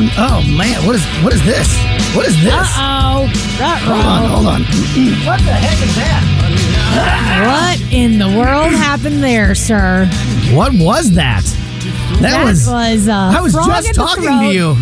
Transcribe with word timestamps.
going. 0.00 0.12
Oh 0.16 0.42
man, 0.56 0.84
what 0.86 0.96
is 0.96 1.04
what 1.22 1.32
is 1.32 1.44
this? 1.44 1.68
What 2.14 2.26
is 2.26 2.42
this? 2.42 2.52
Uh-oh. 2.52 3.28
Hold 3.60 4.06
on, 4.06 4.30
hold 4.30 4.46
on. 4.46 4.62
What 5.26 5.38
the 5.40 5.52
heck 5.52 5.82
is 5.86 5.94
that? 5.96 6.22
What 7.46 7.92
in 7.92 8.18
the 8.18 8.28
world 8.28 8.72
happened 8.72 9.22
there, 9.22 9.54
sir? 9.54 10.06
What 10.52 10.72
was 10.74 11.12
that? 11.12 11.42
That, 12.20 12.22
That 12.22 12.44
was. 12.44 12.66
was, 12.66 13.08
uh, 13.08 13.12
I 13.12 13.40
was 13.40 13.52
frog 13.52 13.66
just 13.68 13.88
in 13.88 13.94
talking 13.94 14.24
to 14.24 14.52
you. 14.52 14.74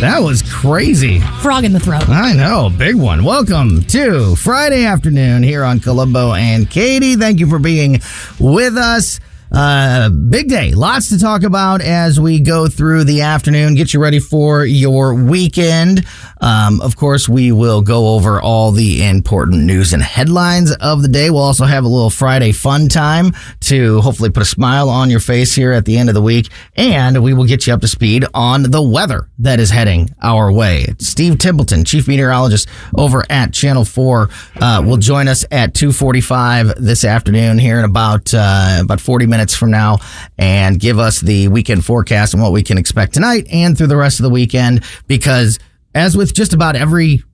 That 0.00 0.20
was 0.22 0.42
crazy. 0.42 1.20
Frog 1.40 1.64
in 1.64 1.72
the 1.72 1.80
throat. 1.80 2.08
I 2.08 2.32
know, 2.34 2.70
big 2.70 2.94
one. 2.96 3.24
Welcome 3.24 3.82
to 3.84 4.36
Friday 4.36 4.84
afternoon 4.84 5.42
here 5.42 5.64
on 5.64 5.80
Colombo 5.80 6.32
and 6.34 6.70
Katie. 6.70 7.16
Thank 7.16 7.40
you 7.40 7.48
for 7.48 7.58
being 7.58 8.00
with 8.38 8.76
us. 8.76 9.20
Uh, 9.54 10.08
big 10.08 10.48
day. 10.48 10.72
Lots 10.72 11.10
to 11.10 11.18
talk 11.18 11.44
about 11.44 11.80
as 11.80 12.18
we 12.18 12.40
go 12.40 12.66
through 12.66 13.04
the 13.04 13.20
afternoon. 13.20 13.76
Get 13.76 13.94
you 13.94 14.00
ready 14.00 14.18
for 14.18 14.64
your 14.64 15.14
weekend. 15.14 16.04
Um, 16.40 16.80
of 16.80 16.96
course, 16.96 17.28
we 17.28 17.52
will 17.52 17.80
go 17.80 18.14
over 18.14 18.42
all 18.42 18.72
the 18.72 19.06
important 19.06 19.62
news 19.62 19.92
and 19.92 20.02
headlines 20.02 20.74
of 20.74 21.02
the 21.02 21.08
day. 21.08 21.30
We'll 21.30 21.42
also 21.42 21.66
have 21.66 21.84
a 21.84 21.88
little 21.88 22.10
Friday 22.10 22.50
fun 22.50 22.88
time 22.88 23.32
to 23.60 24.00
hopefully 24.00 24.30
put 24.30 24.42
a 24.42 24.46
smile 24.46 24.88
on 24.88 25.08
your 25.08 25.20
face 25.20 25.54
here 25.54 25.70
at 25.70 25.84
the 25.84 25.98
end 25.98 26.08
of 26.08 26.16
the 26.16 26.20
week. 26.20 26.50
And 26.74 27.22
we 27.22 27.32
will 27.32 27.46
get 27.46 27.68
you 27.68 27.74
up 27.74 27.80
to 27.82 27.88
speed 27.88 28.24
on 28.34 28.64
the 28.64 28.82
weather 28.82 29.28
that 29.38 29.60
is 29.60 29.70
heading 29.70 30.10
our 30.20 30.50
way. 30.50 30.86
Steve 30.98 31.38
Templeton, 31.38 31.84
chief 31.84 32.08
meteorologist 32.08 32.68
over 32.96 33.24
at 33.30 33.52
Channel 33.52 33.84
4, 33.84 34.28
uh, 34.60 34.82
will 34.84 34.96
join 34.96 35.28
us 35.28 35.44
at 35.52 35.74
245 35.74 36.74
this 36.76 37.04
afternoon 37.04 37.58
here 37.58 37.78
in 37.78 37.84
about, 37.84 38.34
uh, 38.34 38.80
about 38.82 39.00
40 39.00 39.26
minutes 39.26 39.43
from 39.52 39.72
now 39.72 39.98
and 40.38 40.78
give 40.78 41.00
us 41.00 41.20
the 41.20 41.48
weekend 41.48 41.84
forecast 41.84 42.34
and 42.34 42.42
what 42.42 42.52
we 42.52 42.62
can 42.62 42.78
expect 42.78 43.14
tonight 43.14 43.48
and 43.50 43.76
through 43.76 43.88
the 43.88 43.96
rest 43.96 44.20
of 44.20 44.22
the 44.22 44.30
weekend. 44.30 44.84
Because 45.08 45.58
as 45.92 46.16
with 46.16 46.32
just 46.32 46.52
about 46.52 46.76
every, 46.76 47.24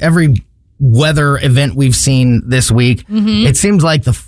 every 0.00 0.34
weather 0.80 1.38
event 1.38 1.76
we've 1.76 1.94
seen 1.94 2.42
this 2.48 2.72
week, 2.72 3.06
mm-hmm. 3.06 3.46
it 3.46 3.56
seems 3.56 3.84
like 3.84 4.02
the, 4.02 4.20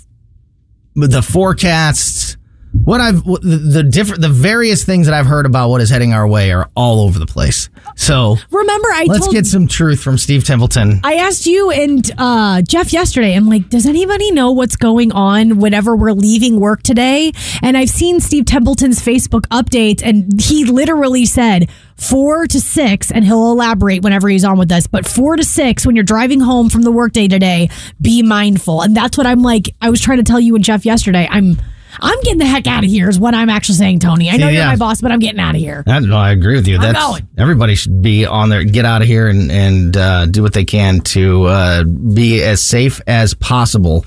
the 0.95 1.21
forecasts, 1.21 2.37
what 2.83 3.01
I've 3.01 3.23
the, 3.23 3.61
the 3.71 3.83
different 3.83 4.21
the 4.21 4.29
various 4.29 4.83
things 4.83 5.07
that 5.07 5.13
I've 5.13 5.25
heard 5.25 5.45
about 5.45 5.69
what 5.69 5.81
is 5.81 5.89
heading 5.89 6.13
our 6.13 6.27
way 6.27 6.51
are 6.51 6.69
all 6.75 7.01
over 7.01 7.19
the 7.19 7.25
place. 7.25 7.69
So 7.95 8.37
Remember, 8.51 8.89
I 8.89 9.05
let's 9.07 9.25
told 9.25 9.35
get 9.35 9.45
some 9.45 9.67
truth 9.67 9.99
from 10.01 10.17
Steve 10.17 10.43
Templeton. 10.43 11.01
I 11.03 11.15
asked 11.15 11.45
you 11.45 11.71
and 11.71 12.09
uh, 12.17 12.61
Jeff 12.61 12.93
yesterday. 12.93 13.35
I'm 13.35 13.47
like, 13.47 13.69
does 13.69 13.85
anybody 13.85 14.31
know 14.31 14.51
what's 14.51 14.75
going 14.75 15.11
on 15.11 15.57
whenever 15.59 15.95
we're 15.95 16.11
leaving 16.11 16.59
work 16.59 16.83
today? 16.83 17.31
And 17.61 17.77
I've 17.77 17.89
seen 17.89 18.19
Steve 18.19 18.45
Templeton's 18.45 18.99
Facebook 18.99 19.47
updates, 19.47 20.01
and 20.03 20.39
he 20.39 20.65
literally 20.65 21.25
said 21.25 21.69
four 21.95 22.47
to 22.47 22.59
six, 22.59 23.11
and 23.11 23.25
he'll 23.25 23.51
elaborate 23.51 24.03
whenever 24.03 24.29
he's 24.29 24.45
on 24.45 24.57
with 24.57 24.71
us. 24.71 24.87
But 24.87 25.07
four 25.07 25.35
to 25.35 25.43
six, 25.43 25.85
when 25.85 25.95
you're 25.95 26.03
driving 26.03 26.39
home 26.39 26.69
from 26.69 26.83
the 26.83 26.91
workday 26.91 27.27
today, 27.27 27.69
be 28.01 28.23
mindful. 28.23 28.81
And 28.81 28.95
that's 28.95 29.17
what 29.17 29.27
I'm 29.27 29.41
like. 29.41 29.75
I 29.81 29.89
was 29.89 29.99
trying 29.99 30.17
to 30.17 30.23
tell 30.23 30.39
you 30.39 30.55
and 30.55 30.63
Jeff 30.63 30.85
yesterday. 30.85 31.27
I'm. 31.29 31.57
I'm 31.99 32.19
getting 32.21 32.39
the 32.39 32.45
heck 32.45 32.67
out 32.67 32.83
of 32.83 32.89
here 32.89 33.09
is 33.09 33.19
what 33.19 33.33
I'm 33.33 33.49
actually 33.49 33.75
saying, 33.75 33.99
Tony. 33.99 34.29
I 34.29 34.37
know 34.37 34.47
Yeah. 34.47 34.59
you're 34.59 34.67
my 34.67 34.75
boss, 34.75 35.01
but 35.01 35.11
I'm 35.11 35.19
getting 35.19 35.39
out 35.39 35.55
of 35.55 35.61
here. 35.61 35.83
I 35.87 35.93
don't 35.99 36.09
know. 36.09 36.17
I 36.17 36.31
agree 36.31 36.55
with 36.55 36.67
you. 36.67 36.77
That's 36.79 36.97
going. 36.99 37.27
everybody 37.37 37.75
should 37.75 38.01
be 38.01 38.25
on 38.25 38.49
there. 38.49 38.63
Get 38.63 38.85
out 38.85 39.01
of 39.01 39.07
here 39.07 39.27
and 39.27 39.51
and 39.51 39.97
uh, 39.97 40.25
do 40.27 40.43
what 40.43 40.53
they 40.53 40.65
can 40.65 41.01
to 41.01 41.43
uh, 41.45 41.83
be 41.83 42.43
as 42.43 42.61
safe 42.61 43.01
as 43.07 43.33
possible. 43.33 44.05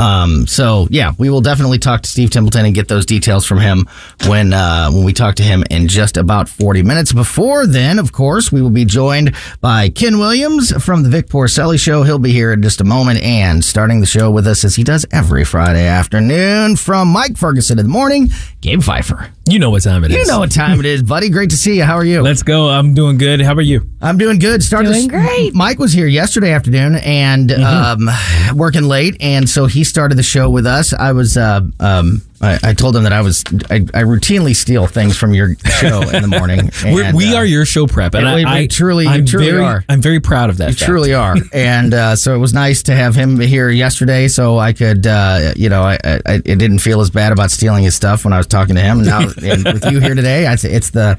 Um, 0.00 0.46
so 0.46 0.86
yeah, 0.90 1.12
we 1.18 1.28
will 1.28 1.42
definitely 1.42 1.78
talk 1.78 2.02
to 2.02 2.08
Steve 2.08 2.30
Templeton 2.30 2.64
and 2.64 2.74
get 2.74 2.88
those 2.88 3.04
details 3.04 3.44
from 3.44 3.58
him 3.58 3.86
when 4.26 4.52
uh, 4.52 4.90
when 4.90 5.04
we 5.04 5.12
talk 5.12 5.34
to 5.36 5.42
him 5.42 5.62
in 5.70 5.88
just 5.88 6.16
about 6.16 6.48
forty 6.48 6.82
minutes. 6.82 7.12
Before 7.12 7.66
then, 7.66 7.98
of 7.98 8.12
course, 8.12 8.50
we 8.50 8.62
will 8.62 8.70
be 8.70 8.84
joined 8.84 9.34
by 9.60 9.90
Ken 9.90 10.18
Williams 10.18 10.72
from 10.82 11.02
the 11.02 11.10
Vic 11.10 11.28
Porcelli 11.28 11.78
Show. 11.78 12.02
He'll 12.02 12.18
be 12.18 12.32
here 12.32 12.52
in 12.52 12.62
just 12.62 12.80
a 12.80 12.84
moment 12.84 13.22
and 13.22 13.62
starting 13.64 14.00
the 14.00 14.06
show 14.06 14.30
with 14.30 14.46
us 14.46 14.64
as 14.64 14.74
he 14.76 14.84
does 14.84 15.04
every 15.12 15.44
Friday 15.44 15.86
afternoon 15.86 16.76
from 16.76 17.08
Mike 17.08 17.36
Ferguson 17.36 17.78
in 17.78 17.84
the 17.84 17.92
morning. 17.92 18.30
Gabe 18.62 18.82
Pfeiffer. 18.82 19.30
You 19.50 19.58
know 19.58 19.70
what 19.70 19.82
time 19.82 20.04
it 20.04 20.10
is. 20.10 20.16
You 20.16 20.26
know 20.26 20.38
what 20.38 20.52
time 20.52 20.80
it 20.80 20.86
is, 20.86 21.02
buddy. 21.02 21.28
Great 21.28 21.50
to 21.50 21.56
see 21.56 21.76
you. 21.76 21.84
How 21.84 21.96
are 21.96 22.04
you? 22.04 22.22
Let's 22.22 22.42
go. 22.42 22.68
I'm 22.68 22.94
doing 22.94 23.18
good. 23.18 23.40
How 23.40 23.52
about 23.52 23.66
you? 23.66 23.88
I'm 24.00 24.16
doing 24.16 24.38
good. 24.38 24.62
Started 24.62 24.92
Doing 24.92 25.08
great. 25.08 25.54
Mike 25.54 25.78
was 25.78 25.92
here 25.92 26.06
yesterday 26.06 26.52
afternoon 26.52 26.96
and 26.96 27.50
um, 27.52 28.08
working 28.54 28.84
late, 28.84 29.16
and 29.20 29.48
so 29.48 29.66
he 29.66 29.84
started 29.84 30.16
the 30.16 30.22
show 30.22 30.48
with 30.48 30.66
us. 30.66 30.92
I 30.92 31.12
was. 31.12 31.36
Uh, 31.36 31.62
um, 31.80 32.22
I, 32.40 32.58
I 32.62 32.74
told 32.74 32.96
him 32.96 33.02
that 33.02 33.12
I 33.12 33.20
was. 33.20 33.44
I, 33.70 33.76
I 33.76 34.02
routinely 34.04 34.56
steal 34.56 34.86
things 34.86 35.16
from 35.16 35.34
your 35.34 35.54
show 35.56 36.00
in 36.08 36.22
the 36.22 36.28
morning. 36.28 36.70
And, 36.82 37.16
we 37.16 37.34
uh, 37.34 37.38
are 37.38 37.44
your 37.44 37.66
show 37.66 37.86
prep, 37.86 38.14
and 38.14 38.24
we- 38.34 38.44
I, 38.44 38.60
I, 38.60 38.66
truly, 38.66 39.06
I'm 39.06 39.26
truly 39.26 39.50
very, 39.50 39.62
are. 39.62 39.84
I'm 39.88 40.00
very 40.00 40.18
proud 40.18 40.50
of 40.50 40.56
that. 40.58 40.70
You 40.70 40.74
fact. 40.74 40.86
truly 40.86 41.14
are, 41.14 41.36
and 41.52 41.92
uh, 41.92 42.16
so 42.16 42.34
it 42.34 42.38
was 42.38 42.54
nice 42.54 42.82
to 42.84 42.94
have 42.94 43.14
him 43.14 43.38
here 43.38 43.68
yesterday, 43.68 44.28
so 44.28 44.58
I 44.58 44.72
could, 44.72 45.06
uh, 45.06 45.52
you 45.56 45.68
know, 45.68 45.82
I, 45.82 45.98
I, 46.26 46.38
didn't 46.38 46.78
feel 46.78 47.00
as 47.00 47.10
bad 47.10 47.32
about 47.32 47.50
stealing 47.50 47.84
his 47.84 47.94
stuff 47.94 48.24
when 48.24 48.32
I 48.32 48.38
was 48.38 48.46
talking 48.46 48.76
to 48.76 48.80
him. 48.80 49.00
And 49.00 49.06
now 49.06 49.20
and 49.42 49.64
with 49.64 49.90
you 49.90 50.00
here 50.00 50.14
today, 50.14 50.46
I, 50.46 50.54
it's 50.54 50.90
the, 50.90 51.18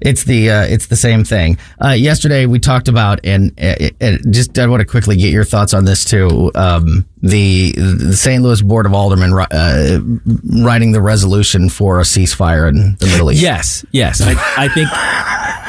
it's 0.00 0.24
the, 0.24 0.50
uh, 0.50 0.62
it's 0.64 0.86
the 0.86 0.96
same 0.96 1.24
thing. 1.24 1.58
Uh, 1.82 1.90
yesterday 1.90 2.46
we 2.46 2.58
talked 2.58 2.88
about, 2.88 3.20
and 3.24 3.52
uh, 3.60 3.74
uh, 4.00 4.16
just 4.30 4.58
I 4.58 4.66
want 4.66 4.80
to 4.80 4.86
quickly 4.86 5.16
get 5.16 5.32
your 5.32 5.44
thoughts 5.44 5.72
on 5.72 5.84
this 5.84 6.04
too. 6.04 6.50
Um, 6.54 7.06
the 7.28 7.72
the 7.72 8.16
St. 8.16 8.42
Louis 8.42 8.60
Board 8.62 8.86
of 8.86 8.92
Aldermen 8.92 9.32
uh, 9.50 10.62
writing 10.64 10.92
the 10.92 11.00
resolution 11.00 11.68
for 11.68 11.98
a 12.00 12.02
ceasefire 12.02 12.68
in 12.68 12.96
the 12.98 13.06
Middle 13.06 13.30
East. 13.32 13.42
Yes, 13.42 13.84
yes. 13.92 14.20
I, 14.22 14.64
I 14.64 14.68
think. 14.68 14.88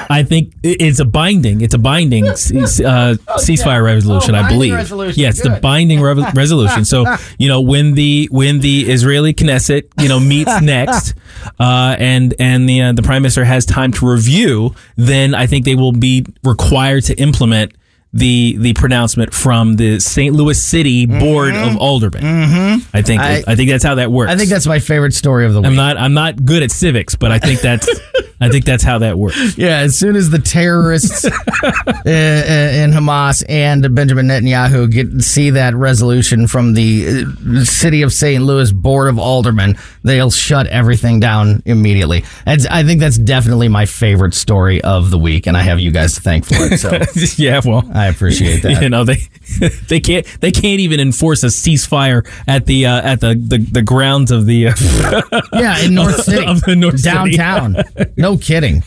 I 0.09 0.23
think 0.23 0.53
it's 0.63 0.99
a 0.99 1.05
binding. 1.05 1.59
It's 1.59 1.73
a 1.73 1.77
binding 1.77 2.33
cease- 2.37 2.79
uh, 2.79 3.15
ceasefire 3.39 3.83
resolution. 3.83 4.35
I 4.35 4.39
Oh, 4.39 4.41
binding 4.43 4.57
believe. 4.57 4.73
resolution. 4.73 5.21
Yeah, 5.21 5.29
it's 5.29 5.41
the 5.41 5.59
binding 5.61 5.99
re- 5.99 6.13
resolution. 6.33 6.85
So 6.85 7.03
you 7.37 7.49
know 7.49 7.59
when 7.59 7.93
the 7.93 8.29
when 8.31 8.61
the 8.61 8.89
Israeli 8.89 9.33
Knesset 9.33 9.83
you 10.01 10.07
know 10.07 10.17
meets 10.21 10.61
next, 10.61 11.13
uh, 11.59 11.97
and 11.99 12.33
and 12.39 12.69
the 12.69 12.81
uh, 12.83 12.93
the 12.93 13.01
prime 13.03 13.21
minister 13.21 13.43
has 13.43 13.65
time 13.65 13.91
to 13.93 14.07
review, 14.09 14.73
then 14.95 15.35
I 15.35 15.45
think 15.45 15.65
they 15.65 15.75
will 15.75 15.91
be 15.91 16.25
required 16.41 17.03
to 17.05 17.15
implement 17.19 17.73
the 18.13 18.55
the 18.57 18.73
pronouncement 18.73 19.33
from 19.33 19.75
the 19.75 19.99
St. 19.99 20.33
Louis 20.33 20.61
City 20.61 21.05
Board 21.05 21.55
of 21.55 21.77
Aldermen. 21.77 22.21
Mm-hmm. 22.21 22.95
I 22.97 23.01
think 23.01 23.21
I- 23.21 23.43
I, 23.47 23.55
think 23.55 23.69
that's 23.69 23.83
how 23.83 23.95
that 23.95 24.11
works. 24.11 24.31
I 24.31 24.35
think 24.35 24.49
that's 24.49 24.67
my 24.67 24.79
favorite 24.79 25.13
story 25.13 25.45
of 25.45 25.53
the 25.53 25.61
week. 25.61 25.67
I'm 25.67 25.75
not 25.75 25.97
I'm 25.97 26.13
not 26.13 26.43
good 26.43 26.63
at 26.63 26.71
civics, 26.71 27.15
but 27.15 27.31
I 27.31 27.39
think 27.39 27.61
that's 27.61 27.87
I 28.39 28.49
think 28.49 28.65
that's 28.65 28.83
how 28.83 28.99
that 28.99 29.17
works. 29.17 29.57
Yeah, 29.57 29.79
as 29.79 29.97
soon 29.97 30.15
as 30.15 30.29
the 30.29 30.37
terrorists 30.37 31.25
uh, 31.63 31.71
uh, 32.05 32.09
in 32.09 32.91
Hamas 32.91 33.43
and 33.49 33.95
Benjamin 33.95 34.27
Netanyahu 34.27 34.91
get 34.91 35.21
see 35.23 35.51
that 35.51 35.73
resolution 35.73 36.45
from 36.47 36.73
the 36.73 37.25
uh, 37.25 37.63
city 37.63 38.03
of 38.03 38.13
St. 38.13 38.43
Louis 38.43 38.71
Board 38.71 39.09
of 39.09 39.17
Aldermen, 39.17 39.77
they'll 40.03 40.29
shut 40.29 40.67
everything 40.67 41.19
down 41.19 41.63
immediately. 41.65 42.23
That's, 42.45 42.67
I 42.67 42.83
think 42.83 42.99
that's 42.99 43.17
definitely 43.17 43.69
my 43.69 43.87
favorite 43.87 44.35
story 44.35 44.81
of 44.83 45.09
the 45.09 45.17
week, 45.17 45.47
and 45.47 45.57
I 45.57 45.63
have 45.63 45.79
you 45.79 45.91
guys 45.91 46.13
to 46.13 46.21
thank 46.21 46.45
for 46.45 46.55
it. 46.59 46.77
So 46.77 46.99
yeah, 47.43 47.61
well, 47.65 47.89
I 47.93 48.06
appreciate 48.07 48.61
that. 48.63 48.81
you 48.81 48.89
know 48.89 49.03
they 49.03 49.17
they 49.87 49.99
can't 49.99 50.25
they 50.41 50.51
can't 50.51 50.79
even 50.79 50.99
enforce 50.99 51.43
a 51.43 51.47
ceasefire 51.47 52.27
at 52.47 52.65
the 52.65 52.85
uh, 52.85 53.01
at 53.01 53.19
the, 53.21 53.35
the 53.35 53.57
the 53.57 53.81
grounds 53.81 54.31
of 54.31 54.45
the 54.45 54.67
uh, 54.67 54.73
Yeah, 55.53 55.79
in 55.79 55.93
North 55.93 56.23
City, 56.23 56.45
Of 56.45 56.61
the 56.61 56.75
North 56.75 56.99
City. 56.99 57.35
downtown. 57.37 57.77
No 58.17 58.37
kidding, 58.37 58.83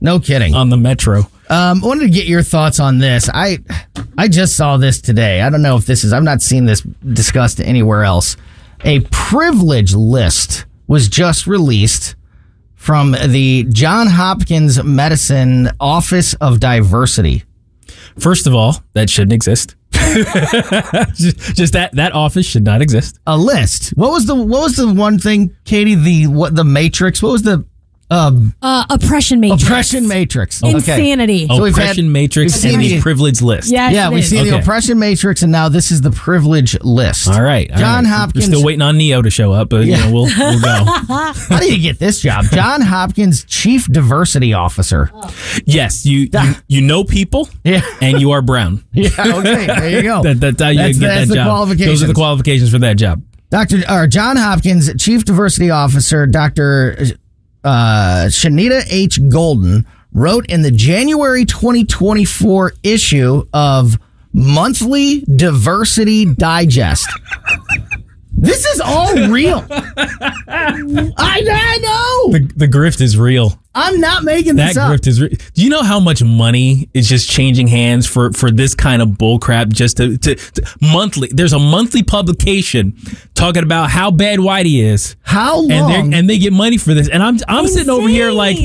no 0.00 0.18
kidding. 0.20 0.54
on 0.54 0.68
the 0.70 0.76
metro. 0.76 1.20
Um, 1.50 1.82
I 1.82 1.86
wanted 1.86 2.04
to 2.04 2.10
get 2.10 2.26
your 2.26 2.42
thoughts 2.42 2.78
on 2.80 2.98
this. 2.98 3.30
I 3.32 3.58
I 4.16 4.28
just 4.28 4.56
saw 4.56 4.76
this 4.76 5.00
today. 5.00 5.40
I 5.40 5.48
don't 5.50 5.62
know 5.62 5.76
if 5.76 5.86
this 5.86 6.04
is. 6.04 6.12
I've 6.12 6.22
not 6.22 6.42
seen 6.42 6.66
this 6.66 6.82
discussed 6.82 7.60
anywhere 7.60 8.04
else. 8.04 8.36
A 8.84 9.00
privilege 9.10 9.94
list 9.94 10.66
was 10.86 11.08
just 11.08 11.46
released 11.46 12.14
from 12.74 13.12
the 13.12 13.66
John 13.70 14.06
Hopkins 14.06 14.82
Medicine 14.84 15.68
Office 15.80 16.34
of 16.34 16.60
Diversity. 16.60 17.42
First 18.18 18.46
of 18.46 18.54
all, 18.54 18.82
that 18.94 19.10
shouldn't 19.10 19.32
exist. 19.32 19.74
just, 19.92 21.56
just 21.56 21.72
that 21.72 21.90
that 21.94 22.12
office 22.12 22.46
should 22.46 22.64
not 22.64 22.82
exist. 22.82 23.18
A 23.26 23.36
list. 23.36 23.90
What 23.90 24.10
was 24.10 24.26
the 24.26 24.34
What 24.34 24.62
was 24.62 24.76
the 24.76 24.92
one 24.92 25.18
thing, 25.18 25.56
Katie? 25.64 25.94
The 25.94 26.26
what? 26.26 26.54
The 26.54 26.64
Matrix. 26.64 27.22
What 27.22 27.32
was 27.32 27.42
the 27.42 27.64
um, 28.10 28.54
Uh, 28.62 28.84
oppression 28.90 29.40
matrix. 29.40 29.62
oppression 29.64 30.08
matrix? 30.08 30.62
Okay. 30.62 30.74
Insanity. 30.74 31.46
So 31.48 31.64
Oppression 31.66 32.06
had- 32.06 32.12
matrix 32.12 32.52
we've 32.54 32.60
seen 32.62 32.74
and 32.74 32.82
the 32.82 32.94
the- 32.96 33.00
privilege 33.02 33.42
list. 33.42 33.70
Yes, 33.70 33.92
Yeah, 33.92 34.08
we've 34.10 34.24
is. 34.24 34.30
seen 34.30 34.46
the 34.46 34.58
oppression 34.58 34.98
matrix, 34.98 35.42
and 35.42 35.52
now 35.52 35.68
this 35.68 35.90
is 35.90 36.00
the 36.00 36.10
privilege 36.10 36.76
list. 36.82 37.28
All 37.28 37.42
right, 37.42 37.70
all 37.70 37.78
John 37.78 38.04
right. 38.04 38.10
Hopkins. 38.12 38.46
We're 38.46 38.54
still 38.54 38.64
waiting 38.64 38.82
on 38.82 38.96
Neo 38.96 39.20
to 39.22 39.30
show 39.30 39.52
up, 39.52 39.68
but 39.68 39.84
you 39.86 39.92
know 39.96 40.10
we'll 40.12 40.24
we'll 40.38 40.60
go. 40.60 40.84
How 41.48 41.58
do 41.60 41.66
you 41.72 41.78
get 41.82 41.98
this 41.98 42.20
job? 42.20 42.46
John 42.52 42.80
Hopkins, 42.80 43.44
Chief 43.44 43.86
Diversity 43.86 44.52
Officer. 44.54 45.10
yes, 45.66 46.06
you, 46.06 46.28
you 46.32 46.54
you 46.68 46.80
know 46.80 47.04
people, 47.04 47.48
Yeah. 47.64 47.82
and 48.00 48.20
you 48.20 48.30
are 48.30 48.42
brown. 48.42 48.84
Yeah, 48.92 49.10
okay, 49.18 49.66
there 49.66 49.90
you 49.90 50.02
go. 50.02 50.22
That, 50.22 50.40
that's 50.40 50.60
how 50.62 50.68
you 50.70 50.78
That's- 50.78 50.98
get 50.98 51.06
that's 51.06 51.20
that 51.20 51.28
the 51.28 51.34
job. 51.36 51.46
qualifications. 51.46 52.00
Those 52.00 52.02
are 52.02 52.06
the 52.08 52.14
qualifications 52.14 52.70
for 52.70 52.78
that 52.80 52.96
job. 52.96 53.22
Dr. 53.50 53.82
or 53.88 54.06
John 54.06 54.36
Hopkins, 54.36 54.90
Chief 54.98 55.24
Diversity 55.24 55.70
Officer, 55.70 56.26
Dr. 56.26 56.98
uh, 57.68 58.28
Sherita 58.30 58.82
H. 58.88 59.20
Golden 59.28 59.86
wrote 60.14 60.46
in 60.46 60.62
the 60.62 60.70
January 60.70 61.44
2024 61.44 62.72
issue 62.82 63.46
of 63.52 63.98
Monthly 64.32 65.20
Diversity 65.36 66.24
Digest. 66.24 67.06
This 68.32 68.64
is 68.64 68.80
all 68.80 69.14
real. 69.28 69.66
I, 69.70 71.12
I 71.18 71.78
know. 71.82 72.38
The, 72.38 72.52
the 72.56 72.68
grift 72.68 73.02
is 73.02 73.18
real. 73.18 73.60
I'm 73.78 74.00
not 74.00 74.24
making 74.24 74.56
That 74.56 74.68
this 74.68 74.76
up. 74.76 74.90
grift 74.92 75.06
is. 75.06 75.20
Re- 75.22 75.36
Do 75.54 75.62
you 75.62 75.70
know 75.70 75.82
how 75.82 76.00
much 76.00 76.22
money 76.22 76.88
is 76.94 77.08
just 77.08 77.28
changing 77.30 77.66
hands 77.68 78.06
for 78.06 78.32
for 78.32 78.50
this 78.50 78.74
kind 78.74 79.00
of 79.02 79.10
bullcrap? 79.10 79.68
Just 79.72 79.96
to, 79.98 80.18
to, 80.18 80.34
to 80.34 80.62
monthly. 80.80 81.28
There's 81.32 81.52
a 81.52 81.58
monthly 81.58 82.02
publication 82.02 82.96
talking 83.34 83.62
about 83.62 83.90
how 83.90 84.10
bad 84.10 84.38
Whitey 84.40 84.82
is. 84.82 85.16
How 85.22 85.60
and 85.60 85.68
long? 85.68 86.10
they 86.10 86.18
and 86.18 86.30
they 86.30 86.38
get 86.38 86.52
money 86.52 86.78
for 86.78 86.94
this. 86.94 87.08
And 87.08 87.22
I'm 87.22 87.38
I'm 87.48 87.66
sitting 87.68 87.90
over 87.90 88.08
here 88.08 88.30
like 88.32 88.56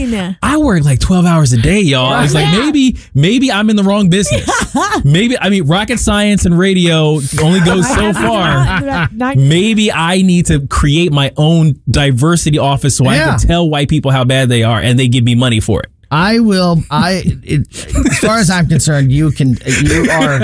I 0.42 0.58
work 0.58 0.84
like 0.84 1.00
12 1.00 1.26
hours 1.26 1.54
a 1.54 1.58
day, 1.62 1.82
y'all. 1.82 2.12
I 2.12 2.22
was 2.24 2.34
like 2.34 2.52
maybe 2.52 2.98
maybe 3.14 3.52
I'm 3.52 3.70
in 3.70 3.76
the 3.76 3.84
wrong 3.84 4.10
business. 4.10 4.48
maybe 5.06 5.38
I 5.38 5.50
mean 5.50 5.66
rocket 5.68 6.00
science 6.00 6.46
and 6.46 6.58
radio 6.58 7.20
only 7.42 7.60
goes 7.62 7.88
so 7.96 8.14
far. 8.14 9.10
Maybe 9.36 9.92
I 9.92 10.22
need 10.22 10.48
to 10.48 10.66
create 10.68 11.12
my 11.12 11.32
own 11.38 11.80
diversity 11.90 12.58
office 12.58 12.98
so 12.98 13.06
I 13.06 13.18
can 13.18 13.40
tell 13.40 13.70
white 13.70 13.90
people 13.90 14.12
how 14.12 14.24
bad 14.24 14.50
they 14.50 14.64
are 14.64 14.80
and 14.80 14.98
they 15.00 15.03
give 15.08 15.24
me 15.24 15.36
money 15.36 15.60
for 15.60 15.82
it. 15.82 15.90
I 16.12 16.42
will. 16.42 16.78
I, 16.92 17.24
it, 17.26 17.68
as 17.76 18.20
far 18.20 18.38
as 18.38 18.52
I'm 18.52 18.68
concerned, 18.68 19.12
you 19.12 19.32
can. 19.32 19.58
You 19.66 20.08
are 20.12 20.42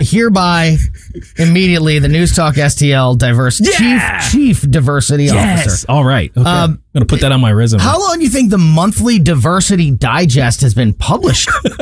hereby 0.00 0.76
immediately 1.38 1.98
the 1.98 2.06
News 2.06 2.36
Talk 2.36 2.54
STL 2.54 3.18
diverse 3.18 3.60
Yeah! 3.60 4.20
chief 4.20 4.30
chief 4.62 4.70
diversity 4.70 5.28
officer. 5.28 5.86
All 5.88 6.04
right. 6.04 6.30
Okay. 6.36 6.48
Um, 6.48 6.70
I'm 6.70 7.00
going 7.00 7.00
to 7.00 7.06
put 7.06 7.20
that 7.22 7.32
on 7.32 7.40
my 7.40 7.50
resume. 7.52 7.80
How 7.82 7.98
long 7.98 8.18
do 8.18 8.22
you 8.24 8.30
think 8.30 8.50
the 8.50 8.58
monthly 8.58 9.18
diversity 9.18 9.90
digest 9.90 10.60
has 10.60 10.72
been 10.72 10.94
published? 10.94 11.48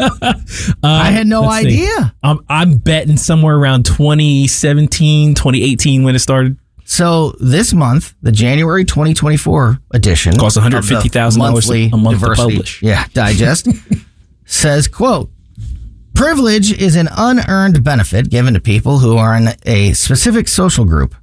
I 0.82 1.10
had 1.10 1.26
no 1.26 1.42
let's 1.42 1.62
see. 1.62 1.84
idea. 1.84 2.14
I'm, 2.22 2.40
I'm 2.48 2.78
betting 2.78 3.18
somewhere 3.18 3.54
around 3.54 3.84
2017, 3.84 5.34
2018 5.34 6.04
when 6.04 6.14
it 6.14 6.20
started. 6.20 6.56
So 6.84 7.34
this 7.40 7.72
month, 7.72 8.14
the 8.22 8.32
January 8.32 8.84
2024 8.84 9.78
edition 9.92 10.36
Costs 10.36 10.58
of 10.58 10.64
the 10.64 10.70
$150,000 10.70 11.38
monthly 11.38 11.90
a 11.92 11.96
month 11.96 12.20
to 12.20 12.34
publish. 12.34 12.82
Yeah, 12.82 13.06
digest 13.14 13.68
says, 14.44 14.86
"quote 14.86 15.30
Privilege 16.14 16.72
is 16.72 16.94
an 16.94 17.08
unearned 17.10 17.82
benefit 17.82 18.30
given 18.30 18.54
to 18.54 18.60
people 18.60 19.00
who 19.00 19.16
are 19.16 19.36
in 19.36 19.48
a 19.66 19.94
specific 19.94 20.46
social 20.46 20.84
group. 20.84 21.14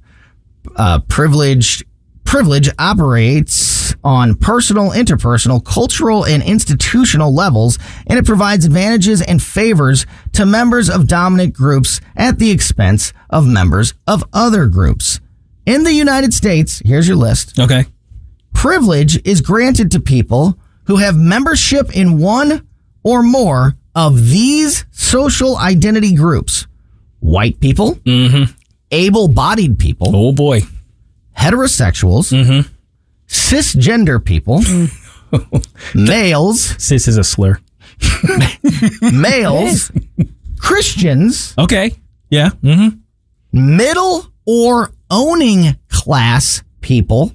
Uh, 0.76 1.00
privileged 1.08 1.84
privilege 2.24 2.68
operates 2.78 3.94
on 4.04 4.34
personal, 4.34 4.90
interpersonal, 4.90 5.64
cultural, 5.64 6.24
and 6.26 6.42
institutional 6.42 7.34
levels, 7.34 7.78
and 8.06 8.18
it 8.18 8.26
provides 8.26 8.64
advantages 8.64 9.22
and 9.22 9.42
favors 9.42 10.06
to 10.32 10.44
members 10.44 10.90
of 10.90 11.06
dominant 11.06 11.54
groups 11.54 12.00
at 12.14 12.38
the 12.38 12.50
expense 12.50 13.12
of 13.30 13.46
members 13.46 13.94
of 14.06 14.22
other 14.32 14.66
groups. 14.66 15.20
In 15.66 15.84
the 15.84 15.92
United 15.92 16.34
States, 16.34 16.82
here's 16.84 17.06
your 17.06 17.16
list 17.16 17.58
Okay. 17.58 17.84
privilege 18.52 19.20
is 19.26 19.40
granted 19.40 19.90
to 19.92 20.00
people 20.00 20.58
who 20.84 20.96
have 20.96 21.16
membership 21.16 21.94
in 21.96 22.18
one 22.18 22.66
or 23.04 23.22
more 23.22 23.76
of 23.94 24.28
these 24.28 24.84
social 24.90 25.56
identity 25.58 26.14
groups 26.14 26.66
white 27.20 27.60
people, 27.60 27.98
able 28.90 29.28
bodied 29.28 29.78
people, 29.78 30.10
Oh 30.14 30.32
boy. 30.32 30.62
heterosexuals, 31.38 32.32
cisgender 33.28 34.22
people, 34.24 34.60
males, 35.94 36.74
Cis 36.82 37.06
is 37.06 37.16
a 37.16 37.22
slur. 37.24 37.60
males, 39.02 39.92
Christians, 40.58 41.54
Okay. 41.58 41.92
Yeah. 42.30 42.50
Mm-hmm. 42.62 43.76
middle 43.76 44.26
or 44.46 44.90
owning 45.12 45.76
class 45.88 46.62
people. 46.80 47.32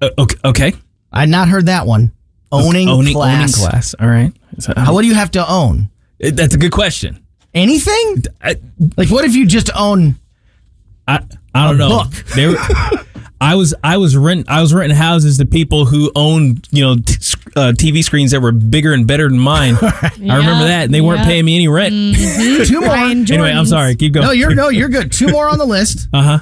Uh, 0.00 0.08
okay. 0.18 0.36
Okay. 0.44 0.72
I'd 1.12 1.28
not 1.28 1.48
heard 1.48 1.66
that 1.66 1.86
one. 1.86 2.12
Owning, 2.50 2.88
owning, 2.88 3.14
class. 3.14 3.54
owning 3.58 3.70
class. 3.70 3.94
All 4.00 4.08
right. 4.08 4.32
So, 4.58 4.72
How, 4.76 4.94
what 4.94 5.02
do 5.02 5.08
you 5.08 5.14
have 5.14 5.30
to 5.32 5.50
own? 5.50 5.90
Uh, 6.24 6.30
That's 6.32 6.54
a 6.54 6.58
good 6.58 6.72
question. 6.72 7.22
Anything? 7.54 8.24
I, 8.42 8.56
Like, 8.96 9.10
what 9.10 9.24
if 9.24 9.34
you 9.34 9.46
just 9.46 9.70
own? 9.76 10.16
I, 11.06 11.20
I 11.54 11.66
don't 11.66 11.74
A 11.76 11.78
know. 11.78 11.88
book. 12.04 12.12
They 12.34 12.46
were- 12.46 12.56
I 13.40 13.56
was 13.56 13.74
I 13.82 13.96
was 13.96 14.16
rent 14.16 14.48
I 14.48 14.60
was 14.60 14.72
renting 14.72 14.96
houses 14.96 15.38
to 15.38 15.44
people 15.46 15.84
who 15.84 16.12
owned 16.14 16.68
you 16.70 16.84
know 16.84 16.94
t- 16.94 17.14
uh, 17.56 17.72
TV 17.76 18.04
screens 18.04 18.30
that 18.30 18.40
were 18.40 18.52
bigger 18.52 18.92
and 18.92 19.04
better 19.04 19.28
than 19.28 19.36
mine. 19.36 19.74
I 19.82 20.10
remember 20.20 20.66
that, 20.68 20.84
and 20.84 20.94
they 20.94 21.00
weren't 21.00 21.24
paying 21.24 21.44
me 21.44 21.56
any 21.56 21.66
rent. 21.66 21.92
Two 22.68 22.80
more. 22.82 22.94
Anyway, 22.94 23.50
I'm 23.50 23.66
sorry. 23.66 23.96
Keep 23.96 24.12
going. 24.12 24.26
No, 24.28 24.30
you're 24.32 24.54
no, 24.54 24.68
you're 24.68 24.88
good. 24.88 25.10
Two 25.10 25.26
more 25.26 25.48
on 25.48 25.58
the 25.58 25.64
list. 25.66 26.06
uh 26.12 26.22
huh. 26.22 26.38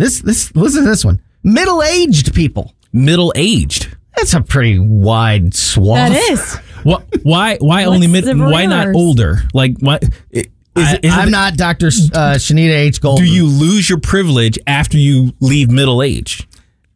This 0.00 0.20
this 0.22 0.54
listen 0.56 0.84
to 0.84 0.88
this 0.88 1.04
one. 1.04 1.20
Middle 1.44 1.82
aged 1.82 2.34
people. 2.34 2.74
Middle 2.92 3.32
aged. 3.36 3.94
That's 4.16 4.32
a 4.34 4.40
pretty 4.40 4.78
wide 4.78 5.54
swath. 5.54 6.10
That 6.12 6.30
is. 6.32 6.58
What? 6.82 7.04
Why? 7.22 7.58
Why 7.58 7.84
only 7.84 8.06
mid? 8.06 8.24
Why 8.38 8.64
not 8.64 8.94
older? 8.94 9.40
Like 9.52 9.76
what? 9.80 10.02
i- 10.34 10.38
Is, 10.38 10.46
I, 10.76 10.94
it- 10.94 11.04
is 11.04 11.12
I'm 11.12 11.28
it- 11.28 11.30
not 11.30 11.56
Dr. 11.58 11.88
S- 11.88 12.08
Uh, 12.10 12.34
Sherita 12.38 12.70
H. 12.72 13.02
Gold. 13.02 13.18
Do 13.18 13.26
you 13.26 13.44
lose 13.44 13.90
your 13.90 14.00
privilege 14.00 14.58
after 14.66 14.96
you 14.96 15.34
leave 15.40 15.70
middle 15.70 16.02
age? 16.02 16.48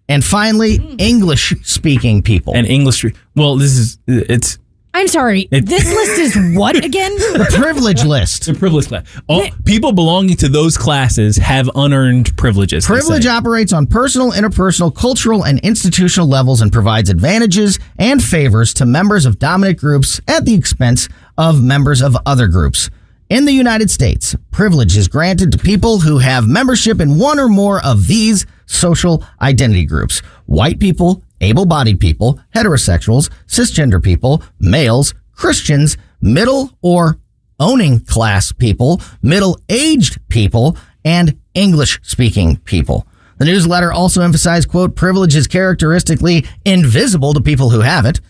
And 0.08 0.24
finally, 0.24 0.76
English 0.98 1.52
speaking 1.64 2.22
people. 2.22 2.54
And 2.56 2.66
English. 2.66 3.04
Well, 3.36 3.56
this 3.56 3.72
is 3.76 3.98
it's 4.06 4.58
I'm 4.96 5.08
sorry. 5.08 5.48
It- 5.50 5.66
this 5.66 5.84
list 5.92 6.18
is 6.20 6.56
what 6.56 6.82
again? 6.82 7.12
the 7.18 7.52
privilege 7.58 8.04
list. 8.04 8.46
the 8.46 8.54
privilege 8.54 8.86
class. 8.86 9.04
All 9.26 9.44
people 9.64 9.92
belonging 9.92 10.36
to 10.38 10.48
those 10.48 10.78
classes 10.78 11.36
have 11.36 11.68
unearned 11.74 12.36
privileges. 12.36 12.86
they 12.86 12.94
Privilege 12.94 13.24
say. 13.24 13.28
operates 13.30 13.72
on 13.72 13.86
personal, 13.88 14.30
interpersonal, 14.32 14.94
cultural, 14.94 15.44
and 15.44 15.58
institutional 15.60 16.28
levels 16.28 16.60
and 16.60 16.72
provides 16.72 17.10
advantages 17.10 17.78
and 17.98 18.22
favors 18.22 18.72
to 18.74 18.86
members 18.86 19.26
of 19.26 19.38
dominant 19.40 19.78
groups 19.80 20.20
at 20.28 20.44
the 20.44 20.54
expense 20.54 21.08
of 21.36 21.60
members 21.62 22.00
of 22.00 22.16
other 22.24 22.46
groups. 22.46 22.88
In 23.30 23.46
the 23.46 23.52
United 23.52 23.90
States, 23.90 24.36
privilege 24.52 24.96
is 24.96 25.08
granted 25.08 25.50
to 25.52 25.58
people 25.58 25.98
who 25.98 26.18
have 26.18 26.46
membership 26.46 27.00
in 27.00 27.18
one 27.18 27.40
or 27.40 27.48
more 27.48 27.84
of 27.84 28.06
these 28.06 28.46
social 28.66 29.24
identity 29.40 29.86
groups 29.86 30.20
white 30.46 30.78
people, 30.78 31.22
able 31.44 31.66
bodied 31.66 32.00
people, 32.00 32.40
heterosexuals, 32.54 33.30
cisgender 33.46 34.02
people, 34.02 34.42
males, 34.58 35.14
Christians, 35.32 35.96
middle 36.20 36.76
or 36.82 37.18
owning 37.60 38.00
class 38.00 38.52
people, 38.52 39.00
middle 39.22 39.58
aged 39.68 40.18
people, 40.28 40.76
and 41.04 41.38
English 41.54 42.00
speaking 42.02 42.56
people. 42.58 43.06
The 43.38 43.44
newsletter 43.44 43.92
also 43.92 44.22
emphasized, 44.22 44.68
quote, 44.68 44.96
privilege 44.96 45.36
is 45.36 45.46
characteristically 45.46 46.46
invisible 46.64 47.34
to 47.34 47.40
people 47.40 47.70
who 47.70 47.80
have 47.80 48.06
it. 48.06 48.20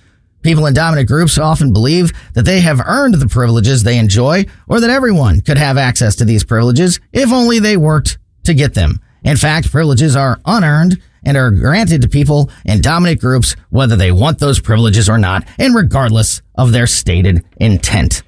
People 0.42 0.66
in 0.66 0.74
dominant 0.74 1.08
groups 1.08 1.38
often 1.38 1.72
believe 1.72 2.12
that 2.34 2.44
they 2.44 2.60
have 2.60 2.80
earned 2.84 3.14
the 3.14 3.28
privileges 3.28 3.82
they 3.82 3.98
enjoy 3.98 4.44
or 4.68 4.80
that 4.80 4.90
everyone 4.90 5.40
could 5.40 5.56
have 5.56 5.78
access 5.78 6.16
to 6.16 6.24
these 6.24 6.44
privileges 6.44 7.00
if 7.12 7.32
only 7.32 7.58
they 7.58 7.76
worked 7.76 8.18
to 8.44 8.54
get 8.54 8.74
them. 8.74 9.00
In 9.22 9.36
fact, 9.36 9.70
privileges 9.70 10.16
are 10.16 10.40
unearned 10.44 11.00
and 11.24 11.36
are 11.36 11.50
granted 11.50 12.02
to 12.02 12.08
people 12.08 12.50
in 12.64 12.80
dominant 12.80 13.20
groups 13.20 13.56
whether 13.70 13.96
they 13.96 14.12
want 14.12 14.38
those 14.38 14.60
privileges 14.60 15.08
or 15.08 15.18
not 15.18 15.46
and 15.58 15.74
regardless 15.74 16.42
of 16.54 16.72
their 16.72 16.86
stated 16.86 17.44
intent. 17.58 18.22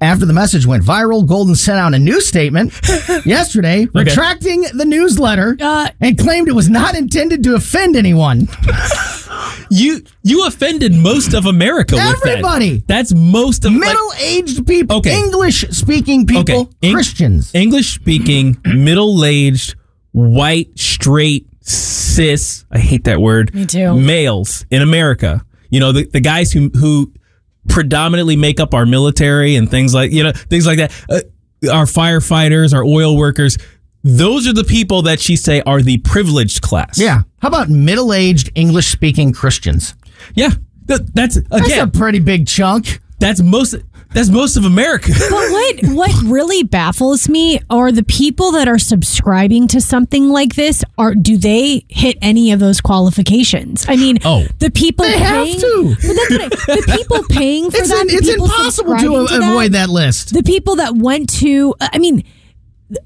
After 0.00 0.26
the 0.26 0.32
message 0.32 0.66
went 0.66 0.82
viral, 0.82 1.24
Golden 1.24 1.54
sent 1.54 1.78
out 1.78 1.94
a 1.94 1.98
new 1.98 2.20
statement 2.20 2.72
yesterday 3.24 3.86
retracting 3.94 4.62
the 4.74 4.84
newsletter 4.84 5.56
Uh, 5.60 5.90
and 6.00 6.18
claimed 6.18 6.48
it 6.48 6.54
was 6.56 6.68
not 6.68 6.96
intended 6.96 7.44
to 7.44 7.54
offend 7.54 7.94
anyone. 7.96 8.48
You 9.70 10.02
you 10.22 10.46
offended 10.46 10.92
most 10.94 11.32
of 11.32 11.46
America 11.46 11.94
with 11.94 12.04
that. 12.04 12.26
Everybody. 12.28 12.84
That's 12.86 13.14
most 13.14 13.64
of 13.64 13.72
Middle-aged 13.72 14.66
people, 14.66 14.98
Okay. 14.98 15.16
English-speaking 15.18 16.26
people, 16.26 16.40
Okay. 16.42 16.68
Eng- 16.82 16.92
Christians. 16.92 17.50
English 17.54 17.94
speaking, 17.94 18.58
middle 18.66 19.24
aged, 19.24 19.74
white, 20.12 20.78
straight, 20.78 21.48
cis. 21.62 22.64
I 22.70 22.78
hate 22.78 23.04
that 23.04 23.20
word. 23.20 23.54
Me 23.54 23.66
too. 23.66 23.98
Males 23.98 24.64
in 24.70 24.82
America. 24.82 25.44
You 25.70 25.80
know 25.80 25.92
the, 25.92 26.06
the 26.06 26.20
guys 26.20 26.52
who 26.52 26.68
who 26.70 27.12
predominantly 27.68 28.36
make 28.36 28.60
up 28.60 28.74
our 28.74 28.84
military 28.86 29.56
and 29.56 29.70
things 29.70 29.94
like 29.94 30.12
you 30.12 30.22
know 30.22 30.32
things 30.32 30.66
like 30.66 30.78
that. 30.78 30.92
Uh, 31.08 31.20
our 31.72 31.84
firefighters, 31.84 32.74
our 32.74 32.84
oil 32.84 33.16
workers. 33.16 33.56
Those 34.04 34.48
are 34.48 34.52
the 34.52 34.64
people 34.64 35.02
that 35.02 35.20
she 35.20 35.36
say 35.36 35.62
are 35.64 35.80
the 35.80 35.98
privileged 35.98 36.60
class. 36.60 36.98
yeah. 36.98 37.22
How 37.40 37.46
about 37.48 37.68
middle-aged 37.68 38.50
English-speaking 38.56 39.32
Christians? 39.32 39.94
yeah. 40.34 40.50
Th- 40.88 41.00
that's 41.14 41.40
That's 41.48 41.66
again. 41.66 41.86
a 41.86 41.90
pretty 41.90 42.18
big 42.18 42.48
chunk. 42.48 43.00
That's 43.20 43.40
most. 43.40 43.76
That's 44.14 44.28
most 44.28 44.56
of 44.56 44.64
America. 44.64 45.12
But 45.18 45.30
what 45.50 45.76
what 45.94 46.22
really 46.24 46.62
baffles 46.64 47.28
me 47.28 47.60
are 47.70 47.90
the 47.90 48.02
people 48.02 48.52
that 48.52 48.68
are 48.68 48.78
subscribing 48.78 49.68
to 49.68 49.80
something 49.80 50.28
like 50.28 50.54
this. 50.54 50.84
Are 50.98 51.14
do 51.14 51.36
they 51.38 51.84
hit 51.88 52.18
any 52.20 52.52
of 52.52 52.60
those 52.60 52.80
qualifications? 52.80 53.86
I 53.88 53.96
mean, 53.96 54.18
Oh. 54.24 54.46
the 54.58 54.70
people 54.70 55.06
They 55.06 55.18
have 55.18 55.44
paying, 55.46 55.60
to. 55.60 55.96
But 55.96 56.16
that's 56.16 56.30
what 56.30 56.40
I, 56.42 56.48
the 56.76 56.98
people 56.98 57.24
paying 57.30 57.70
for 57.70 57.76
It's, 57.78 57.88
that. 57.88 58.00
in- 58.02 58.06
the 58.08 58.14
it's 58.14 58.28
impossible 58.28 58.96
to, 58.98 59.00
subscribing 59.26 59.42
avoid 59.50 59.72
that 59.72 59.88
list. 59.88 60.34
The 60.34 60.42
people 60.42 60.76
that 60.76 60.94
went 60.96 61.28
to, 61.40 61.74
I 61.80 61.98
mean, 61.98 62.24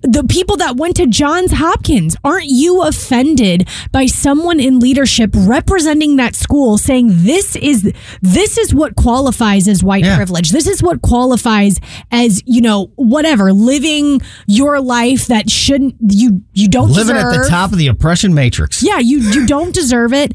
the 0.02 0.24
people 0.24 0.56
that 0.56 0.76
went 0.76 0.96
to 0.96 1.06
Johns 1.06 1.52
Hopkins, 1.52 2.16
aren't 2.24 2.46
you 2.48 2.82
offended 2.82 3.68
by 3.92 4.06
someone 4.06 4.58
in 4.58 4.80
leadership 4.80 5.30
representing 5.34 6.16
that 6.16 6.34
school 6.34 6.76
saying 6.78 7.08
this 7.24 7.54
is 7.56 7.92
this 8.22 8.58
is 8.58 8.74
what 8.74 8.96
qualifies 8.96 9.68
as 9.68 9.84
white 9.84 10.04
Yeah. 10.04 10.16
privilege. 10.16 10.50
This 10.50 10.66
is 10.66 10.82
what 10.82 11.02
qualifies 11.02 11.78
as, 12.10 12.42
you 12.46 12.60
know, 12.60 12.90
whatever, 12.96 13.52
living 13.52 14.20
your 14.46 14.80
life 14.80 15.26
that 15.28 15.48
shouldn't 15.50 15.94
you 16.08 16.42
you 16.52 16.68
don't 16.68 16.90
Living 16.90 17.14
deserve. 17.14 17.34
at 17.34 17.42
the 17.44 17.48
top 17.48 17.72
of 17.72 17.78
the 17.78 17.86
oppression 17.86 18.34
matrix. 18.34 18.82
Yeah, 18.82 18.98
you 18.98 19.18
you 19.20 19.46
don't 19.46 19.72
deserve 19.74 20.12
it. 20.12 20.32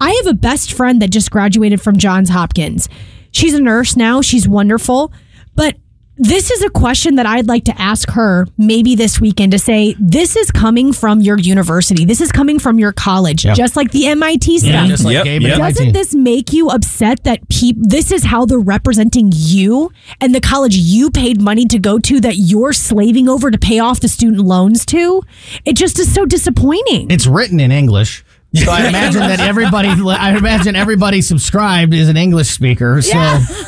I 0.00 0.10
have 0.10 0.26
a 0.26 0.34
best 0.34 0.72
friend 0.74 1.00
that 1.00 1.08
just 1.08 1.30
graduated 1.30 1.80
from 1.80 1.96
Johns 1.96 2.28
Hopkins. 2.28 2.88
She's 3.30 3.54
a 3.54 3.60
nurse 3.60 3.96
now. 3.96 4.20
She's 4.20 4.46
wonderful. 4.46 5.12
But 5.54 5.76
this 6.18 6.50
is 6.50 6.62
a 6.62 6.70
question 6.70 7.16
that 7.16 7.26
I'd 7.26 7.46
like 7.46 7.64
to 7.64 7.80
ask 7.80 8.10
her 8.10 8.46
maybe 8.56 8.94
this 8.94 9.20
weekend 9.20 9.52
to 9.52 9.58
say, 9.58 9.94
this 9.98 10.34
is 10.36 10.50
coming 10.50 10.92
from 10.92 11.20
your 11.20 11.38
university. 11.38 12.04
This 12.04 12.20
is 12.20 12.32
coming 12.32 12.58
from 12.58 12.78
your 12.78 12.92
college, 12.92 13.44
Yep. 13.44 13.56
just 13.56 13.76
like 13.76 13.90
the 13.90 14.06
MIT 14.06 14.56
mm-hmm. 14.56 14.66
stuff. 14.66 14.88
Just 14.88 15.04
like 15.04 15.14
Yep, 15.14 15.24
Gabe 15.24 15.42
yep. 15.42 15.58
Doesn't 15.58 15.92
this 15.92 16.14
make 16.14 16.52
you 16.52 16.68
upset 16.68 17.24
that 17.24 17.46
peop- 17.48 17.76
this 17.78 18.10
is 18.10 18.24
how 18.24 18.46
they're 18.46 18.58
representing 18.58 19.30
you 19.34 19.92
and 20.20 20.34
the 20.34 20.40
college 20.40 20.76
you 20.76 21.10
paid 21.10 21.40
money 21.40 21.66
to 21.66 21.78
go 21.78 21.98
to 21.98 22.20
that 22.20 22.36
you're 22.36 22.72
slaving 22.72 23.28
over 23.28 23.50
to 23.50 23.58
pay 23.58 23.78
off 23.78 24.00
the 24.00 24.08
student 24.08 24.42
loans 24.42 24.86
to? 24.86 25.22
It 25.64 25.74
just 25.74 25.98
is 25.98 26.12
so 26.12 26.24
disappointing. 26.24 27.10
It's 27.10 27.26
written 27.26 27.60
in 27.60 27.70
English. 27.72 28.24
So 28.56 28.70
I 28.70 28.86
imagine 28.88 29.20
that 29.20 29.40
everybody, 29.40 29.88
I 29.88 30.36
imagine 30.36 30.76
everybody 30.76 31.22
subscribed 31.22 31.94
is 31.94 32.08
an 32.08 32.16
English 32.16 32.48
speaker. 32.48 33.00
So 33.02 33.16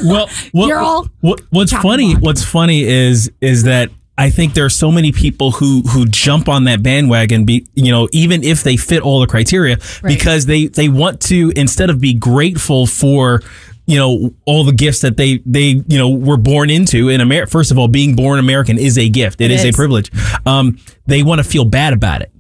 well, 0.05 0.29
what, 0.53 0.69
You're 0.69 0.81
all 0.81 1.09
what, 1.21 1.41
what's 1.51 1.73
funny? 1.73 2.15
block. 2.15 2.23
What's 2.23 2.45
funny 2.45 2.83
is 2.83 3.31
is 3.41 3.65
that 3.65 3.91
I 4.19 4.31
think 4.31 4.55
there 4.55 4.65
are 4.65 4.71
so 4.71 4.91
many 4.91 5.13
people 5.13 5.53
who 5.53 5.83
who 5.83 6.05
jump 6.07 6.49
on 6.49 6.65
that 6.65 6.83
bandwagon. 6.83 7.45
Be 7.45 7.67
you 7.75 7.93
know 7.93 8.09
even 8.13 8.43
if 8.43 8.65
they 8.65 8.77
fit 8.77 9.03
all 9.03 9.21
the 9.21 9.29
criteria 9.29 9.79
because 10.03 10.47
they 10.47 10.67
they 10.67 10.89
want 10.89 11.21
to 11.23 11.53
instead 11.55 11.89
of 11.89 12.01
be 12.01 12.15
grateful 12.15 12.87
for 12.87 13.43
you 13.87 13.97
know 13.97 14.35
all 14.45 14.65
the 14.65 14.73
gifts 14.73 15.01
that 15.01 15.17
they 15.17 15.39
they 15.47 15.83
you 15.87 15.99
know 15.99 16.11
were 16.11 16.37
born 16.37 16.69
into 16.69 17.09
in 17.09 17.21
America. 17.21 17.51
First 17.51 17.71
of 17.71 17.79
all, 17.79 17.87
being 17.87 18.17
born 18.17 18.41
American 18.41 18.77
is 18.77 18.99
a 18.99 19.09
gift. 19.09 19.41
It 19.41 19.53
is, 19.53 19.65
is. 19.65 19.73
a 19.73 19.77
privilege. 19.77 20.11
Um, 20.45 20.79
they 21.07 21.23
want 21.23 21.39
to 21.39 21.45
feel 21.45 21.65
bad 21.65 21.93
about 21.93 22.21
it. 22.21 22.33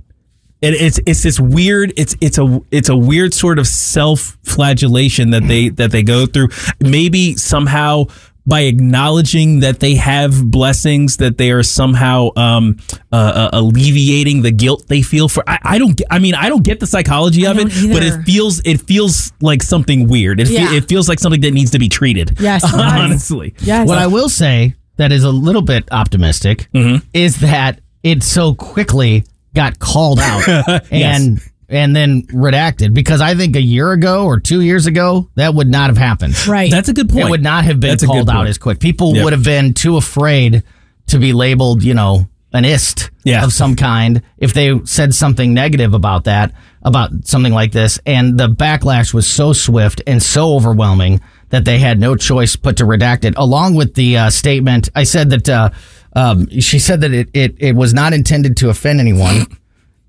It, 0.61 0.75
it's 0.75 1.00
it's 1.07 1.23
this 1.23 1.38
weird 1.38 1.93
it's 1.97 2.17
it's 2.21 2.37
a 2.38 2.61
it's 2.71 2.88
a 2.88 2.97
weird 2.97 3.33
sort 3.33 3.59
of 3.59 3.67
self 3.67 4.37
flagellation 4.43 5.31
that 5.31 5.47
they 5.47 5.69
that 5.71 5.91
they 5.93 6.03
go 6.03 6.27
through. 6.27 6.49
Maybe 6.81 7.37
somehow 7.37 8.05
by 8.45 8.61
acknowledging 8.61 9.61
that 9.61 9.79
they 9.79 9.95
have 9.97 10.50
blessings, 10.50 11.19
that 11.19 11.37
they 11.37 11.50
are 11.50 11.62
somehow 11.62 12.31
um, 12.35 12.79
uh, 13.12 13.17
uh, 13.17 13.50
alleviating 13.53 14.41
the 14.41 14.50
guilt 14.50 14.85
they 14.88 15.03
feel 15.03 15.29
for. 15.29 15.45
I, 15.47 15.59
I 15.62 15.79
don't. 15.79 16.00
I 16.11 16.19
mean, 16.19 16.35
I 16.35 16.49
don't 16.49 16.65
get 16.65 16.81
the 16.81 16.87
psychology 16.87 17.47
of 17.47 17.59
it, 17.59 17.69
don't 17.69 17.93
but 17.93 18.03
it 18.03 18.23
feels 18.25 18.61
it 18.65 18.81
feels 18.81 19.33
like 19.43 19.62
something 19.62 20.09
weird. 20.09 20.41
It, 20.41 20.49
fe- 20.49 20.77
it 20.77 20.88
feels 20.88 21.09
like 21.11 21.19
something 21.21 21.43
that 21.43 21.53
needs 21.53 21.73
to 21.73 21.79
be 21.79 21.88
treated. 21.91 22.41
Yes, 22.41 22.65
honestly. 22.75 23.55
Yes. 23.61 23.87
what 23.87 23.99
I 23.99 24.07
will 24.07 24.31
say 24.31 24.75
that 24.97 25.12
is 25.12 25.25
a 25.25 25.31
little 25.31 25.62
bit 25.62 25.87
optimistic 25.93 26.69
Mm-hmm. 26.75 27.07
is 27.12 27.41
that 27.41 27.81
it 28.03 28.23
so 28.23 28.55
quickly 28.55 29.25
got 29.55 29.78
called 29.78 30.19
out 30.21 30.83
and 30.90 31.40
and 31.71 31.95
then 31.95 32.23
redacted 32.28 32.95
because 32.95 33.21
I 33.21 33.35
think 33.35 33.55
a 33.57 33.61
year 33.61 33.93
ago 33.93 34.25
or 34.25 34.40
two 34.40 34.61
years 34.62 34.87
ago 34.87 35.28
that 35.35 35.55
would 35.55 35.69
not 35.69 35.90
have 35.90 35.99
happened. 35.99 36.47
right. 36.47 36.71
That's 36.71 36.88
a 36.88 36.95
good 36.95 37.09
point. 37.11 37.26
It 37.26 37.31
would 37.31 37.43
not 37.43 37.64
have 37.64 37.78
been 37.81 37.90
That's 37.90 38.07
called 38.07 38.31
out 38.31 38.47
as 38.47 38.57
quick. 38.59 38.81
People 38.81 39.14
Yep. 39.14 39.25
would 39.25 39.33
have 39.35 39.45
been 39.45 39.75
too 39.75 39.97
afraid 39.99 40.62
to 41.09 41.19
be 41.19 41.33
labeled, 41.33 41.83
you 41.83 41.93
know, 41.95 42.26
an 42.55 42.64
ist 42.64 43.11
Yeah. 43.25 43.45
of 43.45 43.52
some 43.52 43.76
kind 43.76 44.23
if 44.38 44.55
they 44.55 44.81
said 44.85 45.14
something 45.14 45.52
negative 45.52 45.93
about 45.93 46.25
that, 46.25 46.52
about 46.83 47.11
something 47.25 47.52
like 47.52 47.73
this. 47.73 47.99
And 48.07 48.38
the 48.38 48.49
backlash 48.49 49.12
was 49.12 49.26
so 49.26 49.52
swift 49.52 50.00
and 50.07 50.23
so 50.23 50.55
overwhelming 50.55 51.21
that 51.50 51.67
they 51.67 51.78
had 51.78 52.00
no 52.00 52.14
choice 52.17 52.57
but 52.57 52.78
to 52.78 52.85
redact 52.85 53.25
it. 53.25 53.35
Along 53.37 53.75
with 53.75 53.93
the 53.95 54.17
uh, 54.17 54.31
statement, 54.31 54.88
I 54.95 55.02
said 55.05 55.28
that 55.31 55.49
uh, 55.49 55.71
um, 56.15 56.49
she 56.61 56.79
said 56.79 57.00
that 57.03 57.12
it, 57.12 57.29
it, 57.33 57.55
it 57.59 57.77
was 57.77 57.95
not 57.95 58.12
intended 58.12 58.57
to 58.59 58.71
offend 58.71 59.00
anyone 59.00 59.47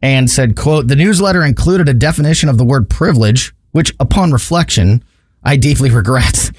and 0.01 0.29
said, 0.29 0.55
quote, 0.55 0.87
the 0.87 0.95
newsletter 0.95 1.43
included 1.43 1.89
a 1.89 1.93
definition 1.93 2.49
of 2.49 2.57
the 2.57 2.65
word 2.65 2.89
privilege, 2.89 3.53
which 3.71 3.93
upon 3.99 4.31
reflection, 4.31 5.03
I 5.43 5.55
deeply 5.57 5.89
regret. 5.91 6.51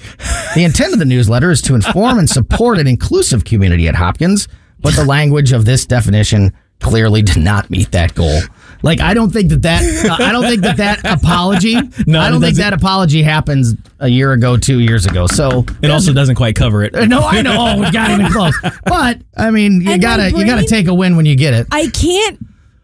The 0.55 0.63
intent 0.63 0.93
of 0.93 0.99
the 0.99 1.05
newsletter 1.05 1.51
is 1.51 1.61
to 1.63 1.75
inform 1.75 2.19
and 2.19 2.29
support 2.29 2.77
an 2.77 2.87
inclusive 2.87 3.45
community 3.45 3.87
at 3.87 3.95
Hopkins, 3.95 4.47
but 4.79 4.95
the 4.95 5.05
language 5.05 5.51
of 5.51 5.65
this 5.65 5.85
definition 5.85 6.53
clearly 6.79 7.21
did 7.21 7.37
not 7.37 7.69
meet 7.69 7.91
that 7.91 8.15
goal. 8.15 8.39
Like 8.83 8.99
I 8.99 9.13
don't 9.13 9.31
think 9.31 9.49
that 9.49 9.61
that 9.63 9.83
uh, 10.09 10.23
I 10.23 10.31
don't 10.31 10.43
think 10.43 10.61
that 10.63 10.77
that 10.77 10.99
apology. 11.05 11.75
No, 12.07 12.19
I 12.19 12.29
don't 12.29 12.41
think 12.41 12.55
doesn't. 12.55 12.71
that 12.71 12.73
apology 12.73 13.21
happens 13.23 13.75
a 13.99 14.07
year 14.07 14.33
ago, 14.33 14.57
two 14.57 14.79
years 14.79 15.05
ago. 15.05 15.27
So 15.27 15.65
It 15.81 15.91
also 15.91 16.13
doesn't 16.13 16.35
quite 16.35 16.55
cover 16.55 16.83
it. 16.83 16.93
no, 17.07 17.21
I 17.21 17.41
know. 17.41 17.55
Oh, 17.57 17.79
we 17.79 17.91
got 17.91 18.09
even 18.11 18.31
close. 18.31 18.55
But 18.85 19.19
I 19.37 19.51
mean, 19.51 19.81
you 19.81 19.91
And 19.91 20.01
gotta 20.01 20.31
you 20.31 20.45
gotta 20.45 20.65
take 20.65 20.87
a 20.87 20.93
win 20.93 21.15
when 21.15 21.25
you 21.25 21.35
get 21.35 21.53
it. 21.53 21.67
I 21.71 21.87
can't 21.87 22.39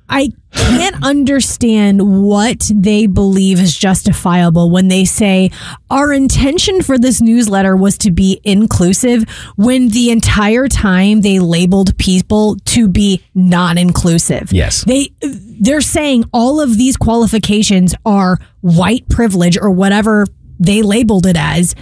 I 0.10 0.32
can't 0.52 1.04
understand 1.04 2.24
what 2.24 2.72
they 2.74 3.08
believe 3.08 3.60
is 3.60 3.76
justifiable 3.76 4.72
when 4.72 4.88
they 4.88 5.06
say 5.06 5.52
our 5.90 6.14
intention 6.14 6.82
for 6.82 6.98
this 6.98 7.22
newsletter 7.22 7.76
was 7.76 7.98
to 8.00 8.12
be 8.12 8.40
inclusive 8.44 9.26
when 9.56 9.90
the 9.90 10.12
entire 10.12 10.68
time 10.68 11.22
they 11.22 11.40
labeled 11.40 11.98
people 11.98 12.56
to 12.66 12.88
be 12.88 13.22
non-inclusive. 13.36 14.52
Yes. 14.54 14.84
They 14.86 15.10
they're 15.22 15.82
saying 15.82 16.26
all 16.34 16.62
of 16.62 16.78
these 16.78 16.98
qualifications 16.98 17.94
are 18.06 18.40
white 18.62 19.08
privilege 19.10 19.58
or 19.58 19.72
whatever 19.72 20.26
they 20.60 20.82
labeled 20.82 21.26
it 21.26 21.38
as 21.38 21.76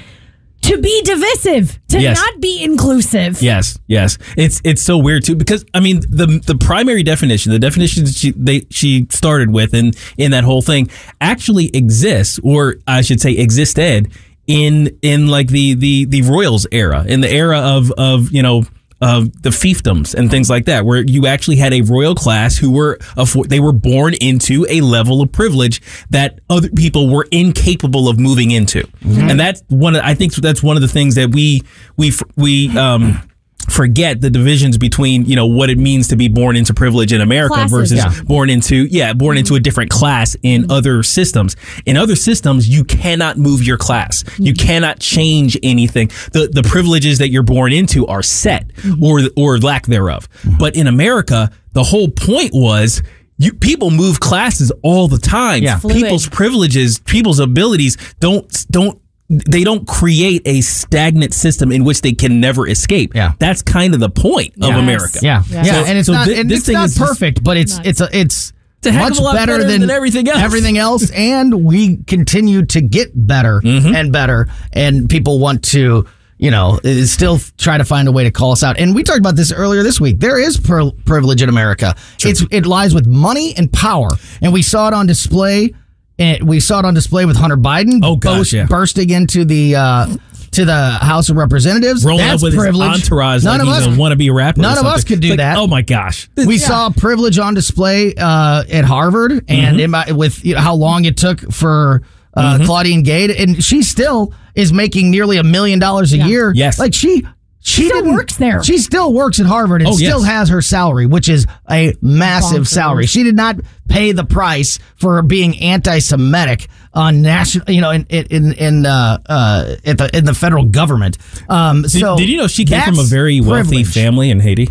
to 0.66 0.78
be 0.80 1.02
divisive, 1.04 1.80
to 1.90 2.00
Yes. 2.02 2.18
not 2.18 2.42
be 2.42 2.64
inclusive. 2.64 3.42
Yes, 3.42 3.78
yes. 3.88 4.18
It's 4.38 4.62
it's 4.64 4.82
so 4.82 4.98
weird 4.98 5.24
too 5.24 5.36
because 5.36 5.66
I 5.74 5.80
mean 5.80 6.02
the 6.02 6.42
the 6.46 6.56
primary 6.58 7.04
definition, 7.04 7.52
the 7.52 7.60
definition 7.60 8.04
that 8.06 8.14
she 8.16 8.32
they 8.32 8.66
she 8.70 9.08
started 9.12 9.52
with 9.52 9.74
in 9.74 9.94
in 10.18 10.32
that 10.32 10.44
whole 10.44 10.62
thing 10.62 10.90
actually 11.22 11.68
exists, 11.76 12.40
or 12.44 12.76
I 12.88 13.02
should 13.02 13.22
say 13.22 13.32
existed 13.34 14.12
in 14.48 14.98
in 15.02 15.28
like 15.28 15.48
the 15.48 15.74
the 15.76 16.06
the 16.06 16.22
royals 16.24 16.68
era, 16.72 17.04
in 17.08 17.22
the 17.22 17.30
era 17.32 17.60
of 17.60 17.92
of 17.98 18.32
you 18.32 18.42
know 18.44 18.64
of 19.02 19.42
the 19.42 19.50
fiefdoms 19.50 20.14
and 20.16 20.32
things 20.32 20.50
like 20.50 20.66
that, 20.66 20.86
where 20.86 21.04
you 21.04 21.28
actually 21.28 21.58
had 21.58 21.74
a 21.74 21.82
royal 21.82 22.16
class 22.16 22.58
who 22.58 22.72
were 22.72 22.98
afford- 23.18 23.50
they 23.50 23.60
were 23.60 23.74
born 23.74 24.14
into 24.16 24.66
a 24.70 24.82
level 24.82 25.22
of 25.22 25.32
privilege 25.32 25.82
that 26.10 26.40
other 26.50 26.70
people 26.70 27.10
were 27.10 27.28
incapable 27.32 28.08
of 28.08 28.20
moving 28.20 28.52
into, 28.52 28.88
and 29.04 29.40
that's 29.40 29.62
one. 29.68 29.96
Of, 29.96 30.04
I 30.04 30.14
think 30.14 30.34
that's 30.36 30.64
one 30.64 30.76
of 30.78 30.82
the 30.82 30.88
things 30.88 31.16
that 31.16 31.32
we 31.32 31.62
we 31.98 32.14
we 32.36 32.76
um 32.78 33.22
forget 33.70 34.22
the 34.22 34.30
divisions 34.30 34.78
between 34.78 35.26
you 35.26 35.36
know 35.36 35.46
what 35.46 35.70
it 35.70 35.78
means 35.78 36.08
to 36.08 36.16
be 36.16 36.28
born 36.28 36.56
into 36.56 36.74
privilege 36.74 37.12
in 37.12 37.22
America 37.22 37.56
Classes. 37.56 37.72
versus 37.72 37.98
Yeah. 37.98 38.24
born 38.24 38.50
into 38.50 38.86
yeah 38.86 39.14
born 39.14 39.38
into 39.38 39.56
a 39.56 39.60
different 39.60 39.90
class 39.90 40.36
in 40.44 40.64
mm-hmm. 40.64 40.72
other 40.72 41.04
systems 41.04 41.56
in 41.86 41.98
other 41.98 42.16
systems 42.16 42.70
you 42.70 42.84
cannot 42.84 43.38
move 43.38 43.64
your 43.64 43.78
class 43.78 44.24
you 44.38 44.54
mm-hmm. 44.54 44.68
cannot 44.68 45.00
change 45.00 45.58
anything 45.64 46.08
the 46.32 46.50
the 46.52 46.64
privileges 46.64 47.18
that 47.20 47.30
you're 47.30 47.44
born 47.44 47.74
into 47.74 48.06
are 48.08 48.24
set 48.24 48.68
mm-hmm. 48.76 49.04
or 49.04 49.22
or 49.36 49.58
lack 49.60 49.86
thereof 49.88 50.28
but 50.60 50.76
in 50.76 50.88
America 50.88 51.52
the 51.74 51.84
whole 51.84 52.10
point 52.10 52.52
was 52.54 53.02
you, 53.38 53.54
people 53.54 53.92
move 53.92 54.22
classes 54.22 54.72
all 54.82 55.10
the 55.10 55.18
time. 55.18 55.62
Yeah. 55.62 55.78
Fluid. 55.78 55.98
People's 55.98 56.30
privileges, 56.30 57.00
people's 57.00 57.40
abilities 57.40 57.98
don't 58.20 58.66
don't 58.72 59.02
they 59.30 59.64
don't 59.64 59.88
create 59.88 60.42
a 60.46 60.62
stagnant 60.62 61.34
system 61.34 61.72
in 61.72 61.84
which 61.84 62.02
they 62.02 62.12
can 62.14 62.40
never 62.40 62.68
escape. 62.68 63.16
Yeah. 63.16 63.32
That's 63.40 63.62
kind 63.64 63.94
of 63.94 64.00
the 64.00 64.10
point 64.10 64.54
of 64.62 64.76
America. 64.76 65.20
Yeah, 65.22 65.44
Yeah. 65.50 65.66
yeah, 65.66 65.74
So- 65.74 65.86
and 65.86 65.98
it's 65.98 66.06
so 66.08 66.14
not 66.14 66.28
thi- 66.28 66.36
and 66.40 66.50
this 66.50 66.60
it's 66.60 66.66
thing 66.68 66.74
not 66.76 66.86
is 66.86 66.96
just- 66.96 67.08
perfect, 67.10 67.44
but 67.44 67.58
it's 67.58 67.80
it's 67.84 68.02
a 68.02 68.10
it's 68.16 68.54
a 68.86 68.92
heck 68.92 69.02
much 69.10 69.18
a 69.18 69.22
lot 69.24 69.34
better, 69.34 69.54
better 69.54 69.64
than, 69.64 69.82
than 69.82 69.90
everything 69.90 70.28
else. 70.30 70.38
Everything 70.42 70.78
else, 70.78 71.10
and 71.10 71.66
we 71.66 71.98
continue 72.06 72.66
to 72.68 72.82
get 72.82 73.10
better 73.16 73.60
Mm-hmm. 73.62 73.96
and 73.96 74.12
better, 74.12 74.48
and 74.74 75.10
people 75.10 75.40
want 75.40 75.64
to. 75.66 76.06
You 76.38 76.52
know, 76.52 76.82
still 77.06 77.40
try 77.58 77.78
to 77.78 77.86
find 77.86 78.10
a 78.10 78.12
way 78.12 78.26
to 78.26 78.30
call 78.30 78.52
us 78.52 78.62
out. 78.62 78.78
And 78.78 78.94
we 78.94 79.04
talked 79.04 79.20
about 79.20 79.38
this 79.38 79.54
earlier 79.54 79.84
this 79.84 80.02
week. 80.02 80.20
There 80.20 80.38
is 80.38 80.58
pri- 80.58 80.92
privilege 81.06 81.42
in 81.42 81.48
America. 81.48 81.96
It's 82.26 82.44
it 82.52 82.66
lies 82.66 82.94
with 82.94 83.08
money 83.08 83.56
and 83.56 83.72
power, 83.72 84.10
and 84.42 84.52
we 84.52 84.62
saw 84.62 84.90
it 84.90 84.94
on 84.94 85.08
display. 85.08 85.74
And 86.18 86.48
we 86.48 86.60
saw 86.60 86.80
it 86.80 86.86
on 86.86 86.94
display 86.94 87.26
with 87.26 87.36
Hunter 87.38 87.58
Biden. 87.58 88.00
Oh, 88.04 88.16
gosh, 88.16 88.38
boast- 88.38 88.54
yeah. 88.54 88.66
bursting 88.68 89.10
into 89.10 89.44
the 89.46 89.76
uh, 89.76 90.16
to 90.52 90.64
the 90.64 90.92
House 91.02 91.28
of 91.30 91.36
Representatives. 91.36 92.06
Rolling 92.06 92.20
That's 92.26 92.42
up 92.42 92.48
with 92.48 92.56
privilege. 92.56 92.92
his 92.94 93.04
entourage 93.04 93.44
None 93.44 93.60
like 93.60 93.68
of 93.68 93.74
he's 93.76 93.88
us 93.88 93.94
a 93.94 94.00
wannabe 94.00 94.34
rapper. 94.34 94.62
or 94.62 94.64
None 94.64 94.78
of 94.78 94.86
us 94.86 95.04
could 95.04 95.20
do 95.20 95.30
Like, 95.32 95.38
that. 95.40 95.58
Oh 95.58 95.68
my 95.68 95.82
gosh. 95.82 96.30
we 96.38 96.58
saw 96.58 96.90
privilege 96.90 97.38
on 97.38 97.54
display 97.54 98.14
uh, 98.18 98.64
at 98.72 98.86
Harvard, 98.86 99.32
Mm-hmm. 99.32 99.52
and 99.52 99.80
in 99.82 99.92
my, 99.92 100.10
with 100.14 100.46
you 100.46 100.56
know, 100.56 100.62
how 100.62 100.76
long 100.76 101.04
it 101.04 101.18
took 101.18 101.42
for 101.52 102.02
uh, 102.34 102.56
Mm-hmm. 102.56 102.66
Claudine 102.66 103.04
Gay, 103.04 103.36
and 103.38 103.62
she 103.64 103.84
still 103.84 104.34
is 104.56 104.72
making 104.72 105.12
nearly 105.12 105.36
a 105.38 105.44
million 105.44 105.80
dollars 105.80 106.14
a 106.14 106.18
year. 106.18 106.54
Yes. 106.56 106.80
like 106.80 106.94
she. 106.94 107.26
She 107.68 107.88
still 107.90 108.06
works 108.14 108.38
there. 108.38 108.64
She 108.64 108.78
still 108.78 109.12
works 109.12 109.40
at 109.40 109.48
Harvard 109.48 109.82
and 109.82 109.90
Oh, 109.90 109.94
still 109.94 110.20
yes. 110.20 110.28
has 110.30 110.50
her 110.50 110.62
salary, 110.62 111.08
which 111.08 111.28
is 111.28 111.48
a 111.70 111.96
massive 112.00 112.62
Bonkers. 112.64 112.68
salary. 112.68 113.06
She 113.08 113.24
did 113.24 113.36
not 113.36 113.56
pay 113.90 114.12
the 114.12 114.24
price 114.24 114.78
for 114.98 115.22
being 115.24 115.60
anti-Semitic 115.60 116.68
on 116.94 117.22
national, 117.24 117.70
you 117.72 117.82
know, 117.82 117.90
in 117.92 118.06
in 118.06 118.54
in 118.54 118.86
uh, 118.86 119.18
uh, 119.28 119.76
at 119.84 119.98
the 119.98 120.16
in 120.16 120.26
the 120.26 120.34
federal 120.36 120.66
government. 120.66 121.18
Um, 121.50 121.82
Did, 121.82 121.92
so 121.92 122.16
did 122.18 122.30
you 122.30 122.38
know 122.38 122.48
she 122.48 122.66
came 122.66 122.82
from 122.84 123.00
a 123.00 123.04
very 123.04 123.42
wealthy 123.42 123.78
privilege. 123.84 123.94
family 123.94 124.30
in 124.30 124.40
Haiti? 124.42 124.66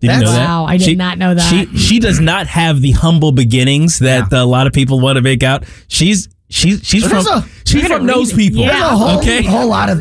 Did 0.00 0.12
you 0.12 0.20
know 0.20 0.30
that? 0.30 0.46
Wow, 0.46 0.66
I 0.66 0.76
did 0.76 0.84
She- 0.84 0.94
not 0.94 1.18
know 1.18 1.34
that. 1.34 1.50
She 1.50 1.66
she 1.76 1.98
does 1.98 2.20
not 2.20 2.46
have 2.46 2.80
the 2.80 2.92
humble 2.92 3.32
beginnings 3.32 3.98
that 3.98 4.32
a 4.32 4.44
lot 4.44 4.66
of 4.68 4.72
people 4.72 5.00
want 5.00 5.16
to 5.16 5.22
make 5.22 5.42
out. 5.42 5.64
She's 5.88 6.28
she's 6.56 6.80
she's 6.84 7.02
But 7.02 7.10
from 7.24 7.26
a- 7.26 7.44
she's 7.66 7.86
from 7.86 8.06
those 8.06 8.32
people. 8.32 8.60
Yeah. 8.62 8.68
There's 8.72 8.82
a 8.82 8.96
whole, 8.96 9.18
Okay. 9.18 9.42
whole 9.42 9.68
lot 9.68 9.88
of 9.90 9.98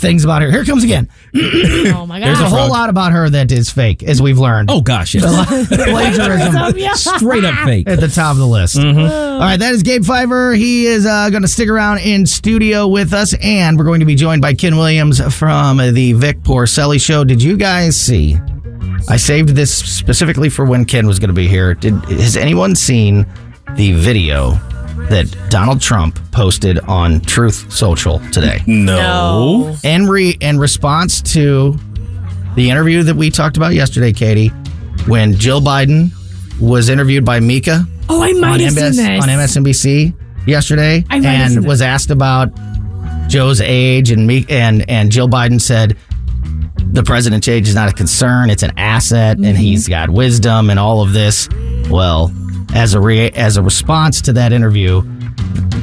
things 0.00 0.24
about 0.24 0.42
her. 0.42 0.50
Here 0.50 0.64
comes 0.64 0.84
again. 0.84 1.08
oh 1.34 2.06
my 2.06 2.20
god. 2.20 2.26
There's 2.26 2.40
a 2.40 2.48
whole 2.48 2.68
lot 2.68 2.88
about 2.88 3.12
her 3.12 3.28
that 3.30 3.50
is 3.52 3.70
fake, 3.70 4.02
as 4.02 4.22
we've 4.22 4.38
learned. 4.38 4.70
Oh 4.70 4.80
gosh, 4.80 5.14
yes. 5.14 5.24
plagiarism 5.68 6.96
straight 6.96 7.44
up 7.44 7.54
fake. 7.64 7.88
at 7.88 8.00
the 8.00 8.08
top 8.08 8.32
of 8.32 8.38
the 8.38 8.46
list. 8.46 8.76
Mm-hmm. 8.76 9.00
All 9.00 9.38
right, 9.40 9.58
that 9.58 9.72
is 9.74 9.82
Gabe 9.82 10.04
Pfeiffer. 10.04 10.52
He 10.56 10.86
is 10.86 11.04
uh, 11.06 11.30
going 11.30 11.42
to 11.42 11.48
stick 11.48 11.68
around 11.68 11.98
in 11.98 12.26
studio 12.26 12.86
with 12.86 13.12
us, 13.12 13.34
and 13.42 13.76
we're 13.78 13.84
going 13.84 14.00
to 14.00 14.06
be 14.06 14.14
joined 14.14 14.42
by 14.42 14.54
Ken 14.54 14.76
Williams 14.76 15.20
from 15.36 15.78
the 15.78 16.12
Vic 16.14 16.40
Porcelli 16.42 17.00
Show. 17.00 17.24
Did 17.24 17.42
you 17.42 17.56
guys 17.56 17.96
see? 17.96 18.38
I 19.08 19.16
saved 19.16 19.50
this 19.50 19.72
specifically 19.74 20.48
for 20.48 20.64
when 20.64 20.84
Ken 20.84 21.06
was 21.06 21.18
going 21.18 21.28
to 21.28 21.34
be 21.34 21.46
here. 21.48 21.74
Did 21.74 21.94
has 22.06 22.36
anyone 22.36 22.74
seen 22.74 23.26
the 23.76 23.92
video 23.92 24.52
that 25.08 25.34
Donald 25.50 25.80
Trump 25.80 26.18
posted 26.32 26.78
on 26.80 27.20
Truth 27.20 27.70
Social 27.72 28.18
today? 28.32 28.62
No. 28.66 29.76
in 29.84 30.06
re 30.06 30.36
in 30.40 30.58
response 30.58 31.20
to 31.34 31.76
the 32.54 32.70
interview 32.70 33.02
that 33.02 33.14
we 33.16 33.30
talked 33.30 33.56
about 33.56 33.74
yesterday, 33.74 34.12
Katie, 34.12 34.48
when 35.06 35.34
Jill 35.34 35.60
Biden 35.60 36.10
was 36.60 36.88
interviewed 36.88 37.24
by 37.24 37.38
Mika 37.40 37.84
Oh, 38.08 38.22
I 38.22 38.30
on, 38.30 38.40
might 38.40 38.60
have 38.60 38.74
MS 38.74 38.96
seen 38.96 39.06
this. 39.06 39.22
on 39.22 39.28
MSNBC 39.28 40.46
yesterday, 40.46 41.04
I 41.10 41.18
might 41.18 41.26
have 41.28 41.48
seen 41.48 41.56
and 41.58 41.64
this. 41.64 41.68
was 41.68 41.82
asked 41.82 42.10
about 42.10 42.50
Joe's 43.28 43.60
age, 43.60 44.10
and 44.12 44.26
me 44.26 44.46
and 44.48 44.88
and 44.88 45.10
Jill 45.12 45.28
Biden 45.28 45.60
said 45.60 45.96
the 46.92 47.02
president's 47.02 47.48
age 47.48 47.68
is 47.68 47.74
not 47.74 47.88
a 47.90 47.92
concern; 47.92 48.48
it's 48.48 48.62
an 48.62 48.72
asset, 48.78 49.36
Mm-hmm. 49.36 49.44
and 49.44 49.58
he's 49.58 49.88
got 49.88 50.08
wisdom 50.08 50.70
and 50.70 50.78
all 50.78 51.02
of 51.02 51.12
this. 51.12 51.48
Well, 51.90 52.32
as 52.76 52.94
a 52.94 53.00
re- 53.00 53.30
as 53.30 53.56
a 53.56 53.62
response 53.62 54.20
to 54.22 54.32
that 54.34 54.52
interview, 54.52 55.02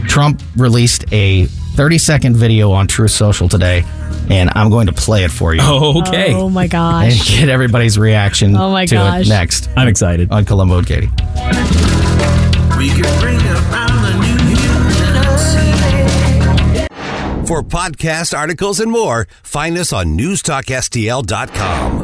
Trump 0.07 0.41
released 0.55 1.03
a 1.11 1.45
30 1.75 1.97
second 1.97 2.35
video 2.37 2.71
on 2.71 2.87
Truth 2.87 3.11
Social 3.11 3.49
today, 3.49 3.83
and 4.29 4.51
I'm 4.55 4.69
going 4.69 4.85
to 4.87 4.93
play 4.93 5.23
it 5.23 5.31
for 5.31 5.53
you 5.55 5.61
Oh, 5.63 5.99
Okay. 6.01 6.33
Oh 6.33 6.49
my 6.49 6.67
gosh. 6.67 7.05
and 7.05 7.13
gosh. 7.17 7.29
get 7.39 7.49
everybody's 7.49 7.97
reaction 7.97 8.55
Oh 8.55 8.71
my 8.71 8.85
to 8.85 8.95
gosh. 8.95 9.25
it 9.25 9.29
next 9.29 9.69
I'm 9.75 9.87
excited. 9.87 10.31
on 10.31 10.45
Colombo 10.45 10.77
and 10.77 10.87
Katie. 10.87 11.07
We 12.77 12.89
can 12.89 13.19
bring 13.19 13.39
around 13.39 14.03
the 14.03 14.13
new 14.21 14.37
you 17.41 17.47
For 17.47 17.61
podcast 17.63 18.37
articles 18.37 18.79
and 18.79 18.91
more, 18.91 19.27
find 19.41 19.77
us 19.77 19.91
on 19.91 20.15
newstalkstl.com. 20.17 22.02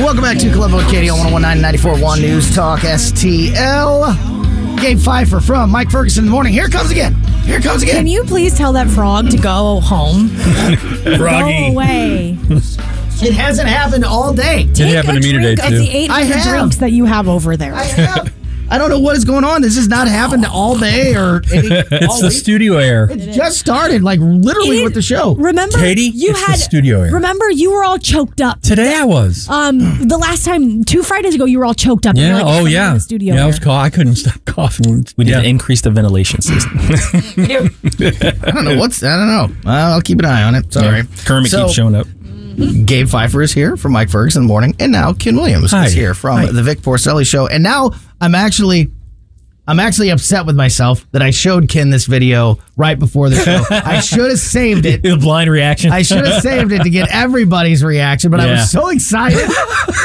Welcome 0.00 0.22
back 0.22 0.38
to 0.38 0.50
Colombo 0.50 0.78
and 0.78 0.90
Katie 0.90 1.10
on 1.10 1.18
1019 1.18 1.60
941 1.62 2.20
News 2.20 2.54
Talk 2.54 2.80
STL. 2.80 4.80
Gabe 4.80 4.98
Pfeiffer 4.98 5.40
from 5.40 5.70
Mike 5.70 5.90
Ferguson 5.90 6.22
in 6.22 6.26
the 6.26 6.30
morning. 6.32 6.52
Here 6.54 6.64
it 6.64 6.72
comes 6.72 6.90
again. 6.90 7.14
Here 7.44 7.58
it 7.58 7.62
comes 7.62 7.82
again. 7.82 7.96
Can 7.96 8.06
you 8.06 8.24
please 8.24 8.56
tell 8.56 8.72
that 8.72 8.88
frog 8.88 9.30
to 9.30 9.36
go 9.36 9.80
home? 9.80 10.28
Go 11.04 11.72
away. 11.72 12.38
it 12.50 13.32
hasn't 13.34 13.68
happened 13.68 14.04
all 14.04 14.32
day. 14.32 14.66
Take 14.72 14.94
happened 14.94 15.18
a 15.18 15.20
to 15.20 15.26
me 15.26 15.32
today, 15.32 15.54
drink 15.56 15.62
of 15.62 15.68
too. 15.68 15.78
the 15.78 15.90
800 15.90 16.10
I 16.10 16.22
have. 16.24 16.48
drinks 16.58 16.76
that 16.76 16.92
you 16.92 17.04
have 17.04 17.28
over 17.28 17.56
there. 17.56 17.74
I 17.74 17.84
have. 17.84 18.32
I 18.72 18.78
don't 18.78 18.88
know 18.88 18.98
what 19.00 19.16
is 19.16 19.24
going 19.26 19.44
on. 19.44 19.60
This 19.60 19.76
has 19.76 19.86
not 19.86 20.08
happened 20.08 20.46
all 20.46 20.78
day 20.78 21.14
or 21.14 21.42
any, 21.52 21.68
It's 21.68 22.06
all 22.08 22.20
the 22.20 22.28
week. 22.28 22.32
studio 22.32 22.78
air. 22.78 23.06
It 23.10 23.32
just 23.32 23.58
started, 23.58 24.02
like 24.02 24.18
literally 24.20 24.80
It- 24.80 24.84
with 24.84 24.94
the 24.94 25.02
show. 25.02 25.34
Remember, 25.34 25.76
Katie, 25.78 26.04
you 26.14 26.30
it's 26.30 26.40
the 26.40 26.46
had 26.52 26.58
studio 26.58 27.02
air. 27.02 27.12
Remember, 27.12 27.50
you 27.50 27.70
were 27.70 27.84
all 27.84 27.98
choked 27.98 28.40
up. 28.40 28.62
Today 28.62 28.96
I 28.96 29.04
was. 29.04 29.46
Um, 29.48 30.08
the 30.08 30.16
last 30.16 30.44
time, 30.44 30.84
two 30.84 31.02
Fridays 31.02 31.34
ago, 31.34 31.44
you 31.44 31.58
were 31.58 31.66
all 31.66 31.74
choked 31.74 32.06
up. 32.06 32.16
Yeah. 32.16 32.38
were 32.38 32.44
like, 32.44 32.62
oh 32.62 32.64
yeah. 32.64 32.94
The 32.94 33.00
studio 33.00 33.34
yeah. 33.34 33.40
I 33.40 33.42
air." 33.42 33.46
was 33.48 33.58
cough. 33.58 33.82
I 33.84 33.90
couldn't 33.90 34.16
stop 34.16 34.42
coughing. 34.46 35.04
We 35.16 35.24
need 35.24 35.32
yeah. 35.32 35.40
to 35.42 35.46
increase 35.48 35.82
the 35.82 35.90
ventilation 35.90 36.40
system. 36.40 36.78
I 38.42 38.50
don't 38.50 38.64
know 38.64 38.76
what's. 38.78 39.02
I 39.02 39.16
don't 39.16 39.28
know. 39.64 39.70
I'll 39.70 40.00
keep 40.00 40.18
an 40.18 40.24
eye 40.24 40.42
on 40.44 40.54
it. 40.54 40.72
Sorry. 40.72 41.02
Kermit 41.26 41.50
So- 41.50 41.64
keeps 41.64 41.74
showing 41.74 41.94
up. 41.94 42.06
Mm-hmm. 42.56 42.84
Gabe 42.84 43.08
Pfeiffer 43.08 43.42
is 43.42 43.52
here 43.52 43.76
from 43.76 43.92
Mike 43.92 44.10
Ferguson 44.10 44.42
in 44.42 44.46
the 44.46 44.52
morning, 44.52 44.74
and 44.78 44.92
now 44.92 45.12
Ken 45.12 45.36
Williams 45.36 45.70
Hi. 45.70 45.86
is 45.86 45.92
here 45.92 46.14
from 46.14 46.38
Hi. 46.38 46.46
the 46.52 46.62
Vic 46.62 46.78
Porcelli 46.80 47.26
Show. 47.26 47.46
And 47.46 47.62
now 47.62 47.92
I'm 48.20 48.34
actually, 48.34 48.90
I'm 49.66 49.80
actually 49.80 50.10
upset 50.10 50.44
with 50.44 50.56
myself 50.56 51.06
that 51.12 51.22
I 51.22 51.30
showed 51.30 51.68
Ken 51.68 51.90
this 51.90 52.06
video 52.06 52.58
right 52.76 52.98
before 52.98 53.30
the 53.30 53.36
show. 53.36 53.62
I 53.70 54.00
should 54.00 54.28
have 54.30 54.38
saved 54.38 54.84
it. 54.86 55.02
The 55.02 55.16
blind 55.16 55.50
reaction. 55.50 55.92
I 55.92 56.02
should 56.02 56.24
have 56.26 56.42
saved 56.42 56.72
it 56.72 56.82
to 56.82 56.90
get 56.90 57.08
everybody's 57.10 57.82
reaction, 57.82 58.30
but 58.30 58.40
I 58.40 58.50
was 58.52 58.70
so 58.70 58.88
excited. 58.88 59.48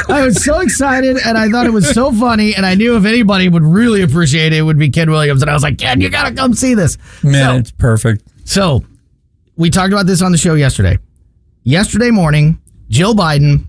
I 0.08 0.22
was 0.24 0.42
so 0.42 0.60
excited, 0.60 1.18
and 1.24 1.36
I 1.36 1.48
thought 1.50 1.66
it 1.66 1.72
was 1.72 1.90
so 1.90 2.12
funny, 2.12 2.54
and 2.54 2.64
I 2.64 2.74
knew 2.74 2.96
if 2.96 3.04
anybody 3.04 3.48
would 3.48 3.62
really 3.64 4.00
appreciate 4.02 4.52
it, 4.52 4.56
it 4.58 4.62
would 4.62 4.78
be 4.78 4.88
Ken 4.90 5.10
Williams. 5.10 5.42
And 5.42 5.50
I 5.50 5.54
was 5.54 5.62
like, 5.62 5.76
Ken, 5.78 6.00
you 6.00 6.08
gotta 6.08 6.34
come 6.34 6.54
see 6.54 6.74
this. 6.74 6.96
Man, 7.22 7.32
So- 7.34 7.56
it's 7.58 7.70
perfect. 7.72 8.24
so, 8.44 8.84
we 9.56 9.70
talked 9.70 9.92
about 9.92 10.06
this 10.06 10.22
on 10.22 10.32
the 10.32 10.38
show 10.38 10.54
yesterday. 10.54 10.98
Yesterday 11.68 12.10
morning, 12.10 12.58
Jill 12.88 13.14
Biden, 13.14 13.66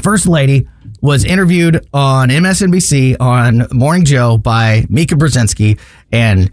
First 0.00 0.28
Lady, 0.28 0.68
was 1.02 1.24
interviewed 1.24 1.84
on 1.92 2.28
MSNBC 2.28 3.16
on 3.18 3.66
Morning 3.72 4.04
Joe 4.04 4.38
by 4.38 4.86
Mika 4.88 5.16
Brzezinski. 5.16 5.80
And 6.12 6.52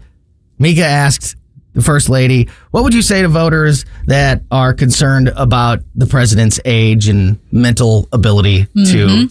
Mika 0.58 0.84
asked 0.84 1.36
the 1.74 1.80
First 1.80 2.08
Lady, 2.08 2.48
What 2.72 2.82
would 2.82 2.92
you 2.92 3.02
say 3.02 3.22
to 3.22 3.28
voters 3.28 3.84
that 4.06 4.42
are 4.50 4.74
concerned 4.74 5.32
about 5.36 5.78
the 5.94 6.06
president's 6.06 6.58
age 6.64 7.06
and 7.06 7.38
mental 7.52 8.08
ability 8.12 8.66
to 8.74 9.28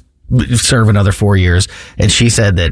serve 0.55 0.87
another 0.87 1.11
four 1.11 1.35
years? 1.35 1.67
And 1.97 2.09
she 2.09 2.29
said 2.29 2.55
that 2.55 2.71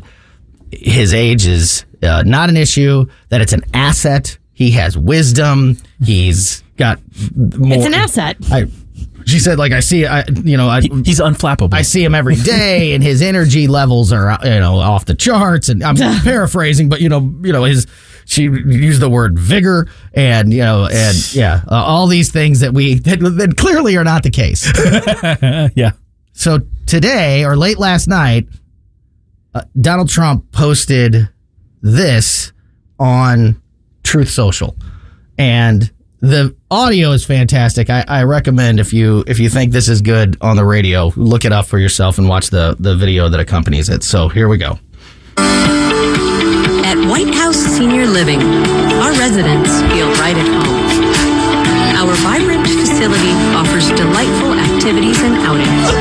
his 0.72 1.14
age 1.14 1.46
is 1.46 1.84
uh, 2.02 2.24
not 2.26 2.48
an 2.48 2.56
issue, 2.56 3.08
that 3.28 3.42
it's 3.42 3.52
an 3.52 3.64
asset. 3.74 4.38
He 4.54 4.72
has 4.72 4.98
wisdom. 4.98 5.76
He's 6.04 6.62
got 6.78 7.00
more. 7.36 7.74
It's 7.78 7.86
an 7.86 7.94
asset. 7.94 8.38
I, 8.52 8.66
she 9.26 9.40
said, 9.40 9.58
like, 9.58 9.72
I 9.72 9.80
see, 9.80 10.06
I, 10.06 10.24
you 10.44 10.56
know, 10.58 10.70
I, 10.70 10.82
He- 10.82 10.90
he's 11.04 11.20
unflappable. 11.20 11.74
I 11.74 11.82
see 11.82 12.04
him 12.04 12.14
every 12.14 12.36
day, 12.36 12.94
and 12.94 13.04
his 13.04 13.22
energy 13.22 13.68
levels 13.68 14.12
are, 14.14 14.38
you 14.44 14.60
know, 14.60 14.78
off 14.78 15.06
the 15.06 15.16
charts. 15.16 15.70
And 15.70 15.84
I'm 15.84 15.96
paraphrasing, 16.24 16.90
but 16.90 17.02
you 17.02 17.10
know, 17.10 17.22
you 17.42 17.52
know, 17.54 17.64
his 17.64 17.88
she 18.28 18.44
used 18.44 19.02
the 19.02 19.10
word 19.10 19.38
vigor, 19.40 19.88
and 20.14 20.52
you 20.54 20.60
know, 20.62 20.88
and 20.92 21.18
yeah, 21.36 21.62
uh, 21.68 21.76
all 21.76 22.08
these 22.08 22.32
things 22.32 22.60
that 22.60 22.74
we 22.74 22.96
that, 23.00 23.20
that 23.20 23.56
clearly 23.58 23.98
are 23.98 24.04
not 24.04 24.24
the 24.24 24.30
case. 24.32 24.66
yeah. 25.76 25.92
So 26.34 26.60
today 26.86 27.46
or 27.46 27.56
late 27.56 27.80
last 27.80 28.08
night, 28.08 28.48
uh, 29.54 29.62
Donald 29.80 30.10
Trump 30.10 30.52
posted 30.52 31.30
this 31.82 32.52
on 33.00 33.62
Truth 34.04 34.30
Social, 34.30 34.76
and 35.38 35.92
the 36.22 36.56
audio 36.72 37.12
is 37.12 37.24
fantastic. 37.26 37.90
I, 37.90 38.04
I 38.08 38.24
recommend 38.24 38.80
if 38.80 38.94
you 38.94 39.24
if 39.28 39.40
you 39.40 39.50
think 39.50 39.72
this 39.72 39.90
is 39.90 40.02
good 40.02 40.38
on 40.42 40.56
the 40.56 40.66
radio, 40.66 41.12
look 41.16 41.46
it 41.46 41.52
up 41.52 41.66
for 41.66 41.78
yourself 41.78 42.18
and 42.18 42.28
watch 42.28 42.50
the 42.50 42.76
the 42.80 42.96
video 42.96 43.30
that 43.30 43.40
accompanies 43.40 43.90
it. 43.90 44.04
So 44.04 44.30
here 44.30 44.48
we 44.48 44.58
go. 44.58 44.80
At 45.38 46.98
White 47.10 47.34
House 47.36 47.58
Senior 47.58 48.08
Living, 48.08 48.42
our 49.02 49.12
residents 49.12 49.82
feel 49.94 50.10
right 50.18 50.36
at 50.38 50.48
home. 50.48 50.86
Our 51.96 52.16
vibrant 52.18 52.68
facility 52.68 53.32
offers 53.56 53.90
delightful 53.90 54.54
activities 54.54 55.22
and 55.22 55.36
outings, 55.46 55.94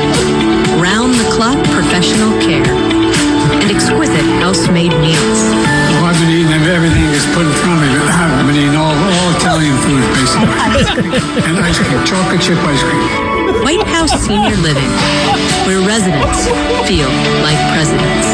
round 0.81 1.13
the 1.13 1.29
clock 1.35 1.57
professional 1.73 2.31
care, 2.41 2.65
and 2.65 3.71
exquisite 3.71 4.25
house-made 4.41 4.91
meals. 5.01 5.74
Well, 6.15 6.23
I've 6.23 6.29
been 6.29 6.39
eating 6.39 6.63
everything 6.71 7.03
that's 7.11 7.25
put 7.35 7.45
in 7.45 7.51
front 7.59 7.83
of 7.83 7.91
me. 7.91 7.99
I've 8.07 8.47
been 8.47 8.55
eating 8.55 8.75
all, 8.75 8.95
all 8.95 9.35
Italian 9.35 9.75
food, 9.83 9.99
basically. 10.15 11.43
and 11.43 11.59
ice 11.59 11.77
cream, 11.77 12.05
chocolate 12.05 12.41
chip 12.41 12.57
ice 12.59 12.81
cream. 12.81 13.63
White 13.65 13.85
House 13.87 14.11
Senior 14.25 14.55
Living, 14.57 14.89
where 15.67 15.85
residents 15.85 16.45
feel 16.87 17.09
like 17.43 17.59
presidents. 17.75 18.27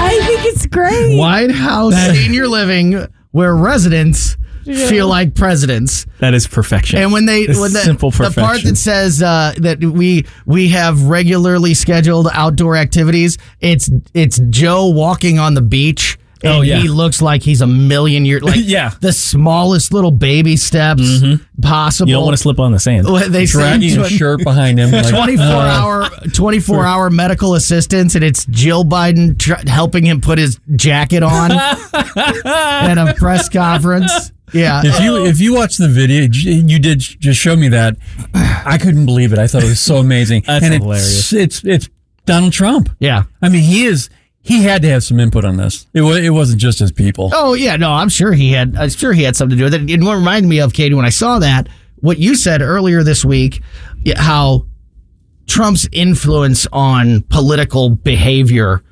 I 0.00 0.20
think 0.26 0.46
it's 0.46 0.66
great. 0.66 1.16
White 1.16 1.52
House 1.52 1.94
Senior 1.94 2.48
Living, 2.48 3.06
where 3.30 3.54
residents 3.54 4.36
feel 4.64 5.06
like 5.06 5.36
presidents. 5.36 6.06
That 6.18 6.34
is 6.34 6.48
perfection. 6.48 6.98
And 6.98 7.12
when 7.12 7.26
they 7.26 7.42
It's 7.42 7.58
when 7.58 7.72
the, 7.72 7.80
simple 7.80 8.10
the 8.10 8.32
part 8.34 8.62
that 8.64 8.76
says 8.76 9.22
uh, 9.22 9.54
that 9.58 9.78
we 9.80 10.26
we 10.44 10.70
have 10.70 11.04
regularly 11.04 11.74
scheduled 11.74 12.28
outdoor 12.32 12.76
activities, 12.76 13.38
it's 13.60 13.88
it's 14.12 14.40
Joe 14.50 14.88
walking 14.88 15.38
on 15.38 15.54
the 15.54 15.62
beach. 15.62 16.18
And 16.42 16.52
Oh, 16.52 16.60
yeah. 16.62 16.78
he 16.78 16.88
looks 16.88 17.20
like 17.20 17.42
he's 17.42 17.60
a 17.60 17.66
million 17.66 18.24
years 18.24 18.42
like 18.42 18.56
Yeah. 18.58 18.92
the 19.00 19.12
smallest 19.12 19.92
little 19.92 20.10
baby 20.10 20.56
steps 20.56 21.02
mm-hmm. 21.02 21.60
possible. 21.60 22.08
you 22.08 22.14
don't 22.14 22.24
want 22.24 22.36
to 22.36 22.42
slip 22.42 22.58
on 22.60 22.72
the 22.72 22.78
sand. 22.78 23.06
Well, 23.06 23.28
They 23.28 23.46
say 23.46 23.58
Dragging 23.58 23.98
a 23.98 24.08
shirt 24.08 24.44
behind 24.44 24.78
him. 24.78 24.90
Like, 24.92 25.08
24 25.08 25.44
uh, 25.44 25.50
hour 25.50 26.08
24 26.32 26.84
hour 26.84 27.10
medical 27.10 27.54
assistance 27.54 28.14
and 28.14 28.24
it's 28.24 28.44
Jill 28.46 28.84
Biden 28.84 29.38
tr- 29.38 29.68
helping 29.68 30.04
him 30.04 30.20
put 30.20 30.38
his 30.38 30.58
jacket 30.76 31.22
on 31.22 31.50
at 32.14 32.98
a 32.98 33.14
press 33.14 33.48
conference. 33.48 34.32
Yeah. 34.52 34.82
If 34.84 35.00
you 35.02 35.24
if 35.26 35.40
you 35.40 35.54
watch 35.54 35.76
the 35.76 35.88
video, 35.88 36.22
you 36.32 36.78
did 36.78 37.00
just 37.00 37.40
show 37.40 37.56
me 37.56 37.68
that. 37.68 37.96
I 38.34 38.78
couldn't 38.78 39.06
believe 39.06 39.32
it. 39.32 39.38
I 39.38 39.46
thought 39.46 39.62
it 39.62 39.68
was 39.68 39.80
so 39.80 39.96
amazing. 39.96 40.44
That's 40.46 40.64
and 40.64 40.74
hilarious. 40.74 41.32
It's, 41.32 41.62
it's 41.64 41.86
it's 41.86 41.88
Donald 42.24 42.52
Trump. 42.52 42.90
Yeah. 42.98 43.24
I 43.42 43.48
mean, 43.48 43.62
he 43.62 43.84
is. 43.84 44.08
He 44.48 44.62
had 44.62 44.80
to 44.80 44.88
have 44.88 45.04
some 45.04 45.20
input 45.20 45.44
on 45.44 45.58
this. 45.58 45.86
It 45.92 46.00
was. 46.00 46.16
It 46.16 46.30
wasn't 46.30 46.58
just 46.58 46.78
his 46.78 46.90
people. 46.90 47.30
Oh 47.34 47.52
yeah, 47.52 47.76
no, 47.76 47.92
I'm 47.92 48.08
sure 48.08 48.32
he 48.32 48.50
had. 48.50 48.76
I'm 48.76 48.88
sure 48.88 49.12
he 49.12 49.22
had 49.22 49.36
something 49.36 49.58
to 49.58 49.60
do 49.60 49.64
with 49.64 49.74
it. 49.74 49.90
It 49.90 50.00
reminded 50.00 50.48
me 50.48 50.60
of 50.60 50.72
Katie 50.72 50.94
when 50.94 51.04
I 51.04 51.10
saw 51.10 51.38
that, 51.40 51.68
what 51.96 52.16
you 52.16 52.34
said 52.34 52.62
earlier 52.62 53.02
this 53.02 53.26
week, 53.26 53.62
how 54.16 54.64
Trump's 55.46 55.86
influence 55.92 56.66
on 56.72 57.20
political 57.24 57.90
behavior, 57.90 58.82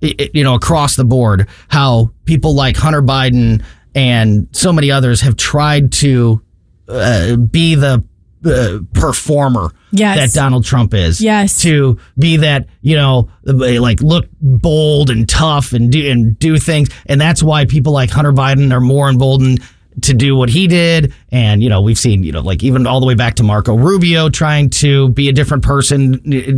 you 0.00 0.42
know, 0.42 0.56
across 0.56 0.96
the 0.96 1.04
board, 1.04 1.48
how 1.68 2.10
people 2.24 2.56
like 2.56 2.76
Hunter 2.76 3.02
Biden 3.02 3.62
and 3.94 4.48
so 4.50 4.72
many 4.72 4.90
others 4.90 5.20
have 5.20 5.36
tried 5.36 5.92
to 5.92 6.42
uh, 6.88 7.36
be 7.36 7.76
the 7.76 8.02
uh, 8.44 8.78
performer 8.92 9.72
Yes. 9.90 10.18
that 10.32 10.38
Donald 10.38 10.64
Trump 10.64 10.92
is. 10.94 11.20
Yes. 11.20 11.62
To 11.62 11.98
be 12.18 12.36
that, 12.38 12.66
you 12.82 12.94
know, 12.96 13.30
like 13.44 14.00
look 14.02 14.26
bold 14.40 15.10
and 15.10 15.28
tough 15.28 15.72
and 15.72 15.90
do 15.90 16.10
and 16.10 16.38
do 16.38 16.58
things. 16.58 16.90
And 17.06 17.20
that's 17.20 17.42
why 17.42 17.64
people 17.64 17.92
like 17.92 18.10
Hunter 18.10 18.32
Biden 18.32 18.72
are 18.72 18.80
more 18.80 19.08
emboldened 19.08 19.60
to 20.02 20.14
do 20.14 20.36
what 20.36 20.48
he 20.50 20.66
did. 20.66 21.12
And, 21.32 21.62
you 21.62 21.68
know, 21.68 21.80
we've 21.80 21.98
seen, 21.98 22.22
you 22.22 22.32
know, 22.32 22.40
like 22.42 22.62
even 22.62 22.86
all 22.86 23.00
the 23.00 23.06
way 23.06 23.14
back 23.14 23.34
to 23.36 23.42
Marco 23.42 23.76
Rubio 23.76 24.28
trying 24.28 24.70
to 24.70 25.08
be 25.08 25.28
a 25.28 25.32
different 25.32 25.64
person 25.64 26.12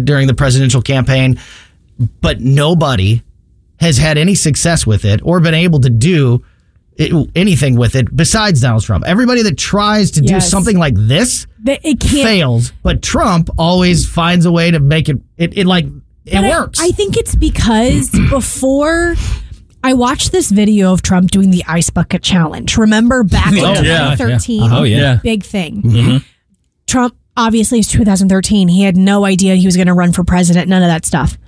during 0.05 0.27
the 0.27 0.35
presidential 0.35 0.83
campaign. 0.83 1.41
But 2.21 2.41
nobody 2.41 3.23
has 3.79 3.97
had 3.97 4.19
any 4.19 4.35
success 4.35 4.87
with 4.87 5.05
it 5.05 5.21
or 5.25 5.41
been 5.41 5.55
able 5.55 5.81
to 5.81 5.89
do 5.91 6.45
it, 7.01 7.31
anything 7.35 7.77
with 7.77 7.95
it 7.97 8.15
besides 8.15 8.61
Donald 8.61 8.83
Trump. 8.85 9.05
Everybody 9.07 9.43
that 9.43 9.57
tries 9.59 10.13
to 10.13 10.21
do 10.21 10.41
something 10.41 10.77
like 10.79 10.95
this 10.97 11.47
That 11.65 11.81
it 11.85 12.01
can't 12.01 12.23
fails, 12.27 12.73
but 12.83 13.03
Trump 13.03 13.51
always 13.59 14.09
finds 14.09 14.45
a 14.47 14.53
way 14.53 14.71
to 14.71 14.81
make 14.81 15.09
it. 15.09 15.17
It, 15.37 15.57
it 15.57 15.67
like 15.67 15.87
it 15.87 16.33
But 16.35 16.45
I- 16.45 16.51
works. 16.51 16.81
I, 16.81 16.91
think 16.91 17.17
it's 17.17 17.35
because 17.35 18.11
before 18.31 19.15
I 19.83 19.95
watched 19.95 20.31
this 20.33 20.51
video 20.51 20.93
of 20.93 21.01
Trump 21.03 21.31
doing 21.31 21.51
the 21.51 21.65
ice 21.67 21.89
bucket 21.91 22.23
challenge. 22.23 22.77
Remember 22.77 23.25
back 23.25 23.53
in 23.53 23.61
Oh, 23.65 23.75
2013? 23.75 24.63
yeah. 24.63 24.69
Oh, 24.79 24.83
yeah. 24.83 24.97
Yeah. 24.99 25.19
Big 25.23 25.43
thing. 25.43 25.83
Mm-hmm. 25.83 26.17
Trump, 26.87 27.17
obviously, 27.37 27.79
it's 27.79 27.89
2013. 27.91 28.69
He 28.69 28.83
had 28.83 28.97
no 28.99 29.25
idea 29.25 29.55
he 29.55 29.65
was 29.65 29.77
going 29.77 29.87
to 29.87 29.95
run 29.95 30.13
for 30.13 30.23
president, 30.25 30.69
none 30.69 30.83
of 30.83 30.89
that 30.89 31.07
stuff. 31.07 31.39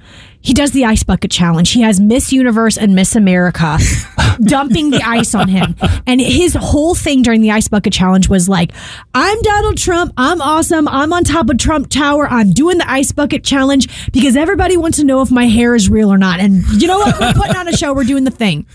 He 0.43 0.53
does 0.55 0.73
the 0.73 0.85
ice 0.85 1.03
bucket 1.03 1.31
challenge. 1.31 1.71
He 1.71 1.83
has 1.83 2.01
Miss 2.01 2.33
Universe 2.33 2.77
and 2.77 2.95
Miss 2.95 3.15
America 3.17 3.79
dumping 4.41 4.91
the 4.91 5.01
ice 5.05 5.35
on 5.35 5.49
him. 5.49 5.77
And 6.07 6.21
his 6.21 6.55
whole 6.55 6.95
thing 6.95 7.23
during 7.23 7.41
the 7.43 7.51
ice 7.53 7.69
bucket 7.69 7.93
challenge 7.93 8.29
was 8.29 8.49
like, 8.49 8.73
I'm 9.15 9.41
Donald 9.43 9.79
Trump. 9.79 10.13
I'm 10.17 10.41
awesome. 10.43 10.89
I'm 10.89 11.13
on 11.13 11.25
top 11.25 11.49
of 11.49 11.59
Trump 11.59 11.91
Tower. 11.91 12.27
I'm 12.29 12.53
doing 12.53 12.79
the 12.79 12.91
ice 12.91 13.13
bucket 13.13 13.45
challenge 13.45 14.11
because 14.13 14.37
everybody 14.37 14.77
wants 14.77 14.99
to 14.99 15.05
know 15.05 15.21
if 15.23 15.31
my 15.31 15.47
hair 15.47 15.75
is 15.75 15.89
real 15.89 16.13
or 16.13 16.19
not. 16.19 16.41
And 16.41 16.65
you 16.81 16.89
know 16.89 16.99
what? 16.99 17.19
We're 17.21 17.33
putting 17.35 17.57
on 17.57 17.69
a 17.69 17.77
show. 17.77 17.95
We're 17.95 18.05
doing 18.05 18.25
the 18.25 18.31
thing. 18.31 18.67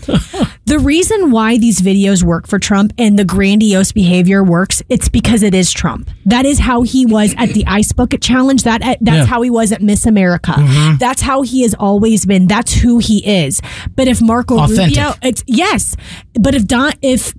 The 0.64 0.78
reason 0.78 1.30
why 1.30 1.58
these 1.58 1.80
videos 1.80 2.22
work 2.22 2.46
for 2.46 2.58
Trump 2.58 2.92
and 2.98 3.18
the 3.18 3.24
grandiose 3.24 3.92
behavior 3.92 4.42
works, 4.42 4.82
it's 4.88 5.08
because 5.08 5.42
it 5.42 5.54
is 5.54 5.72
Trump. 5.72 6.10
That 6.26 6.44
is 6.46 6.58
how 6.58 6.82
he 6.82 7.06
was 7.06 7.34
at 7.38 7.50
the 7.50 7.64
ice 7.66 7.92
bucket 7.92 8.20
challenge. 8.22 8.62
That 8.64 8.80
that's 9.00 9.00
Yeah. 9.18 9.24
how 9.26 9.42
he 9.42 9.50
was 9.50 9.72
at 9.72 9.82
Miss 9.82 10.06
America. 10.06 10.52
Mm-hmm. 10.52 10.96
That's 10.98 11.22
how 11.22 11.42
he 11.42 11.57
has 11.62 11.74
always 11.74 12.26
been. 12.26 12.46
That's 12.46 12.72
who 12.72 12.98
he 12.98 13.26
is. 13.26 13.60
But 13.94 14.08
if 14.08 14.20
Marco 14.20 14.58
Authentic. 14.58 14.96
Rubio, 14.96 15.14
it's 15.22 15.44
yes. 15.46 15.96
But 16.34 16.54
if 16.54 16.66
Don, 16.66 16.92
if 17.02 17.34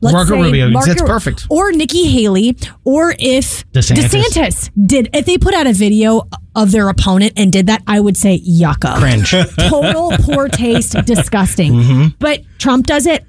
let's 0.00 0.12
Marco 0.14 0.34
say 0.34 0.42
Rubio, 0.42 0.70
that's 0.70 1.02
perfect. 1.02 1.46
Or 1.50 1.72
Nikki 1.72 2.08
Haley, 2.08 2.56
or 2.84 3.14
if 3.18 3.70
DeSantis. 3.72 4.08
DeSantis 4.08 4.70
did, 4.86 5.10
if 5.14 5.26
they 5.26 5.38
put 5.38 5.54
out 5.54 5.66
a 5.66 5.72
video 5.72 6.22
of 6.54 6.72
their 6.72 6.88
opponent 6.88 7.32
and 7.36 7.52
did 7.52 7.66
that, 7.66 7.82
I 7.86 8.00
would 8.00 8.16
say 8.16 8.40
yucca 8.42 8.94
Cringe. 8.98 9.30
total 9.68 10.12
poor 10.18 10.48
taste, 10.48 10.96
disgusting. 11.06 11.72
Mm-hmm. 11.72 12.06
But 12.18 12.42
Trump 12.58 12.86
does 12.86 13.06
it. 13.06 13.24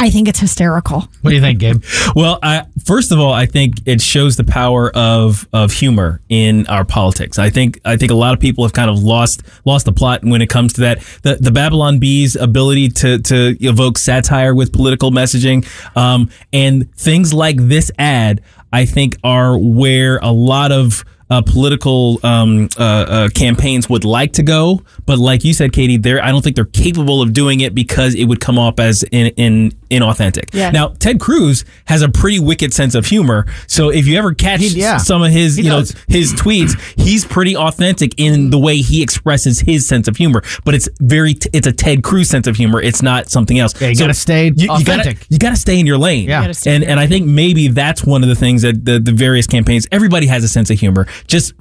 I 0.00 0.10
think 0.10 0.28
it's 0.28 0.38
hysterical. 0.38 1.08
what 1.22 1.30
do 1.30 1.34
you 1.34 1.40
think, 1.40 1.58
Gabe? 1.58 1.82
Well, 2.14 2.38
I, 2.40 2.66
first 2.84 3.10
of 3.10 3.18
all, 3.18 3.32
I 3.32 3.46
think 3.46 3.80
it 3.84 4.00
shows 4.00 4.36
the 4.36 4.44
power 4.44 4.94
of 4.94 5.48
of 5.52 5.72
humor 5.72 6.20
in 6.28 6.66
our 6.68 6.84
politics. 6.84 7.38
I 7.38 7.50
think 7.50 7.80
I 7.84 7.96
think 7.96 8.12
a 8.12 8.14
lot 8.14 8.32
of 8.32 8.40
people 8.40 8.64
have 8.64 8.72
kind 8.72 8.88
of 8.88 9.02
lost 9.02 9.42
lost 9.64 9.86
the 9.86 9.92
plot 9.92 10.22
when 10.22 10.40
it 10.40 10.48
comes 10.48 10.74
to 10.74 10.82
that. 10.82 11.00
The 11.22 11.36
the 11.40 11.50
Babylon 11.50 11.98
Bees' 11.98 12.36
ability 12.36 12.90
to 12.90 13.18
to 13.18 13.56
evoke 13.60 13.98
satire 13.98 14.54
with 14.54 14.72
political 14.72 15.10
messaging, 15.10 15.66
um, 15.96 16.30
and 16.52 16.92
things 16.94 17.34
like 17.34 17.56
this 17.58 17.90
ad, 17.98 18.42
I 18.72 18.84
think, 18.84 19.16
are 19.24 19.58
where 19.58 20.18
a 20.18 20.30
lot 20.30 20.70
of 20.70 21.04
uh, 21.30 21.42
political 21.42 22.18
um, 22.24 22.68
uh, 22.78 22.82
uh, 22.82 23.28
campaigns 23.30 23.88
would 23.88 24.04
like 24.04 24.32
to 24.34 24.42
go, 24.42 24.82
but 25.06 25.18
like 25.18 25.44
you 25.44 25.52
said, 25.52 25.72
Katie, 25.72 25.96
they're 25.96 26.22
I 26.22 26.30
don't 26.30 26.42
think 26.42 26.56
they're 26.56 26.64
capable 26.64 27.20
of 27.20 27.32
doing 27.32 27.60
it 27.60 27.74
because 27.74 28.14
it 28.14 28.24
would 28.24 28.40
come 28.40 28.58
off 28.58 28.78
as 28.80 29.02
in, 29.12 29.26
in 29.36 29.70
inauthentic. 29.90 30.54
Yeah. 30.54 30.70
Now, 30.70 30.88
Ted 30.88 31.20
Cruz 31.20 31.64
has 31.86 32.02
a 32.02 32.08
pretty 32.08 32.38
wicked 32.38 32.72
sense 32.72 32.94
of 32.94 33.06
humor, 33.06 33.46
so 33.66 33.90
if 33.90 34.06
you 34.06 34.16
ever 34.18 34.34
catch 34.34 34.60
He- 34.60 34.80
yeah. 34.80 34.96
some 34.98 35.22
of 35.22 35.30
his 35.30 35.56
He 35.56 35.62
you 35.64 35.68
know 35.70 35.84
his 36.08 36.32
tweets, 36.34 36.78
he's 37.00 37.24
pretty 37.24 37.56
authentic 37.56 38.12
in 38.16 38.50
the 38.50 38.58
way 38.58 38.76
he 38.78 39.02
expresses 39.02 39.60
his 39.60 39.86
sense 39.86 40.08
of 40.08 40.16
humor. 40.16 40.42
But 40.64 40.74
it's 40.74 40.88
very 41.00 41.36
it's 41.52 41.66
a 41.66 41.72
Ted 41.72 42.02
Cruz 42.02 42.28
sense 42.28 42.46
of 42.46 42.56
humor. 42.56 42.80
It's 42.80 43.02
not 43.02 43.28
something 43.28 43.58
else. 43.58 43.78
Yeah, 43.80 43.88
you 43.88 43.96
gotta 43.96 44.14
stay 44.14 44.46
you, 44.56 44.74
you 44.76 44.84
gotta, 44.84 45.16
you 45.28 45.38
gotta 45.38 45.56
stay 45.56 45.78
in 45.78 45.86
your 45.86 45.98
lane. 45.98 46.28
Yeah. 46.28 46.42
You 46.42 46.52
and 46.66 46.82
in 46.84 46.90
and 46.90 47.00
I 47.00 47.06
think 47.06 47.26
maybe 47.26 47.68
that's 47.68 48.04
one 48.04 48.22
of 48.22 48.28
the 48.28 48.34
things 48.34 48.62
that 48.62 48.84
the, 48.84 48.98
the 48.98 49.12
various 49.12 49.46
campaigns. 49.46 49.86
Everybody 49.92 50.26
has 50.26 50.42
a 50.44 50.48
sense 50.48 50.70
of 50.70 50.78
humor. 50.78 51.06
Just 51.26 51.54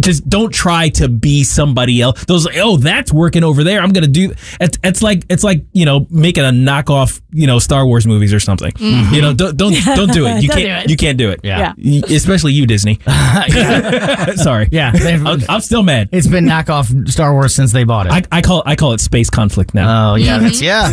just 0.00 0.28
don't 0.28 0.52
try 0.52 0.88
to 0.88 1.08
be 1.08 1.44
somebody 1.44 2.00
else. 2.00 2.24
Those 2.24 2.46
like, 2.46 2.56
oh 2.58 2.76
that's 2.78 3.12
working 3.12 3.44
over 3.44 3.62
there. 3.62 3.80
I'm 3.80 3.92
gonna 3.92 4.08
do. 4.08 4.34
It's, 4.60 4.76
it's 4.82 5.02
like 5.02 5.24
it's 5.28 5.44
like 5.44 5.64
you 5.72 5.84
know 5.84 6.06
making 6.10 6.44
a 6.44 6.48
knockoff 6.48 7.20
you 7.30 7.46
know 7.46 7.58
Star 7.60 7.86
Wars 7.86 8.06
movies 8.06 8.32
or 8.34 8.40
something. 8.40 8.72
You 8.78 9.22
know 9.22 9.32
don't 9.34 9.56
don't 9.56 9.72
don't 9.84 10.12
do 10.12 10.26
it. 10.26 10.42
You 10.42 10.48
Don't 10.48 10.56
can't 10.56 10.84
do 10.84 10.84
it. 10.84 10.90
you 10.90 10.96
can't 10.96 11.18
do 11.18 11.30
it. 11.30 11.40
Yeah. 11.44 11.74
Y- 11.78 12.02
especially 12.10 12.52
you 12.54 12.66
Disney. 12.66 12.98
Sorry. 14.36 14.68
Yeah, 14.72 14.92
I'm, 14.94 15.42
I'm 15.48 15.60
still 15.60 15.82
mad. 15.82 16.08
It's 16.12 16.26
been 16.26 16.44
knockoff 16.46 17.08
Star 17.08 17.32
Wars 17.32 17.54
since 17.54 17.72
they 17.72 17.84
bought 17.84 18.06
it. 18.06 18.12
I, 18.12 18.38
I 18.38 18.42
call 18.42 18.62
I 18.66 18.74
call 18.76 18.92
it 18.92 19.00
space 19.00 19.30
conflict 19.30 19.74
now. 19.74 20.12
oh 20.12 20.14
yeah, 20.16 20.38
that's 20.38 20.60
yeah. 20.60 20.90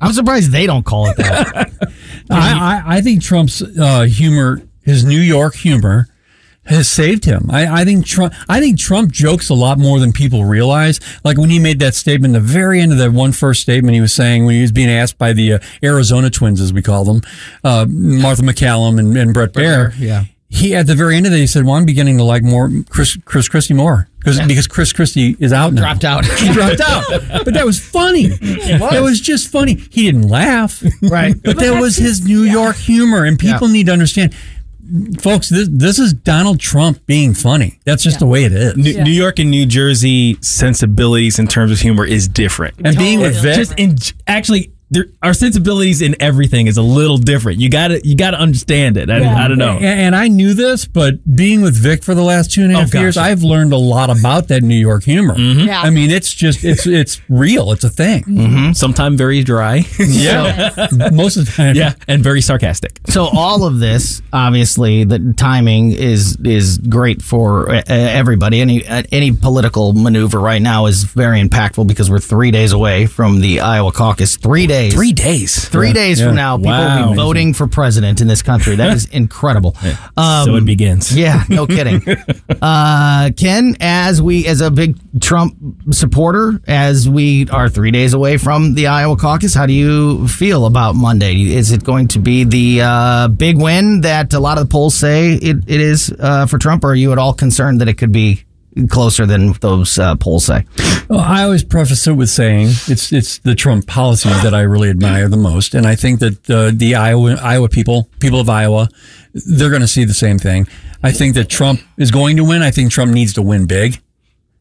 I'm 0.00 0.12
surprised 0.12 0.52
they 0.52 0.66
don't 0.66 0.84
call 0.84 1.06
it 1.08 1.16
that. 1.16 1.72
I, 2.30 2.82
I, 2.86 2.96
I 2.96 3.00
think 3.00 3.22
Trump's 3.22 3.62
uh, 3.62 4.02
humor, 4.02 4.62
his 4.82 5.04
New 5.04 5.20
York 5.20 5.54
humor, 5.54 6.06
has 6.70 6.88
saved 6.88 7.24
him. 7.26 7.50
I, 7.50 7.82
I 7.82 7.84
think 7.84 8.06
Trump. 8.06 8.32
I 8.48 8.60
think 8.60 8.78
Trump 8.78 9.12
jokes 9.12 9.50
a 9.50 9.54
lot 9.54 9.78
more 9.78 10.00
than 10.00 10.12
people 10.12 10.44
realize. 10.44 10.98
Like 11.24 11.36
when 11.36 11.50
he 11.50 11.58
made 11.58 11.78
that 11.80 11.94
statement, 11.94 12.32
the 12.34 12.40
very 12.40 12.80
end 12.80 12.92
of 12.92 12.98
that 12.98 13.12
one 13.12 13.32
first 13.32 13.60
statement, 13.62 13.94
he 13.94 14.00
was 14.00 14.12
saying 14.12 14.46
when 14.46 14.54
he 14.54 14.62
was 14.62 14.72
being 14.72 14.88
asked 14.90 15.18
by 15.18 15.32
the 15.32 15.54
uh, 15.54 15.58
Arizona 15.82 16.30
twins, 16.30 16.60
as 16.60 16.72
we 16.72 16.80
call 16.82 17.04
them, 17.04 17.20
uh, 17.64 17.84
Martha 17.88 18.42
MacCallum 18.42 18.98
and, 18.98 19.16
and 19.16 19.34
Bret 19.34 19.52
Baier. 19.52 19.92
yeah. 19.98 20.24
He 20.52 20.74
at 20.74 20.88
the 20.88 20.96
very 20.96 21.16
end 21.16 21.26
of 21.26 21.32
it, 21.32 21.36
he 21.36 21.46
said, 21.46 21.64
"Well, 21.64 21.76
I'm 21.76 21.84
beginning 21.86 22.18
to 22.18 22.24
like 22.24 22.42
more 22.42 22.68
Chris 22.88 23.16
Chris 23.24 23.48
Christie 23.48 23.72
more 23.74 24.08
because 24.18 24.40
because 24.48 24.66
Chris 24.66 24.92
Christie 24.92 25.36
is 25.38 25.52
out 25.52 25.72
now. 25.72 25.82
Dropped 25.82 26.04
out. 26.04 26.24
He 26.40 26.52
dropped 26.52 26.80
out. 26.80 27.04
But 27.44 27.54
that 27.54 27.64
was 27.64 27.78
funny. 27.78 28.26
That 28.80 29.00
was 29.00 29.20
just 29.20 29.48
funny. 29.48 29.74
He 29.74 30.06
didn't 30.06 30.28
laugh. 30.28 30.82
Right. 31.02 31.36
But 31.40 31.58
that 31.58 31.80
was 31.80 31.94
his 31.96 32.26
New 32.26 32.42
York 32.42 32.74
humor. 32.74 33.24
And 33.24 33.38
people 33.38 33.68
Yeah. 33.68 33.72
need 33.74 33.86
to 33.86 33.92
understand, 33.92 34.34
folks, 35.20 35.48
this, 35.48 35.68
this 35.70 35.98
is 35.98 36.12
Donald 36.12 36.60
Trump 36.60 37.04
being 37.06 37.34
funny. 37.34 37.80
That's 37.84 38.02
just 38.02 38.18
the 38.18 38.26
way 38.26 38.44
it 38.44 38.52
is. 38.52 38.76
New, 38.76 39.02
New 39.02 39.10
York 39.10 39.38
and 39.38 39.50
New 39.50 39.66
Jersey 39.66 40.36
sensibilities 40.40 41.38
in 41.38 41.46
terms 41.46 41.72
of 41.72 41.80
humor 41.80 42.04
is 42.04 42.28
different. 42.28 42.74
and 42.84 42.96
being 42.96 43.20
with 43.20 43.40
Vic, 43.42 43.56
just 43.56 43.78
in 43.78 43.96
actually 44.26 44.72
there, 44.90 45.06
our 45.22 45.32
sensibilities 45.34 46.02
in 46.02 46.16
everything 46.20 46.66
is 46.66 46.76
a 46.76 46.82
little 46.82 47.16
different. 47.16 47.60
You 47.60 47.68
got 47.70 47.88
to 47.88 48.00
you 48.06 48.16
got 48.16 48.32
to 48.32 48.38
understand 48.38 48.96
it. 48.96 49.08
I, 49.10 49.44
I 49.44 49.48
don't 49.48 49.58
know. 49.58 49.76
A- 49.78 49.80
And 49.82 50.16
I 50.16 50.28
knew 50.28 50.52
this, 50.54 50.84
but 50.84 51.14
being 51.36 51.60
with 51.62 51.76
Vic 51.76 52.02
for 52.02 52.14
the 52.14 52.22
last 52.22 52.50
two 52.52 52.62
and 52.64 52.72
a 52.72 52.76
half 52.76 52.88
Oh, 52.88 52.90
gosh. 52.92 53.00
years, 53.00 53.16
I've 53.16 53.42
learned 53.42 53.72
a 53.72 53.76
lot 53.78 54.10
about 54.10 54.48
that 54.48 54.62
New 54.62 54.74
York 54.74 55.04
humor. 55.04 55.38
Yeah. 55.38 55.80
I 55.80 55.90
mean, 55.90 56.10
it's 56.10 56.34
just 56.34 56.64
it's 56.64 56.86
it's 56.86 57.20
real. 57.28 57.70
It's 57.72 57.84
a 57.84 57.88
thing. 57.90 58.74
Sometimes 58.74 59.16
very 59.16 59.42
dry. 59.44 59.84
Yeah, 60.00 60.88
most 61.12 61.36
of 61.36 61.46
the 61.46 61.52
time. 61.52 61.76
yeah, 61.76 61.94
and 62.08 62.22
very 62.22 62.40
sarcastic. 62.40 62.98
So 63.06 63.24
all 63.26 63.64
of 63.64 63.78
this, 63.78 64.20
obviously, 64.32 65.04
the 65.04 65.34
timing 65.36 65.92
is 65.92 66.36
is 66.44 66.78
great 66.78 67.22
for 67.22 67.70
uh, 67.70 67.82
everybody. 67.88 68.60
Any 68.60 68.86
uh, 68.86 69.02
any 69.12 69.30
political 69.32 69.92
maneuver 69.92 70.40
right 70.40 70.60
now 70.60 70.86
is 70.86 71.04
very 71.04 71.40
impactful 71.40 71.86
because 71.86 72.10
we're 72.10 72.18
three 72.18 72.50
days 72.50 72.72
away 72.72 73.06
from 73.06 73.40
the 73.40 73.60
Iowa 73.60 73.92
caucus. 73.92 74.36
Three 74.36 74.66
days. 74.66 74.79
Three 74.88 75.12
days. 75.12 75.68
Three 75.68 75.92
days 75.92 76.18
yeah. 76.20 76.26
from 76.26 76.36
now, 76.36 76.56
people 76.56 76.70
will 76.72 76.78
Wow. 76.78 77.10
be 77.10 77.16
voting 77.16 77.52
for 77.54 77.66
president 77.66 78.20
in 78.22 78.28
this 78.28 78.40
country. 78.40 78.76
That 78.76 78.96
is 78.96 79.04
incredible. 79.12 79.76
Um, 80.16 80.46
so 80.46 80.56
it 80.56 80.64
begins. 80.64 81.14
yeah, 81.16 81.44
no 81.50 81.66
kidding. 81.66 82.02
uh, 82.62 83.30
Ken, 83.36 83.76
as 83.80 84.22
we, 84.22 84.46
as 84.46 84.60
a 84.60 84.70
big 84.70 84.96
Trump 85.20 85.56
supporter, 85.92 86.60
as 86.66 87.08
we 87.08 87.48
are 87.50 87.68
three 87.68 87.90
days 87.90 88.14
away 88.14 88.38
from 88.38 88.74
the 88.74 88.86
Iowa 88.86 89.16
caucus, 89.16 89.52
how 89.54 89.66
do 89.66 89.72
you 89.72 90.26
feel 90.28 90.64
about 90.66 90.94
Monday? 90.94 91.42
Is 91.52 91.72
it 91.72 91.84
going 91.84 92.08
to 92.08 92.18
be 92.18 92.44
the 92.44 92.80
uh, 92.82 93.28
big 93.28 93.58
win 93.58 94.00
that 94.02 94.32
a 94.32 94.40
lot 94.40 94.56
of 94.58 94.64
the 94.68 94.70
polls 94.72 94.94
say 94.94 95.32
it, 95.34 95.58
it 95.66 95.80
is 95.80 96.14
uh, 96.18 96.46
for 96.46 96.58
Trump, 96.58 96.84
or 96.84 96.92
are 96.92 96.94
you 96.94 97.12
at 97.12 97.18
all 97.18 97.34
concerned 97.34 97.80
that 97.80 97.88
it 97.88 97.94
could 97.98 98.12
be 98.12 98.44
closer 98.88 99.26
than 99.26 99.52
those 99.54 99.98
uh, 99.98 100.16
polls 100.16 100.44
say? 100.46 100.64
Well, 101.08 101.20
I 101.20 101.42
always 101.42 101.64
preface 101.64 102.06
it 102.06 102.12
with 102.12 102.30
saying 102.30 102.68
it's 102.86 103.12
it's 103.12 103.38
the 103.38 103.54
Trump 103.54 103.86
policies 103.86 104.42
that 104.42 104.54
I 104.54 104.60
really 104.62 104.90
admire 104.90 105.28
the 105.28 105.36
most, 105.36 105.74
and 105.74 105.86
I 105.86 105.94
think 105.96 106.20
that 106.20 106.48
uh, 106.50 106.70
the 106.74 106.94
Iowa 106.94 107.36
Iowa 107.42 107.68
people, 107.68 108.08
people 108.20 108.40
of 108.40 108.48
Iowa, 108.48 108.88
they're 109.34 109.70
going 109.70 109.82
to 109.82 109.88
see 109.88 110.04
the 110.04 110.14
same 110.14 110.38
thing. 110.38 110.66
I 111.02 111.12
think 111.12 111.34
that 111.34 111.48
Trump 111.48 111.80
is 111.96 112.10
going 112.10 112.36
to 112.36 112.44
win. 112.44 112.62
I 112.62 112.70
think 112.70 112.90
Trump 112.92 113.12
needs 113.12 113.32
to 113.34 113.42
win 113.42 113.66
big. 113.66 114.00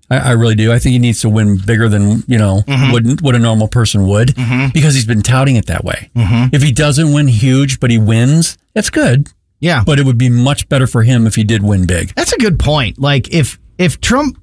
I, 0.10 0.18
I 0.18 0.32
really 0.32 0.56
do. 0.56 0.72
I 0.72 0.80
think 0.80 0.94
he 0.94 1.00
needs 1.00 1.22
to 1.22 1.30
win 1.30 1.58
bigger 1.58 1.88
than 1.90 2.24
you 2.28 2.38
know 2.40 2.64
what 2.92 3.22
what 3.22 3.36
a 3.36 3.40
normal 3.40 3.68
person 3.68 4.08
would, 4.08 4.34
because 4.74 4.96
he's 4.96 5.06
been 5.06 5.22
touting 5.22 5.56
it 5.56 5.68
that 5.68 5.84
way. 5.84 6.10
If 6.52 6.64
he 6.64 6.72
doesn't 6.72 7.14
win 7.14 7.28
huge, 7.28 7.80
but 7.80 7.92
he 7.92 7.98
wins, 8.00 8.58
that's 8.74 8.90
good. 8.90 9.28
Yeah, 9.62 9.84
But 9.86 10.00
it 10.00 10.06
would 10.06 10.18
be 10.18 10.30
much 10.30 10.70
better 10.70 10.88
for 10.88 11.04
him 11.04 11.28
if 11.28 11.36
he 11.36 11.44
did 11.44 11.62
win 11.64 11.86
big. 11.86 12.16
that's 12.16 12.32
a 12.32 12.38
good 12.38 12.58
point. 12.60 12.98
Like 12.98 13.34
if 13.34 13.60
if 13.80 14.00
Trump 14.00 14.38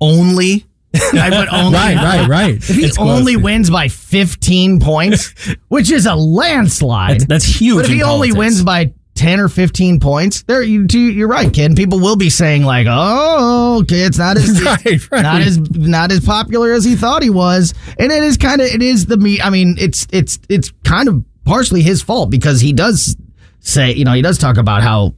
only. 0.00 0.66
I 0.94 1.30
put 1.30 1.48
only 1.52 1.72
Right, 1.78 1.96
right, 1.96 2.28
right. 2.28 2.54
If 2.70 2.76
he 2.76 2.84
It's 2.84 2.96
close. 2.96 3.18
only 3.18 3.36
wins 3.36 3.68
by 3.70 3.88
15 3.88 4.78
points, 4.80 5.34
which 5.68 5.90
is 5.90 6.06
a 6.06 6.14
landslide, 6.14 7.12
That's, 7.20 7.26
that's 7.26 7.44
huge. 7.44 7.76
but 7.76 7.84
if 7.86 7.90
he 7.90 8.02
only 8.02 8.32
wins 8.32 8.62
by 8.62 8.92
10 9.16 9.40
or 9.40 9.48
15 9.48 9.98
points, 10.00 10.42
there 10.44 10.62
you, 10.62 10.86
you- 10.90 11.00
you're 11.00 11.28
right, 11.28 11.52
kid. 11.52 11.74
People 11.76 11.98
will 12.00 12.16
be 12.16 12.30
saying 12.30 12.64
like, 12.64 12.86
"Oh, 12.90 13.78
okay, 13.82 14.00
it's 14.02 14.18
not 14.18 14.36
as 14.36 14.60
Right, 14.62 15.10
right. 15.12 15.22
not 15.22 15.40
as 15.40 15.58
not 15.70 16.10
as 16.12 16.24
popular 16.24 16.72
as 16.72 16.84
he 16.84 16.96
thought 16.96 17.22
he 17.22 17.30
was." 17.30 17.74
And 17.98 18.10
it 18.10 18.22
is 18.24 18.36
kind 18.36 18.60
of 18.60 18.66
it 18.66 18.82
is 18.82 19.06
the 19.06 19.16
me. 19.16 19.40
I 19.40 19.50
mean, 19.50 19.76
it's 19.78 20.06
it's 20.12 20.40
it's 20.48 20.72
kind 20.84 21.08
of 21.08 21.24
partially 21.44 21.82
his 21.82 22.02
fault 22.02 22.28
because 22.30 22.60
he 22.60 22.72
does 22.72 23.16
say, 23.60 23.92
you 23.94 24.04
know, 24.04 24.14
he 24.14 24.22
does 24.22 24.36
talk 24.38 24.56
about 24.56 24.82
how 24.82 25.14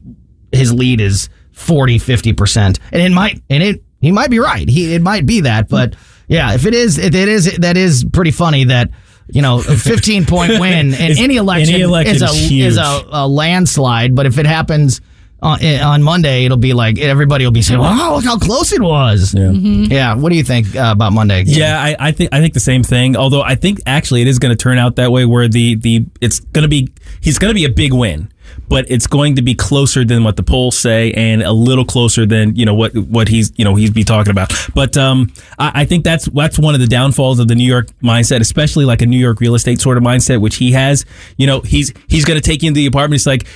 his 0.53 0.73
lead 0.75 1.01
is 1.01 1.31
40, 1.57 1.99
50%. 1.99 2.79
And 2.93 3.03
it 3.03 3.13
might 3.13 3.43
and 3.51 3.63
it 3.63 3.83
he 4.01 4.13
might 4.13 4.31
be 4.31 4.39
right. 4.39 4.69
He 4.69 4.95
it 4.95 5.03
might 5.03 5.27
be 5.27 5.41
that, 5.41 5.69
but 5.69 5.97
yeah, 6.29 6.55
if 6.55 6.67
it 6.67 6.75
is 6.75 6.99
it, 6.99 7.15
it 7.15 7.29
is 7.29 7.57
that 7.57 7.77
is 7.77 8.05
pretty 8.13 8.31
funny 8.31 8.65
that 8.65 8.91
you 9.29 9.43
know, 9.43 9.59
a 9.59 9.63
15 9.77 10.25
point 10.27 10.53
win 10.61 10.95
in 10.95 11.19
any 11.19 11.37
election, 11.37 11.75
any 11.75 11.83
election 11.83 12.15
is, 12.15 12.23
a, 12.23 12.27
is 12.27 12.49
huge. 12.49 12.67
is 12.67 12.77
a, 12.77 13.03
a 13.11 13.27
landslide. 13.27 14.15
But 14.15 14.27
if 14.27 14.39
it 14.39 14.47
happens 14.47 15.01
on, 15.43 15.65
on 15.65 16.03
Monday, 16.03 16.45
it'll 16.45 16.57
be 16.57 16.75
like 16.75 16.99
everybody 16.99 17.45
will 17.45 17.53
be 17.53 17.63
saying, 17.63 17.81
"Wow, 17.81 18.15
look 18.15 18.25
how 18.25 18.39
close 18.39 18.73
it 18.73 18.81
was." 18.81 19.35
Yeah. 19.35 19.51
Yeah. 19.51 20.15
What 20.15 20.31
do 20.31 20.37
you 20.37 20.45
think 20.45 20.77
uh, 20.77 20.93
about 20.93 21.13
Monday? 21.13 21.43
Yeah, 21.47 21.81
I, 21.81 21.97
I 21.99 22.13
think 22.13 22.33
I 22.33 22.41
think 22.41 22.55
the 22.55 22.61
same 22.61 22.83
thing. 22.83 23.17
Although 23.17 23.43
I 23.43 23.55
think 23.57 23.81
actually 23.87 24.23
it 24.23 24.29
is 24.29 24.39
going 24.39 24.57
to 24.57 24.63
turn 24.63 24.79
out 24.79 24.97
that 24.97 25.11
way, 25.11 25.25
where 25.25 25.49
the 25.49 25.77
the 25.77 26.07
it's 26.21 26.41
going 26.41 26.63
to 26.63 26.69
be 26.69 26.93
he's 27.21 27.39
going 27.39 27.51
to 27.51 27.55
be 27.55 27.65
a 27.65 27.71
big 27.71 27.93
win, 27.93 28.31
but 28.69 28.91
it's 28.91 29.07
going 29.07 29.37
to 29.37 29.43
be 29.43 29.55
closer 29.55 30.05
than 30.05 30.25
what 30.25 30.37
the 30.37 30.43
polls 30.43 30.77
say, 30.79 31.13
and 31.13 31.43
a 31.43 31.53
little 31.53 31.85
closer 31.85 32.27
than 32.27 32.57
you 32.57 32.65
know 32.65 32.75
what 32.75 32.97
what 32.97 33.29
he's 33.29 33.53
you 33.57 33.65
know 33.65 33.75
he's 33.75 33.91
be 33.91 34.05
talking 34.05 34.31
about. 34.31 34.53
But 34.75 34.97
um, 34.97 35.33
I, 35.59 35.83
I 35.83 35.85
think 35.85 36.05
that's 36.05 36.27
that's 36.27 36.59
one 36.59 36.75
of 36.75 36.81
the 36.81 36.87
downfalls 36.87 37.39
of 37.39 37.49
the 37.49 37.55
New 37.55 37.67
York 37.67 37.89
mindset, 38.03 38.41
especially 38.41 38.85
like 38.85 39.03
a 39.03 39.07
New 39.07 39.19
York 39.19 39.41
real 39.41 39.55
estate 39.55 39.81
sort 39.81 39.97
of 39.97 40.03
mindset, 40.03 40.41
which 40.41 40.57
he 40.57 40.73
has. 40.73 41.05
You 41.37 41.47
know, 41.47 41.61
he's 41.61 41.93
he's 42.09 42.25
going 42.25 42.41
to 42.41 42.45
take 42.45 42.63
you 42.63 42.69
into 42.69 42.79
the 42.79 42.87
apartment. 42.87 43.19
It's 43.19 43.27
like 43.27 43.47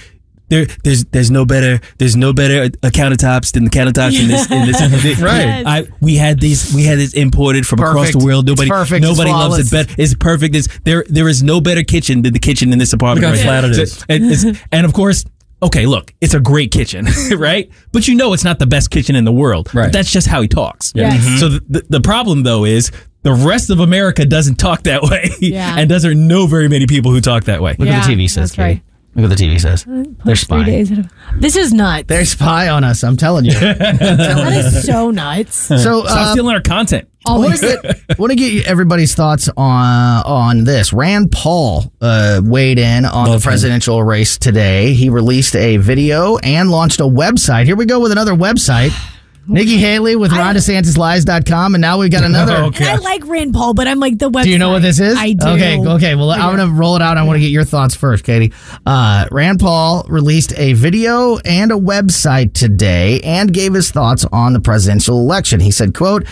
there, 0.51 0.67
there's 0.85 1.05
there's 1.07 1.31
no 1.31 1.45
better 1.47 1.81
there's 1.99 2.17
no 2.17 2.33
better 2.33 2.65
uh, 2.65 2.89
countertops 2.91 3.53
than 3.53 3.65
the 3.65 3.71
countertops 3.71 4.21
in 4.21 4.29
this 4.29 4.51
in 4.51 4.67
this 4.67 5.21
Right. 5.23 5.65
I 5.67 5.89
we 6.01 6.17
had 6.17 6.41
these 6.41 6.75
we 6.75 6.85
had 6.85 6.99
this 6.99 7.15
imported 7.15 7.67
from 7.67 7.79
across 7.81 8.13
the 8.13 8.19
world. 8.19 8.49
It's 8.49 8.61
Nobody 8.61 8.71
perfect. 8.71 9.05
It's 9.05 9.11
nobody 9.19 9.31
loves 9.33 9.59
it 9.59 9.67
flawless. 9.71 9.89
better. 9.89 10.03
It's 10.03 10.15
perfect. 10.15 10.55
It's, 10.55 10.69
there 10.85 11.05
there 11.09 11.29
is 11.29 11.43
no 11.43 11.61
better 11.61 11.83
kitchen 11.83 12.23
than 12.23 12.33
the 12.35 12.39
kitchen 12.39 12.73
in 12.73 12.79
this 12.79 12.93
apartment. 12.93 13.23
Look 13.27 13.41
how 13.41 13.51
right 13.51 13.63
flat 13.63 13.77
now. 13.77 13.83
it 13.83 13.87
So- 13.87 14.05
and, 14.09 14.25
it's- 14.31 14.61
and 14.73 14.85
of 14.85 14.93
course. 14.93 15.25
Okay, 15.63 15.85
look, 15.85 16.15
it's 16.23 16.33
a 16.33 16.41
great 16.41 16.71
kitchen, 16.73 17.07
right? 17.37 17.71
But 17.93 18.09
you 18.09 18.15
know 18.15 18.33
it's 18.33 18.45
not 18.45 18.59
the 18.59 18.67
best 18.67 18.91
kitchen 18.91 19.15
in 19.15 19.27
the 19.27 19.33
world. 19.33 19.69
Right. 19.75 19.85
But 19.85 19.93
that's 19.93 20.11
just 20.11 20.27
how 20.27 20.41
he 20.41 20.49
talks. 20.49 20.91
Yes. 20.95 21.23
Mhm. 21.23 21.39
So 21.39 21.49
the, 21.51 21.61
the, 21.69 21.87
the 21.91 22.01
problem 22.01 22.45
though 22.45 22.65
is 22.65 22.91
the 23.25 23.35
rest 23.35 23.69
of 23.69 23.79
America 23.79 24.25
doesn't 24.25 24.55
talk 24.57 24.85
that 24.85 25.03
way 25.03 25.29
Yeah. 25.39 25.75
and 25.79 25.87
doesn't 25.87 26.27
know 26.27 26.47
very 26.47 26.69
many 26.71 26.87
people 26.87 27.11
who 27.13 27.21
talk 27.21 27.45
that 27.45 27.61
way. 27.61 27.77
Look 27.79 27.87
Yeah, 27.89 27.99
what 28.01 28.07
the 28.09 28.15
TV 28.15 28.31
says, 28.31 28.53
that's 28.53 28.59
right. 28.59 28.83
Katie. 29.14 29.20
Look 29.23 29.31
what 29.31 29.37
the 29.38 29.44
TV 29.44 29.61
says. 29.61 29.85
They're 29.85 30.05
Three 30.25 30.35
spying. 30.37 30.64
days. 30.66 30.92
This 31.37 31.57
is 31.57 31.73
nuts. 31.73 32.07
They 32.07 32.25
spy 32.25 32.68
on 32.68 32.85
us. 32.85 33.03
I'm 33.03 33.16
telling 33.16 33.44
you. 33.44 33.53
that 33.59 34.53
is 34.53 34.87
so 34.87 35.11
nuts. 35.11 35.57
So, 35.57 35.77
Stop 35.77 36.05
uh, 36.07 36.33
stealing 36.33 36.55
our 36.55 36.62
content. 36.62 37.09
I 37.27 37.37
want 37.37 37.55
to 37.55 37.61
get 37.61 38.18
want 38.18 38.31
to 38.31 38.37
get 38.37 38.66
everybody's 38.66 39.14
thoughts 39.14 39.49
on 39.57 40.23
on 40.25 40.64
this. 40.64 40.92
Rand 40.92 41.31
Paul 41.33 41.92
uh, 42.01 42.40
weighed 42.42 42.79
in 42.79 43.05
on 43.05 43.12
Love 43.12 43.27
the 43.27 43.33
him. 43.35 43.40
presidential 43.42 44.03
race 44.03 44.38
today. 44.38 44.94
He 44.94 45.11
released 45.11 45.55
a 45.55 45.77
video 45.77 46.38
and 46.38 46.70
launched 46.70 47.01
a 47.01 47.05
website. 47.05 47.66
Here 47.66 47.77
we 47.77 47.85
go 47.87 48.01
with 48.01 48.12
another 48.12 48.33
website. 48.33 48.90
Nikki 49.51 49.77
Haley 49.77 50.17
with 50.17 50.31
RonDeSantisLies.com, 50.31 51.75
and 51.75 51.83
now 51.83 51.99
we've 51.99 52.11
got 52.11 52.25
another. 52.31 52.55
And 52.55 52.85
I 52.85 52.97
like 52.97 53.27
Rand 53.27 53.53
Paul, 53.53 53.75
but 53.75 53.89
I'm 53.89 53.99
like 53.99 54.19
the 54.19 54.31
website. 54.31 54.45
Do 54.45 54.51
you 54.51 54.59
know 54.59 54.71
what 54.71 54.83
this 54.83 55.01
is? 55.01 55.19
I 55.19 55.33
do. 55.33 55.47
Okay, 55.49 55.79
okay. 55.79 56.15
Well, 56.15 56.31
I'm 56.31 56.57
going 56.57 56.69
to 56.69 56.75
roll 56.75 56.97
it 56.97 57.03
out. 57.03 57.19
I 57.19 57.23
want 57.25 57.37
to 57.37 57.41
get 57.41 57.51
your 57.51 57.65
thoughts 57.65 57.95
first, 57.95 58.25
Katie. 58.25 58.53
Uh, 58.87 59.27
Rand 59.31 59.61
Paul 59.61 60.07
released 60.09 60.53
a 60.57 60.75
video 60.75 61.39
and 61.39 61.73
a 61.73 61.77
website 61.77 62.55
today 62.55 63.21
and 63.23 63.53
gave 63.53 63.75
his 63.75 63.91
thoughts 63.91 64.25
on 64.33 64.53
the 64.53 64.61
presidential 64.61 65.19
election. 65.19 65.61
He 65.61 65.71
said, 65.71 65.95
quote, 65.95 66.27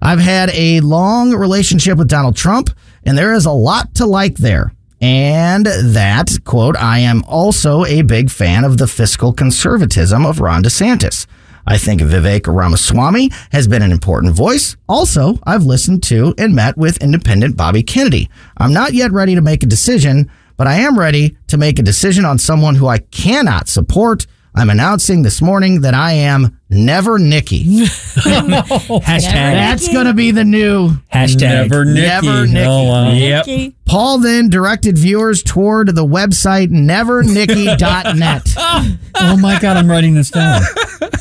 I've 0.00 0.20
had 0.20 0.50
a 0.54 0.80
long 0.80 1.34
relationship 1.34 1.98
with 1.98 2.08
Donald 2.08 2.36
Trump, 2.36 2.70
and 3.04 3.16
there 3.16 3.34
is 3.34 3.46
a 3.46 3.52
lot 3.52 3.94
to 3.96 4.06
like 4.06 4.36
there. 4.36 4.72
And 5.00 5.66
that, 5.66 6.38
quote, 6.44 6.76
I 6.76 7.00
am 7.00 7.24
also 7.24 7.84
a 7.84 8.02
big 8.02 8.30
fan 8.30 8.62
of 8.64 8.78
the 8.78 8.86
fiscal 8.86 9.32
conservatism 9.32 10.24
of 10.24 10.38
Ron 10.40 10.62
DeSantis. 10.62 11.26
I 11.66 11.78
think 11.78 12.00
Vivek 12.00 12.52
Ramaswamy 12.52 13.30
has 13.52 13.68
been 13.68 13.82
an 13.82 13.92
important 13.92 14.34
voice. 14.34 14.76
Also, 14.88 15.38
I've 15.44 15.64
listened 15.64 16.02
to 16.04 16.34
and 16.38 16.54
met 16.54 16.76
with 16.76 17.02
independent 17.02 17.56
Bobby 17.56 17.82
Kennedy. 17.82 18.28
I'm 18.56 18.72
not 18.72 18.94
yet 18.94 19.12
ready 19.12 19.34
to 19.34 19.40
make 19.40 19.62
a 19.62 19.66
decision, 19.66 20.30
but 20.56 20.66
I 20.66 20.74
am 20.74 20.98
ready 20.98 21.36
to 21.48 21.56
make 21.56 21.78
a 21.78 21.82
decision 21.82 22.24
on 22.24 22.38
someone 22.38 22.74
who 22.74 22.88
I 22.88 22.98
cannot 22.98 23.68
support. 23.68 24.26
I'm 24.54 24.70
announcing 24.70 25.22
this 25.22 25.40
morning 25.40 25.80
that 25.80 25.94
I 25.94 26.12
am 26.12 26.60
never 26.72 27.18
Nikki. 27.18 27.64
Hashtag. 27.86 29.32
That's 29.32 29.92
going 29.92 30.06
to 30.06 30.14
be 30.14 30.30
the 30.30 30.44
new 30.44 30.90
Hashtag. 31.12 31.68
Never 31.68 31.84
Nikki. 31.84 32.00
Never 32.06 32.46
Nikki. 32.46 32.66
Oh, 32.66 32.84
wow. 32.84 33.12
Yep. 33.12 33.46
Nikki. 33.46 33.76
Paul 33.84 34.18
then 34.18 34.48
directed 34.48 34.96
viewers 34.98 35.42
toward 35.42 35.94
the 35.94 36.04
website 36.06 36.68
nevernikki.net, 36.68 38.54
Oh 39.16 39.36
my 39.38 39.58
God, 39.60 39.76
I'm 39.76 39.90
writing 39.90 40.14
this 40.14 40.30
down. 40.30 40.62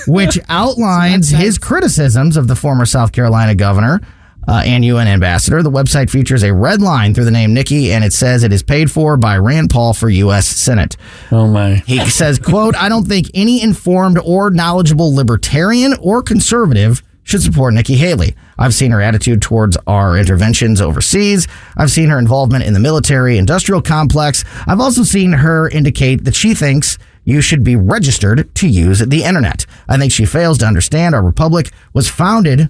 which 0.08 0.40
outlines 0.50 1.30
his 1.30 1.58
criticisms 1.58 2.38
of 2.38 2.48
the 2.48 2.56
former 2.56 2.86
South 2.86 3.12
Carolina 3.12 3.54
governor 3.56 4.02
uh, 4.48 4.64
and 4.66 4.84
UN 4.86 5.08
ambassador. 5.08 5.62
The 5.64 5.72
website 5.72 6.10
features 6.10 6.44
a 6.44 6.54
red 6.54 6.82
line 6.82 7.14
through 7.14 7.26
the 7.26 7.32
name 7.32 7.54
Nikki, 7.54 7.92
and 7.92 8.04
it 8.04 8.14
says 8.14 8.44
it 8.44 8.52
is 8.52 8.64
paid 8.64 8.92
for 8.92 9.18
by 9.18 9.38
Rand 9.38 9.70
Paul 9.70 9.94
for 9.94 10.10
U.S. 10.10 10.48
Senate. 10.48 10.98
Oh 11.32 11.48
my. 11.48 11.76
He 11.86 12.00
says, 12.10 12.40
quote, 12.40 12.76
I 12.76 12.90
don't 12.90 13.08
think 13.08 13.30
any 13.34 13.62
informed 13.62 14.18
or 14.24 14.50
knowledgeable 14.50 15.14
libertarian 15.14 15.94
or 16.02 16.22
conservative 16.24 17.02
should 17.24 17.42
support 17.42 17.74
Nikki 17.74 17.96
Haley. 17.96 18.36
I've 18.58 18.74
seen 18.74 18.92
her 18.92 19.02
attitude 19.02 19.42
towards 19.42 19.78
our 19.88 20.18
interventions 20.18 20.82
overseas. 20.82 21.48
I've 21.78 21.92
seen 21.92 22.10
her 22.10 22.20
involvement 22.20 22.64
in 22.64 22.74
the 22.74 22.80
military 22.80 23.38
industrial 23.38 23.82
complex. 23.82 24.44
I've 24.68 24.80
also 24.80 25.04
seen 25.04 25.32
her 25.34 25.70
indicate 25.70 26.26
that 26.26 26.36
she 26.36 26.54
thinks 26.54 26.98
you 27.24 27.42
should 27.42 27.64
be 27.64 27.76
registered 27.76 28.54
to 28.56 28.68
use 28.68 29.00
the 29.00 29.24
internet. 29.24 29.66
I 29.88 29.98
think 29.98 30.12
she 30.12 30.26
fails 30.26 30.58
to 30.60 30.66
understand 30.66 31.14
our 31.14 31.22
republic 31.24 31.72
was 31.94 32.10
founded 32.10 32.70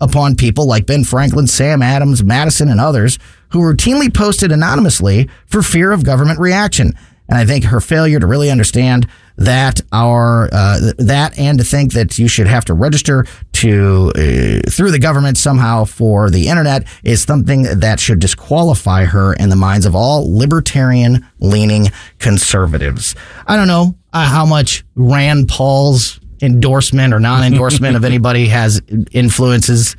upon 0.00 0.36
people 0.36 0.66
like 0.66 0.86
Ben 0.86 1.04
Franklin, 1.04 1.46
Sam 1.46 1.82
Adams, 1.82 2.22
Madison, 2.22 2.68
and 2.68 2.80
others 2.80 3.18
who 3.50 3.60
routinely 3.60 4.12
posted 4.12 4.52
anonymously 4.52 5.28
for 5.46 5.62
fear 5.62 5.92
of 5.92 6.04
government 6.04 6.38
reaction. 6.38 6.92
And 7.28 7.38
I 7.38 7.44
think 7.44 7.64
her 7.64 7.80
failure 7.80 8.20
to 8.20 8.26
really 8.26 8.50
understand 8.50 9.08
that 9.36 9.80
our 9.92 10.48
uh, 10.52 10.92
that 10.98 11.38
and 11.38 11.58
to 11.58 11.64
think 11.64 11.92
that 11.92 12.18
you 12.18 12.28
should 12.28 12.46
have 12.46 12.64
to 12.66 12.74
register 12.74 13.26
to 13.52 14.12
uh, 14.14 14.70
through 14.70 14.92
the 14.92 14.98
government 14.98 15.36
somehow 15.36 15.84
for 15.84 16.30
the 16.30 16.48
internet 16.48 16.86
is 17.02 17.22
something 17.22 17.64
that 17.64 18.00
should 18.00 18.20
disqualify 18.20 19.04
her 19.04 19.34
in 19.34 19.48
the 19.48 19.56
minds 19.56 19.86
of 19.86 19.94
all 19.94 20.38
libertarian 20.38 21.26
leaning 21.40 21.88
conservatives. 22.18 23.14
I 23.46 23.56
don't 23.56 23.68
know 23.68 23.96
uh, 24.12 24.26
how 24.26 24.46
much 24.46 24.84
Rand 24.94 25.48
Paul's 25.48 26.20
endorsement 26.42 27.12
or 27.14 27.20
non-endorsement 27.20 27.96
of 27.96 28.04
anybody 28.12 28.46
has 28.48 28.80
influences 29.12 29.96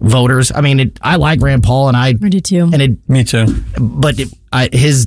voters. 0.00 0.52
I 0.54 0.60
mean, 0.60 0.80
it, 0.80 0.98
I 1.02 1.16
like 1.16 1.40
Rand 1.40 1.62
Paul 1.62 1.88
and 1.88 1.96
I 1.96 2.08
I 2.08 2.12
do 2.12 2.40
too. 2.40 2.70
and 2.72 2.82
it 2.82 3.08
Me 3.08 3.24
too. 3.24 3.46
but 3.78 4.18
it, 4.20 4.28
I, 4.52 4.68
his 4.72 5.06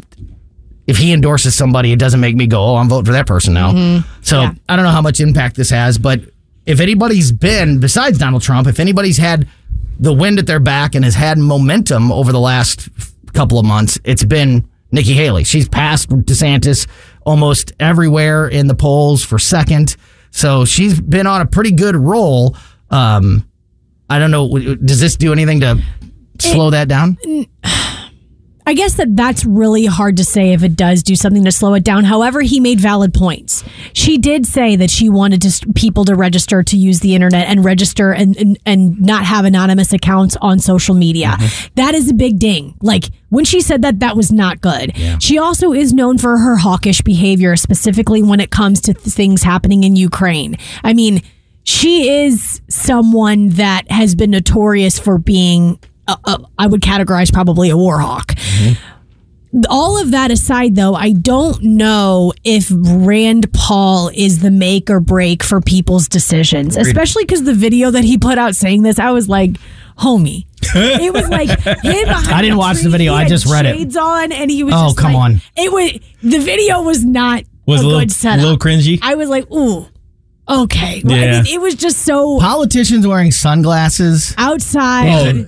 if 0.88 0.97
he 0.97 1.13
endorses 1.13 1.53
somebody, 1.55 1.91
it 1.91 1.99
doesn't 1.99 2.19
make 2.19 2.36
me 2.36 2.47
go, 2.47 2.63
"Oh, 2.63 2.75
I'm 2.75 2.89
voting 2.89 3.05
for 3.05 3.12
that 3.12 3.27
person 3.27 3.53
now." 3.53 3.71
Mm-hmm. 3.71 4.10
So 4.23 4.41
Yeah. 4.41 4.53
I 4.67 4.75
don't 4.75 4.86
know 4.86 4.91
how 4.91 5.01
much 5.01 5.19
impact 5.19 5.55
this 5.55 5.69
has, 5.69 5.97
but 5.97 6.21
if 6.65 6.79
anybody's 6.79 7.32
been 7.32 7.79
besides 7.79 8.17
Donald 8.17 8.41
Trump, 8.41 8.67
if 8.67 8.79
anybody's 8.79 9.17
had 9.17 9.47
the 9.99 10.13
wind 10.13 10.39
at 10.39 10.47
their 10.47 10.60
back 10.60 10.95
and 10.95 11.03
has 11.05 11.15
had 11.15 11.38
momentum 11.38 12.12
over 12.12 12.32
the 12.32 12.39
last 12.39 12.89
couple 13.34 13.60
of 13.60 13.65
months, 13.65 13.99
it's 14.03 14.23
been 14.23 14.67
Nikki 14.91 15.13
Haley. 15.13 15.43
She's 15.43 15.69
passed 15.69 16.10
DeSantis 16.10 16.88
almost 17.25 17.73
everywhere 17.79 18.47
in 18.47 18.65
the 18.67 18.75
polls 18.75 19.23
for 19.23 19.38
second, 19.38 19.95
so 20.32 20.65
she's 20.65 21.00
been 21.00 21.28
on 21.28 21.42
a 21.42 21.46
pretty 21.46 21.72
good 21.72 21.96
roll. 21.96 22.56
Um, 22.89 23.48
I 24.10 24.20
don't 24.20 24.32
know. 24.32 24.58
Does 24.58 25.00
this 25.00 25.15
do 25.15 25.32
anything 25.32 25.60
to 25.62 25.82
slow 26.39 26.70
that 26.72 26.88
down? 26.88 27.18
I 28.69 28.73
guess 28.75 28.93
that 28.97 29.15
that's 29.15 29.45
really 29.45 29.88
hard 29.88 30.17
to 30.17 30.23
say 30.23 30.53
if 30.53 30.62
it 30.62 30.75
does 30.75 31.01
do 31.01 31.15
something 31.15 31.43
to 31.45 31.51
slow 31.51 31.73
it 31.73 31.84
down. 31.84 32.03
However, 32.03 32.41
he 32.41 32.60
made 32.60 32.79
valid 32.79 33.15
points. 33.15 33.63
She 33.93 34.19
did 34.19 34.45
say 34.45 34.75
that 34.75 34.91
she 34.91 35.10
wanted 35.10 35.41
to, 35.41 35.73
people 35.73 36.05
to 36.05 36.13
register 36.13 36.62
to 36.62 36.77
use 36.77 36.99
the 36.99 37.15
internet 37.15 37.47
and 37.47 37.65
register 37.65 38.12
and, 38.12 38.38
and, 38.38 38.60
and 38.67 39.01
not 39.01 39.25
have 39.25 39.45
anonymous 39.45 39.91
accounts 39.91 40.38
on 40.39 40.60
social 40.60 40.93
media. 40.93 41.29
Mm-hmm. 41.29 41.73
That 41.77 41.95
is 41.95 42.12
a 42.12 42.13
big 42.13 42.38
ding. 42.38 42.77
Like 42.79 43.05
when 43.29 43.43
she 43.43 43.60
said 43.60 43.82
that, 43.82 44.01
that 44.01 44.15
was 44.15 44.32
not 44.32 44.62
good. 44.62 44.95
She 45.19 45.39
also 45.39 45.73
is 45.73 45.91
known 45.91 46.19
for 46.19 46.38
her 46.38 46.58
hawkish 46.58 47.01
behavior, 47.01 47.55
specifically 47.55 48.21
when 48.21 48.39
it 48.39 48.51
comes 48.51 48.82
to 48.82 48.93
th- 48.93 49.03
things 49.03 49.41
happening 49.41 49.84
in 49.84 49.95
Ukraine. 49.95 50.58
I 50.84 50.93
mean, 50.93 51.23
she 51.63 52.23
is 52.23 52.62
someone 52.69 53.49
that 53.49 53.89
has 53.89 54.13
been 54.13 54.29
notorious 54.29 54.99
for 54.99 55.17
being, 55.17 55.79
uh, 56.10 56.15
uh, 56.26 56.38
I 56.58 56.67
would 56.67 56.82
categorize 56.82 57.32
probably 57.32 57.69
a 57.69 57.78
war 57.78 58.00
hawk. 58.00 58.34
All 59.67 60.00
of 60.00 60.12
that 60.12 60.30
aside, 60.30 60.76
though, 60.76 60.93
I 60.93 61.12
don't 61.12 61.62
know 61.63 62.34
if 62.43 62.69
Rand 62.72 63.52
Paul 63.52 64.12
is 64.13 64.39
the 64.39 64.52
make 64.52 64.91
or 64.91 65.00
break 65.00 65.41
for 65.43 65.60
people's 65.60 66.08
decisions, 66.08 66.78
especially 66.78 67.24
because 67.24 67.43
the 67.43 67.56
video 67.56 67.89
that 67.89 68.04
he 68.04 68.19
put 68.19 68.38
out 68.38 68.56
saying 68.56 68.84
this, 68.84 69.00
I 69.00 69.10
was 69.12 69.28
like, 69.28 69.52
homie. 69.98 70.45
It 70.76 71.12
was 71.12 71.28
like 71.30 71.50
him. 71.50 72.06
behind 72.06 72.28
I 72.32 72.41
didn't 72.43 72.58
watch 72.58 72.82
the 72.82 72.89
video, 72.89 73.13
I 73.15 73.28
just 73.28 73.48
read 73.48 73.65
it. 73.65 73.76
Shades 73.76 73.98
on, 73.98 74.32
and 74.32 74.52
he 74.52 74.63
was. 74.63 74.74
Oh, 74.78 74.88
just 74.88 74.98
come 74.98 75.13
like- 75.13 75.24
on. 75.24 75.41
It 75.58 75.72
was 75.72 75.91
the 76.22 76.39
video 76.39 76.84
was 76.84 77.04
not 77.04 77.43
Was 77.65 77.82
a, 77.82 77.84
a 77.84 77.88
little- 77.88 78.00
good 78.02 78.12
setup. 78.12 78.39
A 78.39 78.43
little 78.43 78.58
cringy? 78.60 79.00
I 79.02 79.15
was 79.15 79.30
like, 79.30 79.50
ooh, 79.52 79.88
okay. 80.48 81.02
Well, 81.04 81.15
I 81.15 81.41
mean, 81.41 81.54
it 81.56 81.60
was 81.60 81.74
just 81.74 82.04
so 82.04 82.39
Politicians 82.39 83.08
wearing 83.08 83.32
sunglasses. 83.32 84.36
outside. 84.38 85.48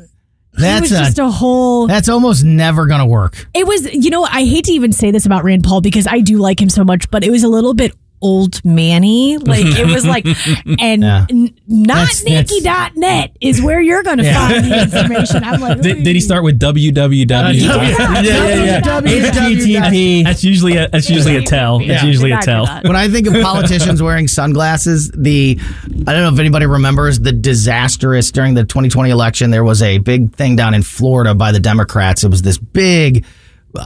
That's 0.53 0.91
a, 0.91 0.95
just 0.95 1.19
a 1.19 1.29
whole. 1.29 1.87
that's 1.87 2.09
almost 2.09 2.43
never 2.43 2.85
gonna 2.85 3.05
work. 3.05 3.47
It 3.53 3.65
was, 3.65 3.93
you 3.93 4.09
know, 4.09 4.23
I 4.23 4.43
hate 4.43 4.65
to 4.65 4.73
even 4.73 4.91
say 4.91 5.11
this 5.11 5.25
about 5.25 5.43
Rand 5.43 5.63
Paul 5.63 5.81
because 5.81 6.07
I 6.07 6.19
do 6.19 6.37
like 6.37 6.61
him 6.61 6.69
so 6.69 6.83
much, 6.83 7.09
but 7.09 7.23
it 7.23 7.31
was 7.31 7.43
a 7.43 7.47
little 7.47 7.73
bit 7.73 7.95
old 8.21 8.63
manny. 8.63 9.37
Like 9.37 9.65
it 9.65 9.87
was 9.87 10.05
like, 10.05 10.25
and 10.79 11.01
Yeah. 11.03 11.25
n- 11.29 11.53
not 11.67 11.95
That's- 11.97 12.23
that's- 12.23 12.51
Nikki.net 12.51 13.35
is 13.41 13.61
where 13.61 13.81
you're 13.81 14.03
going 14.03 14.19
to 14.19 14.33
find 14.33 14.65
the 14.65 14.81
information. 14.83 15.43
I'm 15.43 15.59
like, 15.61 15.81
Did, 15.81 16.03
did 16.03 16.15
he 16.15 16.19
start 16.21 16.43
with 16.43 16.59
www? 16.59 17.25
Yeah, 17.27 18.21
yeah, 18.21 18.63
yeah. 18.63 18.81
HTTP. 18.81 20.23
That's 20.23 20.43
usually 20.43 20.77
a 20.77 20.87
that's 20.89 21.09
usually 21.09 21.35
a 21.37 21.41
tell. 21.41 21.79
That's 21.79 21.89
Yeah. 22.03 22.05
usually 22.05 22.31
a 22.31 22.39
Did 22.39 22.47
not 22.47 22.65
do 22.65 22.65
tell. 22.73 22.81
When 22.83 22.95
I 22.95 23.07
think 23.09 23.27
of 23.27 23.33
politicians 23.41 24.01
wearing 24.03 24.27
sunglasses, 24.27 25.11
the 25.11 25.59
I 26.07 26.13
don't 26.13 26.21
know 26.21 26.33
if 26.33 26.39
anybody 26.39 26.65
remembers 26.65 27.19
the 27.19 27.31
disastrous 27.31 28.31
during 28.31 28.53
the 28.53 28.63
2020 28.63 29.09
election. 29.09 29.51
There 29.51 29.63
was 29.63 29.81
a 29.81 29.97
big 29.97 30.33
thing 30.35 30.55
down 30.55 30.73
in 30.73 30.83
Florida 30.83 31.33
by 31.35 31.51
the 31.51 31.59
Democrats. 31.59 32.23
It 32.23 32.29
was 32.29 32.41
this 32.41 32.57
big 32.57 33.25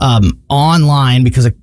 um, 0.00 0.40
online 0.48 1.24
because 1.24 1.46
of 1.46 1.54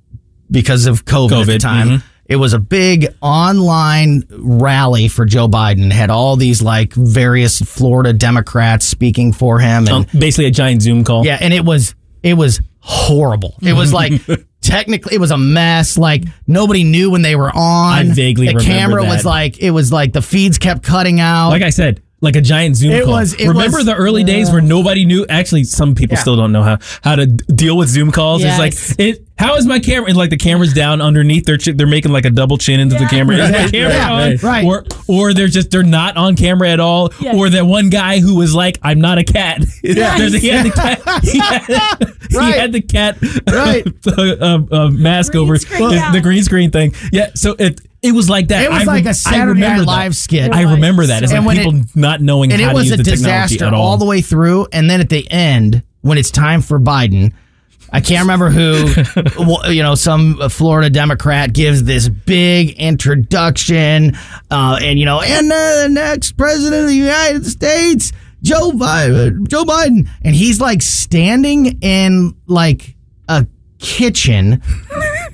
because 0.50 0.86
of 0.86 1.04
COVID, 1.04 1.40
at 1.42 1.46
the 1.46 1.52
COVID, 1.54 1.60
time. 1.60 1.88
mhm. 1.88 2.02
It 2.26 2.36
was 2.36 2.52
a 2.54 2.58
big 2.58 3.08
online 3.20 4.22
rally 4.30 5.08
for 5.08 5.24
Joe 5.26 5.48
Biden. 5.48 5.92
Had 5.92 6.10
all 6.10 6.36
these 6.36 6.62
like 6.62 6.92
various 6.94 7.60
Florida 7.60 8.12
Democrats 8.12 8.86
speaking 8.86 9.32
for 9.32 9.58
him, 9.58 9.86
and 9.86 9.90
Um, 9.90 10.06
basically 10.18 10.46
a 10.46 10.50
giant 10.50 10.82
Zoom 10.82 11.04
call. 11.04 11.24
yeah, 11.26 11.38
and 11.40 11.52
it 11.52 11.64
was 11.64 11.94
it 12.22 12.34
was 12.34 12.60
horrible. 12.80 13.54
It 13.62 13.74
was 13.74 13.92
like 13.92 14.12
technically 14.62 15.16
it 15.16 15.18
was 15.18 15.30
a 15.30 15.36
mess. 15.38 15.98
Like 15.98 16.24
nobody 16.46 16.84
knew 16.84 17.10
when 17.10 17.22
they 17.22 17.36
were 17.36 17.50
on. 17.54 17.92
I 17.98 18.02
vaguely 18.04 18.46
the 18.46 18.54
remember 18.54 18.70
camera 18.72 19.04
was 19.04 19.24
like 19.26 19.58
it 19.58 19.70
was 19.70 19.92
like 19.92 20.12
the 20.14 20.22
feeds 20.22 20.58
kept 20.58 20.82
cutting 20.82 21.20
out. 21.20 21.50
Like 21.50 21.62
I 21.62 21.70
said, 21.70 22.02
like 22.24 22.36
a 22.36 22.40
giant 22.40 22.76
Zoom 22.76 22.92
It 22.92 23.04
call. 23.04 23.12
was- 23.14 23.38
Remember 23.38 23.78
was- 23.78 23.86
the 23.86 23.94
early 23.94 24.24
days 24.24 24.50
where 24.50 24.60
nobody 24.62 25.04
knew? 25.04 25.24
Actually, 25.28 25.64
some 25.64 25.94
people 25.94 26.14
Yeah. 26.16 26.20
still 26.20 26.36
don't 26.36 26.52
know 26.52 26.62
how 26.62 26.78
how 27.02 27.16
to 27.16 27.26
deal 27.26 27.76
with 27.76 27.88
Zoom 27.88 28.10
calls. 28.10 28.42
Yes. 28.42 28.58
It's 28.60 28.98
like, 28.98 28.98
it, 29.00 29.20
how 29.36 29.56
is 29.56 29.66
my 29.66 29.78
camera? 29.80 30.08
And 30.08 30.16
like 30.16 30.30
the 30.30 30.36
camera's 30.36 30.72
down 30.72 31.00
underneath. 31.02 31.44
They're 31.44 31.56
ch- 31.58 31.74
they're 31.76 31.86
making 31.86 32.12
like 32.12 32.24
a 32.24 32.30
double 32.30 32.56
chin 32.56 32.80
into 32.80 32.96
the 32.96 33.06
camera. 33.06 33.36
Right, 33.38 33.72
camera 33.72 33.92
yeah, 33.94 34.12
on? 34.12 34.18
right, 34.30 34.42
right. 34.42 34.64
Or 34.64 34.84
or 35.08 35.34
they're 35.34 35.48
just 35.48 35.70
they're 35.70 35.82
not 35.82 36.16
on 36.16 36.36
camera 36.36 36.70
at 36.70 36.80
all. 36.80 37.12
Yeah. 37.20 37.34
Or 37.36 37.50
that 37.50 37.66
one 37.66 37.90
guy 37.90 38.20
who 38.20 38.36
was 38.36 38.54
like, 38.54 38.78
I'm 38.82 39.00
not 39.00 39.18
a 39.18 39.24
cat. 39.24 39.62
There's 39.82 40.34
a- 40.34 40.38
he 40.38 40.48
had 40.48 40.66
the 40.66 40.70
cat. 40.70 41.00
He 41.24 41.38
had, 41.38 41.62
he 42.30 42.52
had 42.58 42.72
the 42.72 42.80
cat. 42.80 43.18
Right. 43.46 43.86
uh, 44.06 44.58
uh, 44.70 44.90
mask 44.90 45.32
Green 45.32 45.42
over 45.42 45.58
the, 45.58 45.90
yeah. 45.94 46.12
the 46.12 46.20
green 46.20 46.42
screen 46.42 46.70
thing. 46.70 46.94
Yeah. 47.12 47.30
So 47.34 47.54
it 47.58 47.80
it 48.04 48.12
was 48.12 48.28
like 48.30 48.48
that. 48.48 48.62
it 48.64 48.70
was 48.70 48.82
I 48.82 48.84
like 48.84 49.04
re- 49.04 49.10
a 49.10 49.14
Saturday 49.14 49.46
remember 49.46 49.78
Night 49.84 49.86
that. 49.86 49.86
Live 49.86 50.16
skit. 50.16 50.52
I 50.52 50.62
remember 50.72 51.06
that. 51.06 51.22
It's 51.22 51.32
And 51.32 51.44
like 51.46 51.56
when 51.58 51.80
people 51.82 52.00
not 52.00 52.20
knowing 52.20 52.52
and 52.52 52.60
how 52.60 52.68
it 52.68 52.72
to 52.72 52.76
was 52.76 52.90
use 52.90 53.00
a 53.00 53.02
disaster 53.02 53.66
all. 53.66 53.80
all 53.82 53.96
the 53.96 54.04
way 54.04 54.20
through. 54.20 54.68
And 54.72 54.88
then 54.90 55.00
at 55.00 55.08
the 55.08 55.28
end, 55.30 55.82
when 56.02 56.18
it's 56.18 56.30
time 56.30 56.60
for 56.60 56.78
Biden, 56.78 57.32
I 57.92 58.00
can't 58.00 58.22
remember 58.22 58.50
who, 58.50 59.70
you 59.70 59.82
know, 59.82 59.94
some 59.94 60.48
Florida 60.50 60.90
Democrat 60.90 61.52
gives 61.52 61.84
this 61.84 62.08
big 62.08 62.70
introduction, 62.78 64.16
uh, 64.50 64.78
and 64.82 64.98
you 64.98 65.04
know, 65.04 65.20
and 65.20 65.50
uh, 65.52 65.82
the 65.84 65.88
next 65.90 66.32
president 66.32 66.82
of 66.82 66.88
the 66.88 66.94
United 66.96 67.46
States, 67.46 68.12
Joe 68.42 68.72
Biden, 68.72 69.46
Joe 69.48 69.64
Biden, 69.64 70.08
and 70.22 70.34
he's 70.34 70.60
like 70.60 70.82
standing 70.82 71.78
in 71.82 72.34
like 72.46 72.96
a 73.28 73.46
kitchen, 73.78 74.60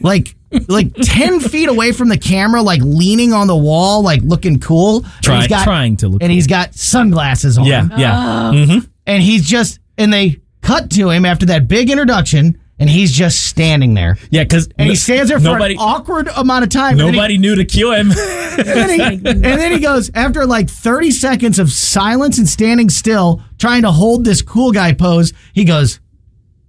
like. 0.00 0.36
Like 0.68 0.94
ten 0.96 1.38
feet 1.40 1.68
away 1.68 1.92
from 1.92 2.08
the 2.08 2.18
camera, 2.18 2.60
like 2.62 2.80
leaning 2.82 3.32
on 3.32 3.46
the 3.46 3.56
wall, 3.56 4.02
like 4.02 4.20
looking 4.22 4.58
cool. 4.58 5.04
And 5.04 5.22
Try- 5.22 5.36
he's 5.38 5.46
got- 5.48 5.64
trying 5.64 5.96
to 5.98 6.08
look 6.08 6.22
and 6.22 6.32
he's 6.32 6.46
got 6.48 6.74
sunglasses 6.74 7.56
on. 7.58 7.64
Yeah, 7.66 7.86
yeah. 7.96 8.12
Ah. 8.16 8.50
Mm-hmm. 8.54 8.78
And 9.06 9.22
he's 9.22 9.46
just, 9.46 9.78
and 9.96 10.12
they 10.12 10.40
cut 10.62 10.90
to 10.90 11.10
him 11.10 11.24
after 11.24 11.46
that 11.46 11.68
big 11.68 11.88
introduction, 11.90 12.60
and 12.78 12.88
he's 12.90 13.12
just 13.12 13.44
standing 13.44 13.94
there. 13.94 14.16
Yeah, 14.30 14.42
because 14.44 14.68
And 14.78 14.88
he 14.88 14.96
stands 14.96 15.28
there 15.28 15.38
for 15.38 15.44
nobody, 15.44 15.74
an 15.74 15.80
awkward 15.80 16.28
amount 16.36 16.64
of 16.64 16.70
time. 16.70 16.92
and 16.92 17.00
then 17.00 17.06
he- 17.08 17.12
nobody 17.12 17.38
knew 17.38 17.54
to 17.56 17.64
cue 17.64 17.92
him. 17.92 18.10
And 18.60 18.66
then, 18.66 18.90
he, 18.90 19.26
and 19.28 19.42
then 19.44 19.72
he 19.72 19.78
goes, 19.78 20.10
after 20.14 20.44
like 20.44 20.68
30 20.68 21.12
seconds 21.12 21.58
of 21.58 21.70
silence 21.72 22.36
and 22.36 22.46
standing 22.48 22.90
still, 22.90 23.42
trying 23.58 23.82
to 23.82 23.90
hold 23.92 24.24
this 24.24 24.42
cool 24.42 24.70
guy 24.72 24.92
pose, 24.92 25.32
he 25.54 25.64
goes, 25.64 25.98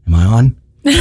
Am 0.07 0.15
I 0.15 0.23
on? 0.23 0.60
and 0.83 0.95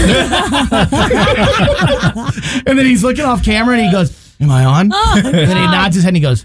then 2.79 2.85
he's 2.87 3.03
looking 3.03 3.25
off 3.25 3.43
camera 3.45 3.77
and 3.77 3.85
he 3.87 3.91
goes, 3.91 4.37
Am 4.41 4.51
I 4.51 4.65
on? 4.65 4.91
Oh, 4.93 5.15
and 5.25 5.35
then 5.35 5.57
he 5.57 5.63
nods 5.63 5.95
his 5.95 6.05
head 6.05 6.11
and 6.11 6.17
he 6.17 6.23
goes, 6.23 6.45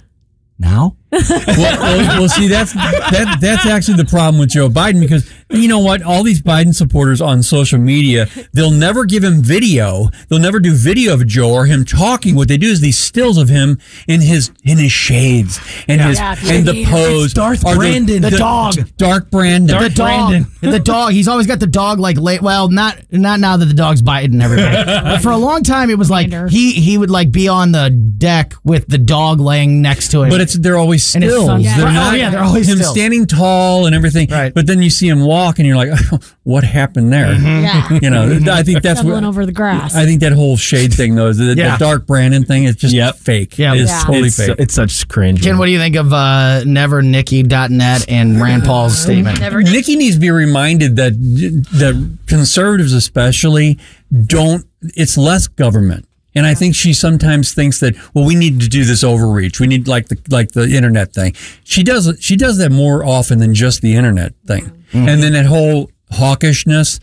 Now? 0.58 0.95
well, 1.30 1.80
well, 1.80 2.19
well, 2.19 2.30
see, 2.30 2.47
that's 2.47 2.73
that 2.73 3.38
that's 3.39 3.65
actually 3.65 3.97
the 3.97 4.06
problem 4.06 4.39
with 4.39 4.49
Joe 4.49 4.67
Biden 4.67 4.99
because 4.99 5.30
you 5.49 5.67
know 5.67 5.80
what? 5.80 6.01
All 6.01 6.23
these 6.23 6.41
Biden 6.41 6.75
supporters 6.75 7.21
on 7.21 7.41
social 7.41 7.80
media, 7.80 8.28
they'll 8.54 8.71
never 8.71 9.06
give 9.06 9.23
him 9.23 9.41
video. 9.41 10.10
They'll 10.28 10.39
never 10.39 10.60
do 10.60 10.73
video 10.73 11.13
of 11.13 11.25
Joe 11.25 11.54
or 11.54 11.65
him 11.65 11.86
talking. 11.86 12.36
What 12.36 12.47
they 12.47 12.58
do 12.58 12.67
is 12.67 12.82
these 12.82 12.97
stills 12.97 13.38
of 13.38 13.47
him 13.47 13.80
in 14.08 14.21
his 14.21 14.51
in 14.63 14.78
his 14.78 14.91
shades 14.91 15.60
and 15.88 16.01
his 16.01 16.19
Yeah, 16.19 16.36
and 16.43 16.67
the 16.67 16.82
it's 16.82 16.89
pose. 16.89 17.34
Darth 17.34 17.62
Brandon, 17.62 18.21
the 18.21 18.32
dog. 18.32 18.75
Dark 18.98 19.29
Brandon. 19.31 19.81
the 19.81 19.89
dog, 19.89 20.46
the 20.62 20.79
dog. 20.79 21.13
He's 21.13 21.27
always 21.27 21.48
got 21.48 21.60
the 21.60 21.67
dog 21.67 22.00
like 22.00 22.17
late. 22.17 22.42
Well, 22.42 22.67
not 22.69 22.98
not 23.12 23.39
now 23.39 23.56
that 23.56 23.65
the 23.65 23.73
dog's 23.73 24.02
biting 24.02 24.42
everybody. 24.42 24.83
but 24.85 25.19
for 25.21 25.31
a 25.31 25.37
long 25.37 25.63
time, 25.63 25.89
it 25.89 25.98
was 25.98 26.10
like 26.10 26.33
he 26.50 26.73
he 26.73 26.98
would 26.98 27.10
like 27.10 27.31
be 27.31 27.48
on 27.48 27.71
the 27.71 27.89
deck 27.89 28.54
with 28.63 28.87
the 28.87 28.98
dog 28.98 29.39
laying 29.39 29.81
next 29.81 30.10
to 30.12 30.23
him. 30.23 30.29
But 30.29 30.42
it's 30.42 30.56
they're 30.56 30.77
always 30.77 31.04
always 31.06 31.15
And 31.15 31.23
his 31.23 31.33
stills. 31.33 31.47
son- 31.47 31.62
They're 31.63 31.91
not 31.93 32.13
Oh, 32.13 32.15
yeah, 32.15 32.29
they're 32.29 32.43
always 32.43 32.69
him 32.69 32.77
stills. 32.77 32.91
standing 32.93 33.25
tall 33.27 33.85
and 33.85 33.95
everything. 33.95 34.27
Right. 34.29 34.53
But 34.53 34.67
then 34.67 34.81
you 34.81 34.89
see 34.89 35.08
him 35.08 35.21
walk, 35.21 35.60
and 35.60 35.67
you're 35.67 35.75
like, 35.77 35.89
"What 36.43 36.63
happened 36.63 37.12
there?" 37.13 37.33
Yeah. 37.33 37.99
You 38.01 38.10
know, 38.10 38.39
I 38.51 38.63
think 38.63 38.81
that's 38.81 38.99
Stumbling 38.99 39.23
what. 39.23 39.29
over 39.29 39.45
the 39.45 39.51
grass. 39.51 39.95
I 39.95 40.06
think 40.06 40.21
that 40.21 40.33
whole 40.33 40.58
shade 40.58 40.93
thing, 40.93 41.15
though, 41.15 41.33
the, 41.33 41.56
Yeah. 41.56 41.77
the 41.77 41.85
dark 41.85 42.06
Brandon 42.08 42.43
thing, 42.45 42.65
is 42.65 42.75
just 42.75 42.93
Yep. 42.93 43.17
fake. 43.17 43.58
Yeah. 43.58 43.73
it's 43.73 43.89
Yeah. 43.91 44.01
totally 44.06 44.27
it's, 44.27 44.37
fake. 44.37 44.56
it's 44.60 44.73
such 44.73 45.08
cringe. 45.08 45.41
Ken, 45.43 45.58
what 45.58 45.65
do 45.67 45.71
you 45.71 45.79
think 45.79 45.95
of 45.95 46.12
uh, 46.13 46.62
nevernikki.net 46.65 48.06
and 48.10 48.41
Rand 48.41 48.63
Paul's 48.63 48.97
statement? 48.97 49.39
Nikki 49.39 49.95
needs 49.95 50.15
to 50.15 50.19
be 50.21 50.31
reminded 50.31 50.95
that 50.97 51.13
that 51.13 52.17
conservatives, 52.27 52.93
especially, 52.93 53.77
don't. 54.25 54.65
It's 54.81 55.17
less 55.17 55.47
government, 55.47 56.08
and 56.36 56.46
I 56.46 56.54
think 56.54 56.75
she 56.75 56.94
sometimes 56.94 57.54
thinks 57.54 57.79
that 57.79 57.96
well, 58.13 58.25
we 58.25 58.36
need 58.36 58.60
to 58.60 58.67
do 58.67 58.83
this 58.83 59.04
overreach. 59.04 59.60
We 59.60 59.67
need 59.67 59.88
like 59.88 60.10
the 60.10 60.19
like 60.29 60.52
the 60.52 60.69
internet 60.69 61.13
thing. 61.13 61.33
She 61.63 61.81
does 61.81 62.15
she 62.19 62.36
does 62.36 62.58
that 62.58 62.71
more 62.71 63.06
often 63.06 63.40
than 63.40 63.54
just 63.54 63.81
the 63.81 63.96
internet 63.96 64.33
thing, 64.46 64.65
mm-hmm. 64.65 65.08
and 65.08 65.23
then 65.23 65.33
that 65.33 65.46
whole 65.46 65.90
hawkishness. 66.12 67.00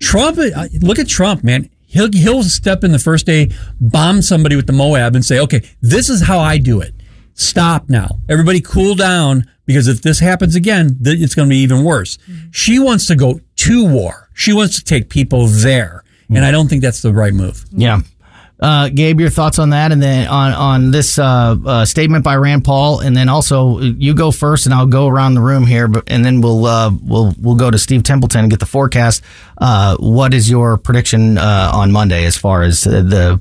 Trump, 0.00 0.36
uh, 0.38 0.66
look 0.80 0.98
at 0.98 1.08
Trump, 1.08 1.42
man. 1.42 1.70
He'll 1.86 2.10
he'll 2.12 2.42
step 2.42 2.84
in 2.84 2.92
the 2.92 2.98
first 2.98 3.24
day, 3.26 3.50
bomb 3.80 4.20
somebody 4.22 4.56
with 4.56 4.66
the 4.66 4.72
MOAB, 4.72 5.14
and 5.14 5.24
say, 5.24 5.38
"Okay, 5.38 5.62
this 5.80 6.10
is 6.10 6.22
how 6.22 6.38
I 6.38 6.58
do 6.58 6.80
it. 6.80 6.94
Stop 7.34 7.88
now, 7.88 8.18
everybody, 8.28 8.60
cool 8.60 8.94
down, 8.94 9.48
because 9.64 9.88
if 9.88 10.02
this 10.02 10.18
happens 10.18 10.54
again, 10.54 10.98
it's 11.02 11.34
going 11.34 11.48
to 11.48 11.50
be 11.50 11.58
even 11.58 11.84
worse." 11.84 12.18
Mm-hmm. 12.18 12.50
She 12.50 12.78
wants 12.78 13.06
to 13.06 13.16
go 13.16 13.40
to 13.56 13.86
war. 13.86 14.28
She 14.34 14.52
wants 14.52 14.76
to 14.76 14.84
take 14.84 15.08
people 15.08 15.46
there, 15.46 16.02
and 16.28 16.38
mm-hmm. 16.38 16.44
I 16.44 16.50
don't 16.50 16.68
think 16.68 16.82
that's 16.82 17.02
the 17.02 17.12
right 17.12 17.32
move. 17.32 17.64
Yeah. 17.70 18.00
Uh, 18.62 18.88
Gabe, 18.88 19.18
your 19.18 19.28
thoughts 19.28 19.58
on 19.58 19.70
that, 19.70 19.90
and 19.90 20.00
then 20.00 20.28
on 20.28 20.52
on 20.52 20.90
this 20.92 21.18
uh, 21.18 21.56
uh, 21.66 21.84
statement 21.84 22.22
by 22.22 22.36
Rand 22.36 22.64
Paul, 22.64 23.00
and 23.00 23.16
then 23.16 23.28
also 23.28 23.80
you 23.80 24.14
go 24.14 24.30
first, 24.30 24.66
and 24.66 24.74
I'll 24.74 24.86
go 24.86 25.08
around 25.08 25.34
the 25.34 25.40
room 25.40 25.66
here, 25.66 25.88
but 25.88 26.04
and 26.06 26.24
then 26.24 26.40
we'll 26.40 26.64
uh, 26.64 26.92
we'll 27.02 27.34
we'll 27.40 27.56
go 27.56 27.72
to 27.72 27.78
Steve 27.78 28.04
Templeton 28.04 28.42
and 28.42 28.50
get 28.50 28.60
the 28.60 28.66
forecast. 28.66 29.24
Uh, 29.58 29.96
what 29.98 30.32
is 30.32 30.48
your 30.48 30.76
prediction 30.76 31.38
uh, 31.38 31.72
on 31.74 31.90
Monday 31.90 32.24
as 32.24 32.36
far 32.36 32.62
as 32.62 32.84
the 32.84 33.40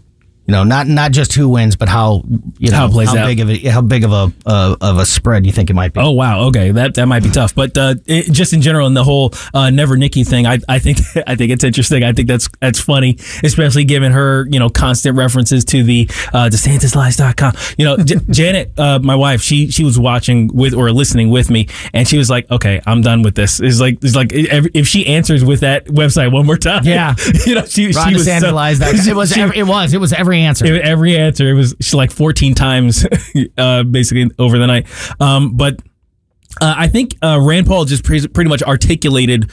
you 0.51 0.57
know 0.57 0.63
not 0.65 0.85
not 0.85 1.13
just 1.13 1.31
who 1.33 1.47
wins, 1.47 1.77
but 1.77 1.87
how 1.87 2.23
you 2.59 2.71
know 2.71 2.75
How 2.77 2.89
plays 2.89 3.07
how 3.09 3.19
out. 3.19 3.25
big 3.25 3.39
of 3.39 3.49
a 3.49 3.57
how 3.69 3.79
big 3.81 4.03
of 4.03 4.11
a 4.11 4.33
uh, 4.45 4.75
of 4.81 4.97
a 4.97 5.05
spread 5.05 5.45
you 5.45 5.53
think 5.53 5.69
it 5.69 5.73
might 5.75 5.93
be? 5.93 6.01
Oh 6.01 6.11
wow, 6.11 6.41
okay, 6.47 6.71
that 6.71 6.95
that 6.95 7.05
might 7.05 7.23
be 7.23 7.29
tough. 7.29 7.55
But 7.55 7.77
uh, 7.77 7.95
it, 8.05 8.29
just 8.33 8.51
in 8.51 8.61
general, 8.61 8.85
in 8.87 8.93
the 8.93 9.03
whole 9.05 9.33
uh, 9.53 9.69
never 9.69 9.95
Nikki 9.95 10.25
thing, 10.25 10.45
I, 10.45 10.59
I 10.67 10.79
think 10.79 10.97
I 11.25 11.35
think 11.37 11.51
it's 11.53 11.63
interesting. 11.63 12.03
I 12.03 12.11
think 12.11 12.27
that's 12.27 12.49
that's 12.59 12.81
funny, 12.81 13.15
especially 13.45 13.85
given 13.85 14.11
her 14.11 14.45
you 14.51 14.59
know 14.59 14.69
constant 14.69 15.15
references 15.15 15.63
to 15.65 15.83
the 15.83 16.09
uh, 16.33 16.49
DeSantisLies.com. 16.51 17.53
You 17.77 17.85
know, 17.85 17.97
J- 17.97 18.15
Janet, 18.29 18.77
uh, 18.77 18.99
my 18.99 19.15
wife, 19.15 19.41
she 19.41 19.71
she 19.71 19.85
was 19.85 19.97
watching 19.97 20.49
with 20.53 20.73
or 20.73 20.91
listening 20.91 21.29
with 21.29 21.49
me, 21.49 21.69
and 21.93 22.05
she 22.07 22.17
was 22.17 22.29
like, 22.29 22.51
"Okay, 22.51 22.81
I'm 22.85 23.01
done 23.01 23.21
with 23.21 23.35
this." 23.35 23.61
It's 23.61 23.79
like 23.79 23.99
it's 24.03 24.15
like 24.15 24.31
if 24.33 24.85
she 24.87 25.07
answers 25.07 25.45
with 25.45 25.61
that 25.61 25.85
website 25.85 26.31
one 26.33 26.45
more 26.45 26.57
time, 26.57 26.83
Yeah. 26.83 27.15
you 27.45 27.55
know, 27.55 27.65
she 27.65 27.91
Ron 27.91 28.09
she 28.09 28.13
was 28.15 28.25
so- 28.25 29.09
it 29.11 29.15
was 29.15 29.31
she- 29.33 29.41
every, 29.41 29.57
it 29.57 29.63
was 29.67 29.93
it 29.93 29.99
was 29.99 30.13
every 30.13 30.40
answer. 30.41 30.65
it- 30.65 30.81
every 30.81 31.17
answer 31.17 31.49
it 31.49 31.53
was 31.53 31.75
she 31.81 31.95
like 31.95 32.11
14 32.11 32.53
times 32.55 33.05
uh 33.57 33.83
basically 33.83 34.29
over 34.39 34.57
the 34.57 34.67
night 34.67 34.87
um 35.19 35.55
but 35.57 35.79
uh, 36.59 36.75
I 36.77 36.89
think 36.89 37.15
uh, 37.21 37.39
Rand 37.41 37.65
Paul 37.65 37.85
just 37.85 38.03
pre- 38.03 38.27
pretty 38.27 38.49
much 38.49 38.61
articulated 38.61 39.49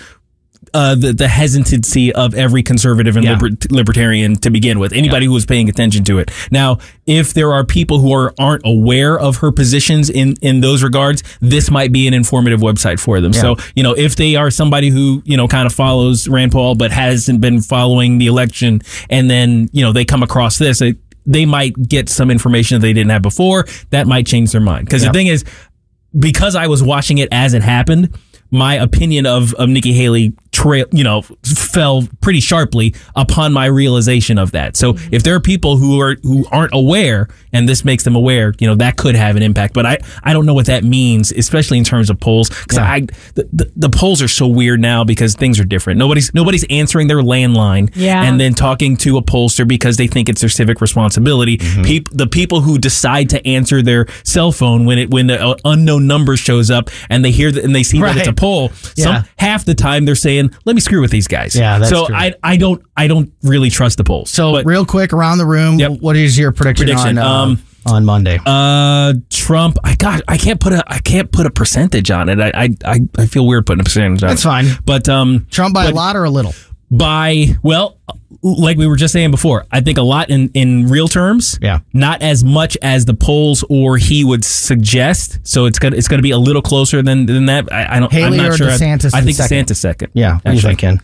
uh, 0.74 0.94
the 0.94 1.12
the 1.12 1.28
hesitancy 1.28 2.12
of 2.12 2.34
every 2.34 2.62
conservative 2.62 3.16
and 3.16 3.24
Yeah. 3.24 3.32
liber- 3.32 3.56
libertarian 3.70 4.36
to 4.36 4.50
begin 4.50 4.78
with. 4.78 4.92
Anybody 4.92 5.26
who 5.26 5.32
was 5.32 5.46
paying 5.46 5.68
attention 5.68 6.04
to 6.04 6.18
it. 6.18 6.30
Now, 6.50 6.78
if 7.06 7.34
there 7.34 7.52
are 7.52 7.64
people 7.64 7.98
who 8.00 8.12
are 8.12 8.32
aren't 8.38 8.62
aware 8.64 9.18
of 9.18 9.36
her 9.38 9.50
positions 9.52 10.10
in 10.10 10.34
in 10.42 10.60
those 10.60 10.82
regards, 10.82 11.22
this 11.40 11.70
might 11.70 11.92
be 11.92 12.06
an 12.06 12.14
informative 12.14 12.60
website 12.60 13.00
for 13.00 13.20
them. 13.20 13.32
So, 13.32 13.56
you 13.74 13.82
know, 13.82 13.92
if 13.94 14.16
they 14.16 14.36
are 14.36 14.50
somebody 14.50 14.90
who 14.90 15.22
you 15.24 15.36
know 15.36 15.48
kind 15.48 15.66
of 15.66 15.72
follows 15.72 16.28
Rand 16.28 16.52
Paul 16.52 16.74
but 16.74 16.90
hasn't 16.90 17.40
been 17.40 17.60
following 17.60 18.18
the 18.18 18.26
election, 18.26 18.80
and 19.10 19.30
then 19.30 19.68
you 19.72 19.82
know 19.82 19.92
they 19.92 20.04
come 20.04 20.22
across 20.22 20.58
this. 20.58 20.80
It, 20.80 20.96
they 21.26 21.44
might 21.44 21.74
get 21.88 22.08
some 22.08 22.30
information 22.30 22.76
that 22.80 22.86
they 22.86 22.94
didn't 22.94 23.10
have 23.10 23.20
before. 23.20 23.66
That 23.90 24.06
might 24.06 24.26
change 24.26 24.52
their 24.52 24.62
mind. 24.62 24.86
Because 24.86 25.02
the 25.04 25.12
thing 25.12 25.26
is, 25.26 25.44
because 26.18 26.56
I 26.56 26.66
was 26.68 26.82
watching 26.82 27.18
it 27.18 27.28
as 27.30 27.52
it 27.52 27.62
happened, 27.62 28.16
my 28.50 28.76
opinion 28.76 29.26
of, 29.26 29.52
of 29.54 29.68
Nikki 29.68 29.92
Haley 29.92 30.32
trail, 30.58 30.86
you 30.92 31.04
know, 31.04 31.22
fell 31.44 32.02
pretty 32.20 32.40
sharply 32.40 32.94
upon 33.14 33.52
my 33.52 33.66
realization 33.66 34.38
of 34.38 34.50
that. 34.52 34.76
So 34.76 34.96
if 35.12 35.22
there 35.22 35.34
are 35.34 35.40
people 35.40 35.76
who 35.76 36.00
are 36.00 36.16
who 36.22 36.44
aren't 36.50 36.74
aware 36.74 37.28
and 37.52 37.68
this 37.68 37.84
makes 37.84 38.02
them 38.04 38.16
aware, 38.16 38.52
you 38.58 38.66
know, 38.66 38.74
that 38.76 38.96
could 38.96 39.14
have 39.14 39.36
an 39.36 39.42
impact. 39.42 39.74
But 39.74 39.86
I, 39.86 39.98
I 40.22 40.32
don't 40.32 40.46
know 40.46 40.54
what 40.54 40.66
that 40.66 40.84
means, 40.84 41.30
especially 41.32 41.78
in 41.78 41.84
terms 41.84 42.10
of 42.10 42.18
polls, 42.20 42.48
because 42.48 42.78
I 42.78 43.00
the, 43.34 43.48
the, 43.52 43.72
the 43.76 43.88
polls 43.90 44.20
are 44.20 44.28
so 44.28 44.46
weird 44.48 44.80
now 44.80 45.04
because 45.04 45.34
things 45.34 45.60
are 45.60 45.64
different. 45.64 45.98
Nobody's 45.98 46.34
nobody's 46.34 46.64
answering 46.70 47.06
their 47.08 47.18
landline 47.22 47.90
Yeah. 47.94 48.22
and 48.24 48.40
then 48.40 48.54
talking 48.54 48.96
to 48.98 49.16
a 49.18 49.22
pollster 49.22 49.66
because 49.66 49.96
they 49.96 50.06
think 50.08 50.28
it's 50.28 50.40
their 50.40 50.50
civic 50.50 50.80
responsibility. 50.80 51.58
Peop, 51.58 52.08
the 52.12 52.26
people 52.26 52.60
who 52.62 52.78
decide 52.78 53.30
to 53.30 53.46
answer 53.46 53.82
their 53.82 54.06
cell 54.24 54.50
phone 54.52 54.84
when 54.84 54.98
it 54.98 55.10
when 55.10 55.26
the 55.28 55.40
uh, 55.40 55.54
unknown 55.64 56.06
number 56.06 56.36
shows 56.36 56.70
up 56.70 56.90
and 57.08 57.24
they 57.24 57.30
hear 57.30 57.52
that 57.52 57.64
and 57.64 57.74
they 57.74 57.82
see 57.82 58.00
that 58.00 58.16
it's 58.16 58.28
a 58.28 58.32
poll, 58.32 58.72
Yeah. 58.96 59.04
some 59.04 59.24
half 59.38 59.64
the 59.64 59.74
time 59.74 60.04
they're 60.04 60.14
saying, 60.14 60.47
"Let 60.64 60.74
me 60.74 60.80
screw 60.80 61.00
with 61.00 61.10
these 61.10 61.28
guys." 61.28 61.54
Yeah, 61.56 61.78
that's 61.78 61.90
so 61.90 62.06
true. 62.06 62.14
I 62.16 62.34
I 62.42 62.56
don't 62.56 62.82
I 62.96 63.06
don't 63.06 63.32
really 63.42 63.70
trust 63.70 63.96
the 63.98 64.04
polls. 64.04 64.30
so 64.30 64.52
But, 64.52 64.64
real 64.66 64.84
quick 64.84 65.12
around 65.12 65.38
the 65.38 65.46
room, 65.46 65.78
Yep. 65.78 66.00
what 66.00 66.16
is 66.16 66.38
your 66.38 66.52
prediction, 66.52 66.86
Prediction, 66.86 67.18
on 67.18 67.24
uh, 67.24 67.52
um, 67.52 67.62
on 67.86 68.04
Monday? 68.04 68.38
uh, 68.44 69.14
Trump, 69.30 69.78
I 69.84 69.94
got 69.94 70.22
I 70.28 70.36
can't 70.36 70.60
put 70.60 70.72
a 70.72 70.82
I 70.86 70.98
can't 70.98 71.30
put 71.32 71.46
a 71.46 71.50
percentage 71.50 72.10
on 72.10 72.28
it. 72.28 72.40
I 72.40 72.50
I 72.54 72.68
I, 72.84 73.00
I 73.18 73.26
feel 73.26 73.46
weird 73.46 73.66
putting 73.66 73.80
a 73.80 73.84
percentage 73.84 74.22
on 74.22 74.28
it. 74.28 74.32
That's 74.32 74.42
it. 74.42 74.48
fine. 74.48 74.66
But 74.84 75.08
um, 75.08 75.46
Trump 75.50 75.74
by 75.74 75.86
a 75.86 75.92
lot 75.92 76.16
or 76.16 76.24
a 76.24 76.30
little? 76.30 76.54
By 76.90 77.46
well 77.62 77.98
like 78.42 78.78
we 78.78 78.86
were 78.86 78.96
just 78.96 79.12
saying 79.12 79.30
before 79.30 79.66
i 79.72 79.80
think 79.80 79.98
a 79.98 80.02
lot 80.02 80.30
in 80.30 80.48
in 80.54 80.86
real 80.88 81.08
terms 81.08 81.58
Yeah. 81.60 81.80
not 81.92 82.22
as 82.22 82.42
much 82.44 82.78
as 82.80 83.04
the 83.04 83.14
polls 83.14 83.64
or 83.68 83.98
he 83.98 84.24
would 84.24 84.44
suggest 84.44 85.38
so 85.42 85.66
it's 85.66 85.78
gonna 85.78 85.96
it's 85.96 86.08
gonna 86.08 86.22
be 86.22 86.30
a 86.30 86.38
little 86.38 86.62
closer 86.62 87.02
than 87.02 87.26
than 87.26 87.46
that 87.46 87.70
i, 87.72 87.96
I 87.96 88.00
don't 88.00 88.12
i'm 88.14 88.20
Haley 88.32 88.36
not 88.38 88.50
or 88.52 88.56
sure 88.56 88.68
DeSantis 88.68 89.14
i, 89.14 89.18
I 89.18 89.20
think 89.22 89.36
second? 89.36 89.66
DeSantis 89.66 89.76
second 89.76 90.10
Yeah, 90.14 90.34
what 90.36 90.46
actually. 90.46 90.60
think, 90.76 90.78
Ken? 90.78 91.00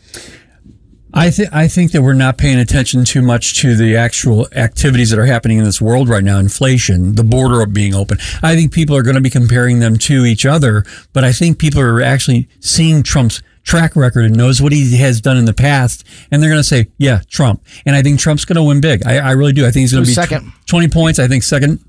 I 1.16 1.30
think 1.30 1.48
I 1.52 1.68
think 1.68 1.92
that 1.92 2.02
we're 2.02 2.14
not 2.14 2.38
paying 2.38 2.58
attention 2.58 3.04
too 3.04 3.22
much 3.22 3.60
to 3.60 3.76
the 3.76 3.94
actual 3.96 4.48
activities 4.52 5.10
that 5.10 5.18
are 5.18 5.26
happening 5.26 5.58
in 5.58 5.64
this 5.64 5.80
world 5.80 6.08
right 6.08 6.24
now. 6.24 6.38
Inflation, 6.40 7.14
the 7.14 7.22
border 7.22 7.64
being 7.66 7.94
open. 7.94 8.18
I 8.42 8.56
think 8.56 8.72
people 8.72 8.96
are 8.96 9.02
going 9.02 9.14
to 9.14 9.20
be 9.20 9.30
comparing 9.30 9.78
them 9.78 9.96
to 9.98 10.24
each 10.24 10.44
other, 10.44 10.84
but 11.12 11.22
I 11.22 11.30
think 11.30 11.58
people 11.60 11.80
are 11.80 12.02
actually 12.02 12.48
seeing 12.58 13.04
Trump's 13.04 13.42
track 13.64 13.96
record 13.96 14.24
and 14.26 14.36
knows 14.36 14.62
what 14.62 14.72
he 14.72 14.96
has 14.98 15.20
done 15.20 15.36
in 15.36 15.44
the 15.46 15.52
past, 15.54 16.04
and 16.30 16.40
they're 16.42 16.50
going 16.50 16.60
to 16.60 16.68
say, 16.68 16.88
"Yeah, 16.98 17.20
Trump." 17.28 17.64
And 17.84 17.96
I 17.96 18.02
think 18.02 18.20
Trump's 18.20 18.44
going 18.44 18.56
to 18.56 18.62
win 18.62 18.80
big. 18.80 19.04
I, 19.06 19.18
I 19.18 19.30
really 19.32 19.52
do. 19.52 19.62
I 19.66 19.70
think 19.70 19.82
he's 19.82 19.92
going 19.92 20.04
to 20.04 20.08
be 20.08 20.14
second? 20.14 20.50
tw- 20.50 20.66
twenty 20.66 20.88
points. 20.88 21.18
I 21.18 21.26
think 21.26 21.42
second. 21.42 21.80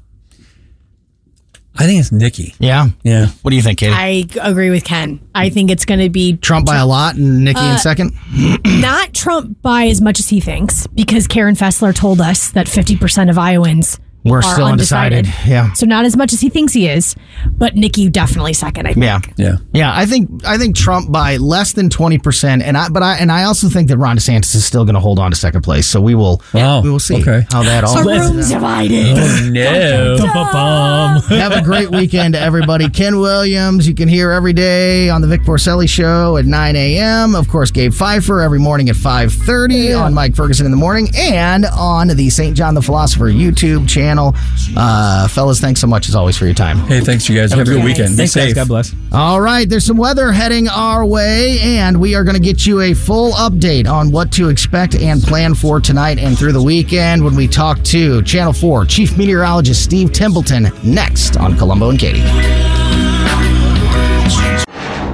I 1.78 1.86
think 1.86 2.00
it's 2.00 2.12
Nikki. 2.12 2.56
Yeah. 2.58 2.88
Yeah. 3.04 3.28
What 3.42 3.50
do 3.52 3.58
you 3.58 3.62
think, 3.62 3.80
Katie? 3.80 3.92
I 3.94 4.26
agree 4.42 4.70
with 4.70 4.86
Ken. 4.86 5.20
I 5.36 5.50
think 5.50 5.70
it's 5.70 5.84
going 5.84 6.00
to 6.00 6.10
be 6.10 6.38
Trump 6.38 6.66
by 6.66 6.78
a 6.78 6.86
lot 6.86 7.16
and 7.16 7.44
Nikki 7.44 7.60
Uh, 7.60 7.74
in 7.74 7.78
second? 7.80 8.14
not 8.66 9.14
Trump 9.14 9.62
by 9.62 9.88
as 9.88 10.00
much 10.00 10.18
as 10.22 10.30
he 10.30 10.40
thinks, 10.40 10.88
because 10.88 11.28
Karen 11.28 11.54
Fesler 11.56 11.94
told 11.94 12.22
us 12.22 12.50
that 12.52 12.68
50% 12.68 13.30
of 13.30 13.38
Iowans 13.38 14.00
We're 14.26 14.40
are 14.40 14.42
still 14.42 14.66
undecided. 14.66 15.28
Yeah. 15.46 15.72
So 15.74 15.86
not 15.86 16.04
as 16.06 16.18
much 16.18 16.34
as 16.34 16.42
he 16.42 16.50
thinks 16.50 16.74
he 16.74 16.88
is, 16.90 17.16
but 17.52 17.76
Nikki 17.76 18.10
definitely 18.10 18.54
second. 18.54 18.88
I 18.88 18.94
think. 18.94 19.06
Yeah. 19.06 19.20
Yeah. 19.38 19.58
Yeah, 19.74 19.92
I 19.96 20.06
think 20.06 20.46
I 20.46 20.58
think 20.58 20.76
Trump 20.76 21.12
by 21.12 21.38
less 21.38 21.74
than 21.74 21.90
twenty 21.90 22.18
percent, 22.18 22.64
and 22.64 22.76
I 22.78 22.90
but 22.90 23.04
I 23.04 23.18
and 23.18 23.32
I 23.32 23.44
also 23.44 23.70
think 23.70 23.88
that 23.90 23.98
Ron 23.98 24.18
DeSantis 24.18 24.56
is 24.56 24.66
still 24.66 24.84
going 24.86 24.96
to 24.96 25.00
hold 25.00 25.20
on 25.20 25.32
to 25.32 25.38
second 25.38 25.62
place. 25.62 25.86
So 25.88 26.02
we 26.02 26.16
will 26.16 26.42
Wow. 26.54 26.82
we 26.82 26.90
will 26.90 27.00
see 27.00 27.22
Okay. 27.22 27.46
how 27.52 27.62
that 27.64 27.84
all. 27.84 28.04
The 28.04 28.10
room's 28.10 28.50
divided. 28.50 29.18
Oh, 29.18 29.50
no. 29.52 30.18
Bum. 30.18 31.22
Have 31.38 31.52
a 31.52 31.62
great 31.62 31.92
weekend, 31.92 32.36
everybody. 32.36 32.90
Ken 32.90 33.20
Williams, 33.20 33.88
you 33.88 33.94
can 33.94 34.08
hear 34.08 34.32
every 34.32 34.54
day 34.54 35.10
on 35.10 35.22
the 35.22 35.28
Vic 35.28 35.42
Porcelli 35.42 35.88
Show 35.88 36.38
at 36.38 36.46
9 36.46 36.76
a.m. 36.76 37.36
Of 37.36 37.48
course, 37.48 37.70
Gabe 37.72 37.94
Pfeiffer 37.94 38.42
every 38.42 38.60
morning 38.60 38.90
at 38.90 38.96
5.30 38.96 40.00
on 40.02 40.14
Mike 40.14 40.36
Ferguson 40.36 40.66
in 40.66 40.72
the 40.72 40.78
morning 40.78 41.10
and 41.16 41.66
on 41.66 42.08
the 42.08 42.30
St. 42.30 42.56
John 42.58 42.74
the 42.74 42.82
Philosopher 42.82 43.26
YouTube 43.26 43.88
channel. 43.88 44.15
Uh, 44.18 45.28
fellas, 45.28 45.60
thanks 45.60 45.80
so 45.82 45.88
much 45.88 46.08
as 46.10 46.16
always 46.16 46.38
for 46.38 46.46
your 46.46 46.54
time. 46.54 46.78
Hey, 46.80 47.02
thanks 47.02 47.28
you 47.30 47.36
guys. 47.36 47.52
Have 47.52 47.62
a 47.62 47.66
good 47.66 47.84
weekend. 47.84 48.12
Be 48.12 48.18
thanks 48.28 48.36
guys 48.36 48.54
god 48.54 48.68
bless 48.68 48.94
All 49.12 49.42
right, 49.42 49.68
there's 49.70 49.86
some 49.86 49.98
weather 49.98 50.32
heading 50.32 50.68
our 50.68 51.06
way, 51.06 51.60
and 51.60 52.00
we 52.00 52.16
are 52.16 52.24
going 52.24 52.36
to 52.36 52.42
get 52.42 52.66
you 52.66 52.82
a 52.82 52.94
full 52.94 53.32
update 53.34 53.88
on 53.90 54.12
what 54.12 54.32
to 54.34 54.50
expect 54.50 54.96
and 54.96 55.22
plan 55.22 55.54
for 55.56 55.80
tonight 55.80 56.20
and 56.20 56.38
through 56.38 56.52
the 56.52 56.62
weekend 56.62 57.24
when 57.24 57.36
we 57.36 57.48
talk 57.48 57.82
to 57.84 58.22
Channel 58.24 58.54
4 58.54 58.86
Chief 58.86 59.18
Meteorologist 59.18 59.84
Steve 59.84 60.12
Templeton 60.14 60.70
next 60.84 61.38
on 61.38 61.58
Colombo 61.58 61.90
and 61.90 62.00
Katie. 62.00 62.22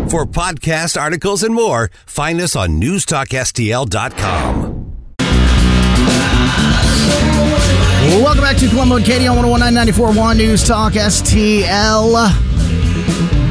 For 0.09 0.25
podcast 0.25 0.99
articles 0.99 1.43
and 1.43 1.53
more, 1.55 1.89
find 2.05 2.41
us 2.41 2.55
on 2.55 2.81
newstalkstl.com. 2.81 4.80
Welcome 8.19 8.43
back 8.43 8.57
to 8.57 8.67
Colombo 8.67 8.97
and 8.97 9.05
Katie 9.05 9.25
on 9.25 9.47
1019 9.47 10.37
News 10.37 10.67
Talk 10.67 10.93
STL. 10.93 12.29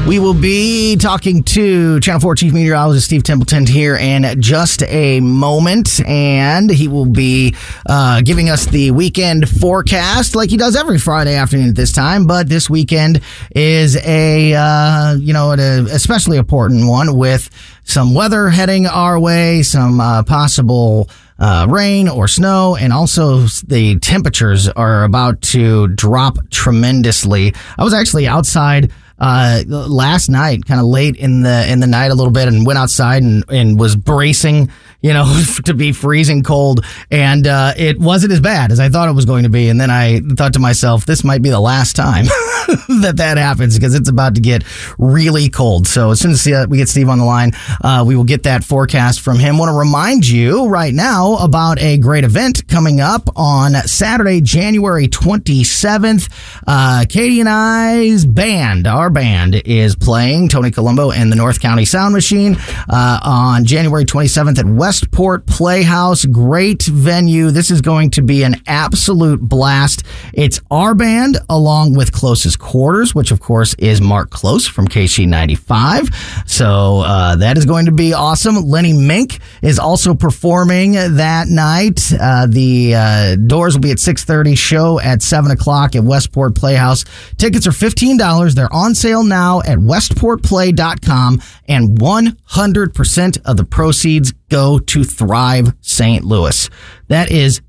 We 0.07 0.19
will 0.19 0.35
be 0.35 0.97
talking 0.97 1.43
to 1.43 1.99
Channel 1.99 2.21
4 2.21 2.35
Chief 2.35 2.53
Meteorologist 2.53 3.07
Steve 3.07 3.23
Templeton 3.23 3.65
here 3.65 3.95
in 3.95 4.39
just 4.39 4.83
a 4.83 5.19
moment, 5.19 5.99
and 6.07 6.69
he 6.69 6.87
will 6.87 7.07
be 7.07 7.55
uh, 7.89 8.21
giving 8.21 8.51
us 8.51 8.67
the 8.67 8.91
weekend 8.91 9.49
forecast 9.49 10.35
like 10.35 10.51
he 10.51 10.57
does 10.57 10.75
every 10.75 10.99
Friday 10.99 11.33
afternoon 11.35 11.69
at 11.69 11.75
this 11.75 11.91
time. 11.91 12.27
But 12.27 12.47
this 12.47 12.69
weekend 12.69 13.21
is 13.55 13.97
a 14.05 14.53
uh, 14.53 15.15
you 15.15 15.33
know 15.33 15.51
an 15.51 15.59
especially 15.59 16.37
important 16.37 16.87
one 16.87 17.17
with 17.17 17.49
some 17.83 18.13
weather 18.13 18.49
heading 18.49 18.85
our 18.85 19.19
way, 19.19 19.63
some 19.63 19.99
uh, 19.99 20.21
possible 20.23 21.09
uh, 21.41 21.65
rain 21.67 22.07
or 22.07 22.27
snow, 22.27 22.75
and 22.75 22.93
also 22.93 23.39
the 23.65 23.97
temperatures 23.99 24.69
are 24.69 25.03
about 25.03 25.41
to 25.41 25.87
drop 25.87 26.37
tremendously. 26.51 27.53
I 27.79 27.83
was 27.83 27.95
actually 27.95 28.27
outside 28.27 28.91
uh, 29.17 29.63
last 29.67 30.29
night, 30.29 30.65
kind 30.65 30.79
of 30.79 30.85
late 30.85 31.15
in 31.15 31.41
the 31.41 31.69
in 31.71 31.79
the 31.79 31.87
night 31.87 32.11
a 32.11 32.13
little 32.13 32.31
bit, 32.31 32.47
and 32.47 32.63
went 32.65 32.77
outside 32.77 33.23
and, 33.23 33.43
and 33.49 33.79
was 33.79 33.95
bracing, 33.95 34.69
you 35.01 35.13
know, 35.13 35.41
to 35.65 35.73
be 35.73 35.91
freezing 35.91 36.43
cold, 36.43 36.85
and 37.09 37.47
uh, 37.47 37.73
it 37.77 37.99
wasn't 37.99 38.31
as 38.31 38.39
bad 38.39 38.71
as 38.71 38.79
I 38.79 38.89
thought 38.89 39.09
it 39.09 39.13
was 39.13 39.25
going 39.25 39.43
to 39.43 39.49
be. 39.49 39.69
And 39.69 39.79
then 39.79 39.89
I 39.89 40.19
thought 40.19 40.53
to 40.53 40.59
myself, 40.59 41.05
this 41.05 41.23
might 41.23 41.41
be 41.41 41.49
the 41.49 41.59
last 41.59 41.95
time 41.95 42.25
that 43.01 43.13
that 43.17 43.37
happens 43.37 43.77
because 43.77 43.95
it's 43.95 44.09
about 44.09 44.35
to 44.35 44.41
get 44.41 44.63
really 44.97 45.49
cold. 45.49 45.87
So 45.87 46.11
as 46.11 46.19
soon 46.19 46.31
as 46.31 46.67
we 46.67 46.77
get 46.77 46.89
Steve 46.89 47.09
on 47.09 47.17
the 47.17 47.25
line, 47.25 47.51
uh, 47.83 48.03
we 48.05 48.15
will 48.15 48.23
get 48.23 48.43
that 48.43 48.63
forecast 48.63 49.21
from 49.21 49.39
him. 49.39 49.57
Want 49.57 49.69
to 49.69 49.77
remind 49.77 50.27
you 50.27 50.67
right 50.67 50.93
now 50.93 51.37
about 51.37 51.79
a 51.79 51.97
great 51.97 52.23
event 52.23 52.67
coming 52.67 53.01
up 53.01 53.29
on 53.35 53.73
Saturday, 53.73 54.41
January 54.41 55.07
27th. 55.07 56.29
Uh, 56.67 57.05
Katie 57.09 57.39
and 57.39 57.49
I's 57.49 58.25
band, 58.25 58.87
our 58.87 59.09
band, 59.09 59.55
is 59.65 59.95
playing 59.95 60.49
Tony 60.49 60.71
Colombo 60.71 61.11
and 61.11 61.31
the 61.31 61.35
North 61.35 61.59
County 61.59 61.85
Sound 61.85 62.13
Machine 62.13 62.57
uh, 62.89 63.19
on 63.23 63.65
January 63.65 64.05
27th 64.05 64.59
at 64.59 64.65
Westport 64.91 65.45
Playhouse. 65.45 66.25
Great 66.25 66.83
venue. 66.83 67.49
This 67.49 67.71
is 67.71 67.79
going 67.79 68.09
to 68.11 68.21
be 68.21 68.43
an 68.43 68.57
absolute 68.67 69.39
blast. 69.39 70.03
It's 70.33 70.59
our 70.69 70.93
band 70.93 71.37
along 71.49 71.95
with 71.95 72.11
Closest 72.11 72.59
Quarters, 72.59 73.15
which 73.15 73.31
of 73.31 73.39
course 73.39 73.73
is 73.75 74.01
Mark 74.01 74.31
Close 74.31 74.67
from 74.67 74.89
KC95. 74.89 76.13
So 76.45 77.03
uh, 77.05 77.37
that 77.37 77.57
is 77.57 77.65
going 77.65 77.85
to 77.85 77.93
be 77.93 78.11
awesome. 78.11 78.55
Lenny 78.55 78.91
Mink 78.91 79.39
is 79.61 79.79
also 79.79 80.13
performing 80.13 80.91
that 80.91 81.47
night. 81.47 82.11
Uh, 82.19 82.47
the 82.47 82.93
uh, 82.93 83.35
doors 83.37 83.75
will 83.75 83.81
be 83.81 83.91
at 83.91 83.97
6.30, 83.97 84.57
show 84.57 84.99
at 84.99 85.21
7 85.21 85.51
o'clock 85.51 85.95
at 85.95 86.03
Westport 86.03 86.53
Playhouse. 86.53 87.05
Tickets 87.37 87.65
are 87.65 87.71
$15. 87.71 88.53
They're 88.55 88.73
on 88.73 88.93
sale 88.93 89.23
now 89.23 89.61
at 89.61 89.77
westportplay.com 89.77 91.41
and 91.69 91.97
100% 91.97 93.41
of 93.45 93.55
the 93.55 93.63
proceeds 93.63 94.33
go 94.51 94.77
to 94.77 95.03
Thrive 95.03 95.73
St. 95.81 96.23
Louis. 96.23 96.69
That 97.07 97.31
is 97.31 97.61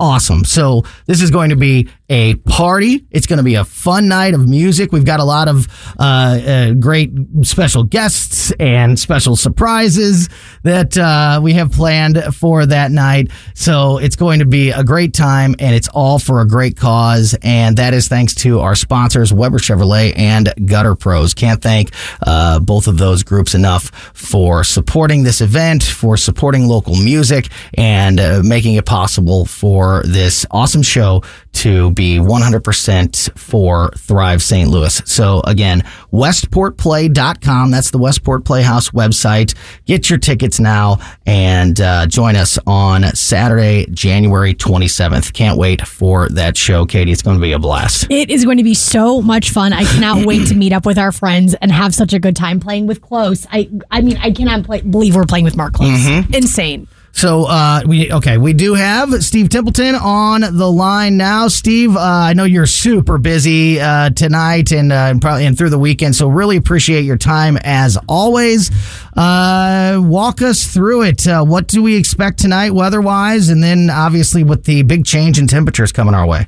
awesome. 0.00 0.44
So 0.44 0.84
this 1.06 1.22
is 1.22 1.30
going 1.30 1.50
to 1.50 1.56
be 1.56 1.88
a 2.08 2.34
party. 2.36 3.06
It's 3.10 3.26
going 3.26 3.36
to 3.36 3.42
be 3.42 3.56
a 3.56 3.64
fun 3.64 4.08
night 4.08 4.34
of 4.34 4.48
music. 4.48 4.92
We've 4.92 5.04
got 5.04 5.20
a 5.20 5.24
lot 5.24 5.48
of 5.48 5.68
uh, 5.98 6.02
uh, 6.02 6.72
great 6.74 7.12
special 7.42 7.84
guests 7.84 8.50
and 8.58 8.98
special 8.98 9.36
surprises 9.36 10.28
that 10.62 10.96
uh, 10.96 11.40
we 11.42 11.52
have 11.54 11.72
planned 11.72 12.18
for 12.34 12.64
that 12.64 12.90
night. 12.90 13.30
So 13.54 13.98
it's 13.98 14.16
going 14.16 14.38
to 14.38 14.46
be 14.46 14.70
a 14.70 14.82
great 14.82 15.12
time, 15.12 15.54
and 15.58 15.74
it's 15.74 15.88
all 15.88 16.18
for 16.18 16.40
a 16.40 16.46
great 16.46 16.76
cause. 16.76 17.36
And 17.42 17.76
that 17.76 17.92
is 17.92 18.08
thanks 18.08 18.34
to 18.36 18.60
our 18.60 18.74
sponsors, 18.74 19.32
Weber 19.32 19.58
Chevrolet 19.58 20.14
and 20.16 20.52
Gutter 20.66 20.94
Pros. 20.94 21.34
Can't 21.34 21.60
thank 21.60 21.90
uh, 22.26 22.60
both 22.60 22.86
of 22.86 22.96
those 22.96 23.22
groups 23.22 23.54
enough 23.54 23.90
for 24.14 24.64
supporting 24.64 25.24
this 25.24 25.40
event, 25.40 25.82
for 25.82 26.16
supporting 26.16 26.66
local 26.66 26.96
music, 26.96 27.48
and 27.74 28.18
uh, 28.18 28.42
making 28.42 28.76
it 28.76 28.86
possible 28.86 29.44
for 29.44 30.02
this 30.04 30.46
awesome 30.50 30.82
show 30.82 31.22
to 31.52 31.90
be 31.98 32.18
100% 32.18 33.36
for 33.36 33.90
Thrive 33.98 34.40
St. 34.40 34.70
Louis. 34.70 35.02
So 35.04 35.40
again, 35.44 35.82
westportplay.com. 36.12 37.70
That's 37.72 37.90
the 37.90 37.98
Westport 37.98 38.44
Playhouse 38.44 38.90
website. 38.90 39.54
Get 39.84 40.08
your 40.08 40.20
tickets 40.20 40.60
now 40.60 40.98
and 41.26 41.80
uh, 41.80 42.06
join 42.06 42.36
us 42.36 42.56
on 42.68 43.02
Saturday, 43.14 43.86
January 43.90 44.54
27th. 44.54 45.32
Can't 45.32 45.58
wait 45.58 45.86
for 45.86 46.28
that 46.30 46.56
show, 46.56 46.86
Katie. 46.86 47.10
It's 47.10 47.22
going 47.22 47.36
to 47.36 47.42
be 47.42 47.52
a 47.52 47.58
blast. 47.58 48.06
It 48.10 48.30
is 48.30 48.44
going 48.44 48.58
to 48.58 48.64
be 48.64 48.74
so 48.74 49.20
much 49.20 49.50
fun. 49.50 49.72
I 49.72 49.84
cannot 49.84 50.24
wait 50.26 50.46
to 50.48 50.54
meet 50.54 50.72
up 50.72 50.86
with 50.86 50.98
our 50.98 51.10
friends 51.10 51.54
and 51.54 51.72
have 51.72 51.94
such 51.94 52.12
a 52.12 52.20
good 52.20 52.36
time 52.36 52.60
playing 52.60 52.86
with 52.86 53.02
Close. 53.02 53.44
I 53.50 53.68
I 53.90 54.02
mean, 54.02 54.16
I 54.18 54.30
cannot 54.30 54.64
play, 54.64 54.82
believe 54.82 55.16
we're 55.16 55.24
playing 55.24 55.44
with 55.44 55.56
Mark 55.56 55.74
Close. 55.74 56.06
Insane. 56.32 56.86
So 57.12 57.46
uh, 57.46 57.82
we 57.86 58.12
okay, 58.12 58.38
we 58.38 58.52
do 58.52 58.74
have 58.74 59.24
Steve 59.24 59.48
Templeton 59.48 59.94
on 59.96 60.40
the 60.40 60.70
line 60.70 61.16
now. 61.16 61.48
Steve, 61.48 61.96
uh, 61.96 62.00
I 62.00 62.32
know 62.32 62.44
you're 62.44 62.66
super 62.66 63.18
busy 63.18 63.80
uh, 63.80 64.10
tonight 64.10 64.70
and, 64.70 64.92
uh, 64.92 65.08
and 65.10 65.20
probably 65.20 65.46
and 65.46 65.58
through 65.58 65.70
the 65.70 65.78
weekend, 65.78 66.14
so 66.14 66.28
really 66.28 66.56
appreciate 66.56 67.04
your 67.04 67.16
time 67.16 67.58
as 67.64 67.98
always. 68.08 68.70
Uh, 69.16 70.00
walk 70.00 70.42
us 70.42 70.72
through 70.72 71.02
it. 71.02 71.26
Uh, 71.26 71.44
what 71.44 71.66
do 71.66 71.82
we 71.82 71.96
expect 71.96 72.38
tonight, 72.38 72.70
weather-wise, 72.70 73.48
and 73.48 73.62
then 73.62 73.90
obviously 73.90 74.44
with 74.44 74.64
the 74.64 74.82
big 74.82 75.04
change 75.04 75.38
in 75.38 75.48
temperatures 75.48 75.90
coming 75.90 76.14
our 76.14 76.26
way. 76.26 76.46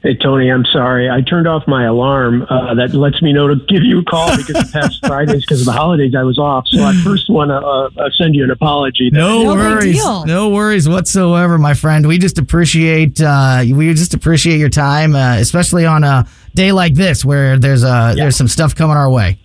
Hey 0.00 0.14
Tony, 0.14 0.48
I'm 0.48 0.64
sorry. 0.72 1.10
I 1.10 1.22
turned 1.22 1.48
off 1.48 1.66
my 1.66 1.84
alarm 1.86 2.42
uh, 2.48 2.74
that 2.76 2.94
lets 2.94 3.20
me 3.20 3.32
know 3.32 3.48
to 3.48 3.56
give 3.66 3.82
you 3.82 3.98
a 3.98 4.04
call 4.04 4.28
because 4.36 4.54
the 4.54 4.70
past 4.72 5.00
Fridays, 5.06 5.40
because 5.44 5.58
of 5.60 5.66
the 5.66 5.72
holidays, 5.72 6.14
I 6.16 6.22
was 6.22 6.38
off. 6.38 6.68
So 6.68 6.84
I 6.84 6.94
first 7.04 7.28
want 7.28 7.50
to 7.50 7.56
uh, 7.56 8.04
uh, 8.06 8.08
send 8.16 8.36
you 8.36 8.44
an 8.44 8.52
apology. 8.52 9.10
No, 9.12 9.42
No 9.42 9.54
worries, 9.56 9.96
deal. 9.96 10.24
no 10.24 10.50
worries 10.50 10.88
whatsoever, 10.88 11.58
my 11.58 11.74
friend. 11.74 12.06
We 12.06 12.18
just 12.18 12.38
appreciate 12.38 13.20
uh, 13.20 13.64
we 13.74 13.92
just 13.92 14.14
appreciate 14.14 14.58
your 14.58 14.68
time, 14.68 15.16
uh, 15.16 15.38
especially 15.38 15.84
on 15.84 16.04
a 16.04 16.28
day 16.54 16.70
like 16.70 16.94
this 16.94 17.24
where 17.24 17.58
there's 17.58 17.82
uh, 17.82 18.14
there's 18.16 18.36
some 18.36 18.48
stuff 18.48 18.76
coming 18.76 18.96
our 18.96 19.10
way. 19.10 19.36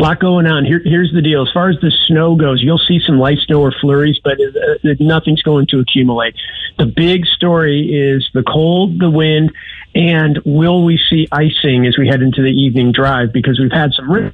lot 0.00 0.18
going 0.18 0.48
on. 0.48 0.64
Here, 0.64 0.80
here's 0.84 1.12
the 1.12 1.22
deal. 1.22 1.42
As 1.42 1.52
far 1.54 1.68
as 1.70 1.76
the 1.80 1.92
snow 2.08 2.34
goes, 2.34 2.60
you'll 2.60 2.78
see 2.88 2.98
some 3.06 3.20
light 3.20 3.38
snow 3.46 3.60
or 3.60 3.72
flurries, 3.80 4.18
but 4.24 4.38
uh, 4.40 4.90
uh, 4.90 4.94
nothing's 4.98 5.42
going 5.42 5.68
to 5.68 5.78
accumulate. 5.78 6.34
The 6.78 6.86
big 6.86 7.24
story 7.26 7.82
is 7.94 8.28
the 8.34 8.42
cold, 8.42 8.98
the 8.98 9.08
wind, 9.08 9.52
and 9.94 10.40
will 10.44 10.84
we 10.84 10.98
see 11.10 11.28
icing 11.30 11.86
as 11.86 11.96
we 11.96 12.08
head 12.08 12.20
into 12.20 12.42
the 12.42 12.50
evening 12.50 12.92
drive? 12.92 13.32
Because 13.32 13.60
we've 13.60 13.72
had 13.72 13.92
some 13.92 14.10
rain, 14.10 14.32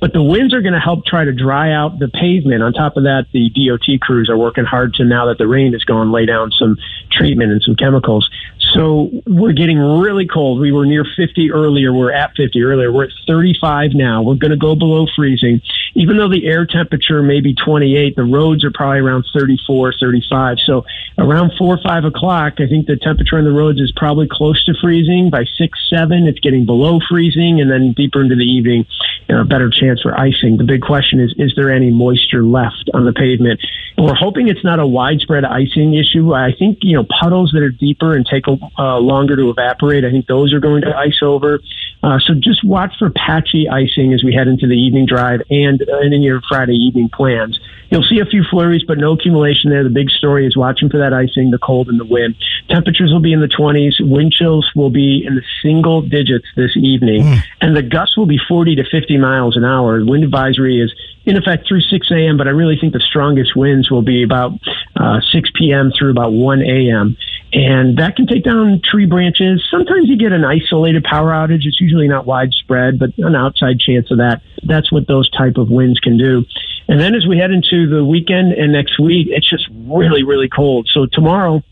but 0.00 0.12
the 0.12 0.22
winds 0.22 0.54
are 0.54 0.60
going 0.60 0.74
to 0.74 0.80
help 0.80 1.06
try 1.06 1.24
to 1.24 1.32
dry 1.32 1.72
out 1.72 1.98
the 1.98 2.08
pavement. 2.08 2.62
On 2.62 2.72
top 2.72 2.96
of 2.96 3.04
that, 3.04 3.26
the 3.32 3.50
DOT 3.50 4.00
crews 4.00 4.28
are 4.28 4.36
working 4.36 4.64
hard 4.64 4.94
to 4.94 5.04
now 5.04 5.26
that 5.26 5.38
the 5.38 5.46
rain 5.46 5.72
has 5.72 5.82
gone, 5.84 6.12
lay 6.12 6.26
down 6.26 6.50
some 6.52 6.76
treatment 7.10 7.52
and 7.52 7.62
some 7.62 7.74
chemicals. 7.74 8.28
So 8.74 9.10
we're 9.26 9.52
getting 9.52 9.78
really 9.78 10.26
cold. 10.26 10.60
We 10.60 10.72
were 10.72 10.86
near 10.86 11.04
50 11.16 11.50
earlier. 11.52 11.92
We're 11.92 12.12
at 12.12 12.32
50 12.36 12.62
earlier. 12.62 12.92
We're 12.92 13.04
at 13.04 13.10
35 13.26 13.92
now. 13.94 14.22
We're 14.22 14.34
going 14.34 14.50
to 14.50 14.56
go 14.56 14.74
below 14.74 15.06
freezing. 15.16 15.62
Even 15.94 16.16
though 16.16 16.28
the 16.28 16.46
air 16.46 16.66
temperature 16.66 17.22
may 17.22 17.40
be 17.40 17.54
28, 17.54 18.14
the 18.14 18.24
roads 18.24 18.64
are 18.64 18.70
probably 18.70 19.00
around 19.00 19.24
34, 19.36 19.94
35. 20.00 20.58
So 20.64 20.84
around 21.16 21.52
4 21.58 21.74
or 21.74 21.78
5 21.82 22.04
o'clock, 22.04 22.54
I 22.58 22.68
think 22.68 22.86
the 22.86 22.96
temperature 22.96 23.38
on 23.38 23.44
the 23.44 23.52
roads 23.52 23.80
is 23.80 23.92
probably 23.96 24.28
close 24.30 24.62
to 24.66 24.74
freezing. 24.80 25.30
By 25.30 25.44
6, 25.56 25.78
7, 25.90 26.26
it's 26.26 26.40
getting 26.40 26.66
below 26.66 27.00
freezing. 27.08 27.60
And 27.60 27.70
then 27.70 27.92
deeper 27.92 28.20
into 28.20 28.36
the 28.36 28.44
evening, 28.44 28.86
you 29.28 29.34
know, 29.34 29.40
a 29.42 29.44
better 29.44 29.70
chance 29.70 30.02
for 30.02 30.18
icing. 30.18 30.56
The 30.56 30.64
big 30.64 30.82
question 30.82 31.20
is, 31.20 31.34
is 31.38 31.52
there 31.56 31.72
any 31.72 31.90
moisture 31.90 32.44
left 32.44 32.90
on 32.92 33.04
the 33.04 33.12
pavement? 33.12 33.60
And 33.96 34.06
we're 34.06 34.14
hoping 34.14 34.48
it's 34.48 34.64
not 34.64 34.78
a 34.78 34.86
widespread 34.86 35.44
icing 35.44 35.94
issue. 35.94 36.34
I 36.34 36.52
think, 36.56 36.78
you 36.82 36.96
know, 36.96 37.06
puddles 37.20 37.50
that 37.52 37.62
are 37.62 37.70
deeper 37.70 38.14
and 38.14 38.26
take 38.26 38.46
a 38.46 38.57
uh, 38.78 38.98
longer 38.98 39.36
to 39.36 39.50
evaporate, 39.50 40.04
I 40.04 40.10
think 40.10 40.26
those 40.26 40.52
are 40.52 40.60
going 40.60 40.82
to 40.82 40.96
ice 40.96 41.20
over. 41.22 41.60
Uh, 42.02 42.18
so 42.26 42.34
just 42.34 42.64
watch 42.64 42.94
for 42.98 43.10
patchy 43.10 43.68
icing 43.68 44.12
as 44.14 44.22
we 44.22 44.32
head 44.32 44.46
into 44.46 44.66
the 44.66 44.74
evening 44.74 45.06
drive 45.06 45.40
and, 45.50 45.82
uh, 45.82 45.98
and 45.98 46.14
in 46.14 46.22
your 46.22 46.40
Friday 46.48 46.74
evening 46.74 47.08
plans. 47.12 47.58
You'll 47.90 48.04
see 48.04 48.20
a 48.20 48.26
few 48.26 48.44
flurries, 48.44 48.82
but 48.86 48.98
no 48.98 49.12
accumulation 49.12 49.70
there. 49.70 49.82
The 49.82 49.90
big 49.90 50.10
story 50.10 50.46
is 50.46 50.56
watching 50.56 50.90
for 50.90 50.98
that 50.98 51.14
icing, 51.14 51.50
the 51.50 51.58
cold, 51.58 51.88
and 51.88 51.98
the 51.98 52.04
wind. 52.04 52.36
Temperatures 52.68 53.10
will 53.10 53.20
be 53.20 53.32
in 53.32 53.40
the 53.40 53.48
20s. 53.48 53.94
Wind 54.00 54.32
chills 54.32 54.70
will 54.76 54.90
be 54.90 55.24
in 55.26 55.36
the 55.36 55.42
single 55.62 56.02
digits 56.02 56.46
this 56.54 56.76
evening. 56.76 57.22
And 57.62 57.74
the 57.74 57.82
gusts 57.82 58.16
will 58.16 58.26
be 58.26 58.38
40 58.46 58.76
to 58.76 58.84
50 58.84 59.16
miles 59.16 59.56
an 59.56 59.64
hour. 59.64 60.04
Wind 60.04 60.22
advisory 60.22 60.80
is 60.80 60.92
in 61.24 61.36
effect 61.36 61.66
through 61.66 61.80
6 61.80 62.10
a.m., 62.10 62.36
but 62.36 62.46
I 62.46 62.50
really 62.50 62.76
think 62.78 62.92
the 62.92 63.00
strongest 63.00 63.56
winds 63.56 63.90
will 63.90 64.02
be 64.02 64.22
about 64.22 64.52
uh, 64.96 65.20
6 65.32 65.50
p.m. 65.54 65.90
through 65.96 66.10
about 66.10 66.32
1 66.32 66.62
a.m. 66.62 67.16
And 67.52 67.96
that 67.98 68.16
can 68.16 68.26
take 68.26 68.44
down 68.44 68.82
tree 68.84 69.06
branches. 69.06 69.66
Sometimes 69.70 70.08
you 70.08 70.18
get 70.18 70.32
an 70.32 70.44
isolated 70.44 71.04
power 71.04 71.30
outage. 71.30 71.64
It's 71.64 71.80
usually 71.80 72.08
not 72.08 72.26
widespread, 72.26 72.98
but 72.98 73.10
an 73.18 73.34
outside 73.34 73.80
chance 73.80 74.10
of 74.10 74.18
that. 74.18 74.42
That's 74.64 74.92
what 74.92 75.06
those 75.06 75.30
type 75.30 75.56
of 75.56 75.70
winds 75.70 75.98
can 76.00 76.18
do. 76.18 76.44
And 76.88 77.00
then 77.00 77.14
as 77.14 77.26
we 77.26 77.38
head 77.38 77.50
into 77.50 77.88
the 77.88 78.04
weekend 78.04 78.52
and 78.52 78.72
next 78.72 78.98
week, 78.98 79.28
it's 79.30 79.48
just 79.48 79.66
really, 79.72 80.24
really 80.24 80.48
cold. 80.48 80.88
So 80.92 81.06
tomorrow, 81.06 81.62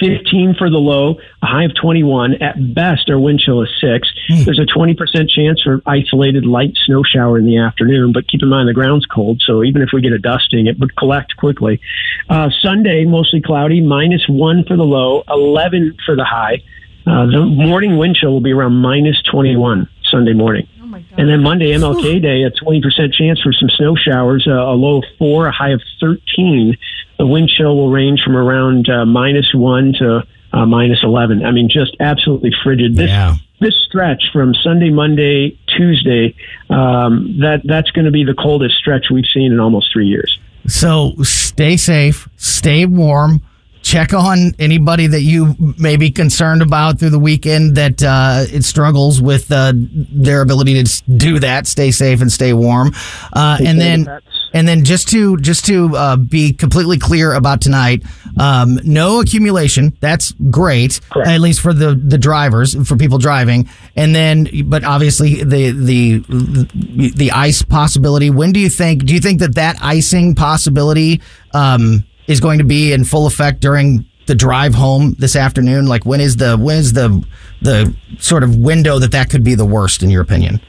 15 0.00 0.54
for 0.58 0.70
the 0.70 0.78
low, 0.78 1.18
a 1.42 1.46
high 1.46 1.64
of 1.64 1.74
21. 1.74 2.34
At 2.42 2.74
best, 2.74 3.08
our 3.10 3.18
wind 3.18 3.40
chill 3.40 3.62
is 3.62 3.68
6. 3.80 4.08
There's 4.44 4.58
a 4.58 4.66
20% 4.66 4.96
chance 5.30 5.62
for 5.62 5.80
isolated 5.86 6.44
light 6.46 6.72
snow 6.84 7.02
shower 7.02 7.38
in 7.38 7.46
the 7.46 7.58
afternoon, 7.58 8.12
but 8.12 8.28
keep 8.28 8.42
in 8.42 8.48
mind 8.48 8.68
the 8.68 8.74
ground's 8.74 9.06
cold, 9.06 9.42
so 9.44 9.62
even 9.64 9.82
if 9.82 9.90
we 9.92 10.00
get 10.00 10.12
a 10.12 10.18
dusting, 10.18 10.66
it 10.66 10.78
would 10.78 10.96
collect 10.96 11.36
quickly. 11.36 11.80
Uh, 12.28 12.50
Sunday, 12.62 13.04
mostly 13.04 13.40
cloudy, 13.40 13.80
minus 13.80 14.28
1 14.28 14.64
for 14.64 14.76
the 14.76 14.84
low, 14.84 15.24
11 15.28 15.96
for 16.04 16.16
the 16.16 16.24
high. 16.24 16.62
Uh, 17.06 17.26
the 17.26 17.44
morning 17.44 17.96
wind 17.96 18.16
chill 18.16 18.32
will 18.32 18.40
be 18.40 18.52
around 18.52 18.74
minus 18.74 19.20
21 19.22 19.88
Sunday 20.10 20.34
morning. 20.34 20.68
Oh 20.82 21.00
And 21.16 21.28
then 21.28 21.42
Monday, 21.42 21.72
MLK 21.72 22.20
Day, 22.22 22.42
a 22.42 22.50
20% 22.50 23.14
chance 23.14 23.40
for 23.40 23.52
some 23.52 23.68
snow 23.70 23.94
showers, 23.96 24.46
uh, 24.46 24.52
a 24.52 24.74
low 24.74 24.98
of 24.98 25.04
4, 25.18 25.46
a 25.46 25.52
high 25.52 25.70
of 25.70 25.80
13. 26.00 26.76
The 27.18 27.26
wind 27.26 27.50
chill 27.56 27.76
will 27.76 27.90
range 27.90 28.20
from 28.24 28.36
around 28.36 28.88
uh, 28.88 29.04
minus 29.04 29.52
1 29.52 29.94
to 29.98 30.22
uh, 30.52 30.66
minus 30.66 30.98
11. 31.02 31.44
I 31.44 31.50
mean, 31.50 31.68
just 31.68 31.96
absolutely 32.00 32.52
frigid. 32.62 32.94
This, 32.96 33.08
Yeah. 33.10 33.34
this 33.60 33.74
stretch 33.86 34.22
from 34.32 34.54
Sunday, 34.54 34.90
Monday, 34.90 35.58
Tuesday, 35.76 36.34
um, 36.70 37.38
that 37.40 37.62
that's 37.64 37.90
going 37.90 38.04
to 38.04 38.10
be 38.10 38.24
the 38.24 38.34
coldest 38.34 38.76
stretch 38.76 39.06
we've 39.10 39.26
seen 39.34 39.52
in 39.52 39.60
almost 39.60 39.92
three 39.92 40.06
years. 40.06 40.38
So 40.66 41.14
stay 41.22 41.76
safe, 41.76 42.28
stay 42.36 42.86
warm. 42.86 43.42
Check 43.80 44.12
on 44.12 44.52
anybody 44.58 45.06
that 45.06 45.22
you 45.22 45.54
may 45.78 45.96
be 45.96 46.10
concerned 46.10 46.60
about 46.62 46.98
through 46.98 47.10
the 47.10 47.18
weekend 47.18 47.76
that 47.76 48.02
uh, 48.02 48.44
it 48.52 48.64
struggles 48.64 49.20
with 49.22 49.50
uh, 49.50 49.72
their 49.74 50.42
ability 50.42 50.82
to 50.82 51.02
do 51.16 51.38
that. 51.38 51.66
Stay 51.66 51.90
safe 51.90 52.20
and 52.20 52.30
stay 52.30 52.52
warm. 52.52 52.92
Uh, 53.32 53.56
and 53.64 53.80
then, 53.80 54.04
pets. 54.04 54.26
And 54.52 54.66
then 54.66 54.84
just 54.84 55.08
to 55.08 55.36
just 55.38 55.66
to 55.66 55.96
uh, 55.96 56.16
be 56.16 56.52
completely 56.52 56.98
clear 56.98 57.32
about 57.32 57.60
tonight, 57.60 58.02
um, 58.38 58.78
no 58.84 59.20
accumulation. 59.20 59.96
That's 60.00 60.32
great, 60.50 61.00
Correct. 61.10 61.28
at 61.28 61.40
least 61.40 61.60
for 61.60 61.72
the 61.72 61.94
the 61.94 62.18
drivers, 62.18 62.74
for 62.88 62.96
people 62.96 63.18
driving. 63.18 63.68
And 63.96 64.14
then, 64.14 64.48
but 64.64 64.84
obviously 64.84 65.42
the 65.42 65.70
the 65.70 67.12
the 67.16 67.30
ice 67.32 67.62
possibility. 67.62 68.30
When 68.30 68.52
do 68.52 68.60
you 68.60 68.68
think? 68.68 69.04
Do 69.04 69.14
you 69.14 69.20
think 69.20 69.40
that 69.40 69.54
that 69.56 69.76
icing 69.82 70.34
possibility 70.34 71.20
um, 71.52 72.04
is 72.26 72.40
going 72.40 72.58
to 72.58 72.64
be 72.64 72.92
in 72.92 73.04
full 73.04 73.26
effect 73.26 73.60
during 73.60 74.04
the 74.26 74.34
drive 74.34 74.74
home 74.74 75.14
this 75.18 75.34
afternoon? 75.34 75.86
Like 75.86 76.04
when 76.06 76.20
is 76.20 76.36
the 76.36 76.56
when 76.56 76.76
is 76.76 76.92
the 76.92 77.24
the 77.60 77.94
sort 78.18 78.42
of 78.42 78.56
window 78.56 78.98
that 78.98 79.12
that 79.12 79.30
could 79.30 79.44
be 79.44 79.54
the 79.54 79.64
worst 79.64 80.02
in 80.02 80.10
your 80.10 80.22
opinion? 80.22 80.60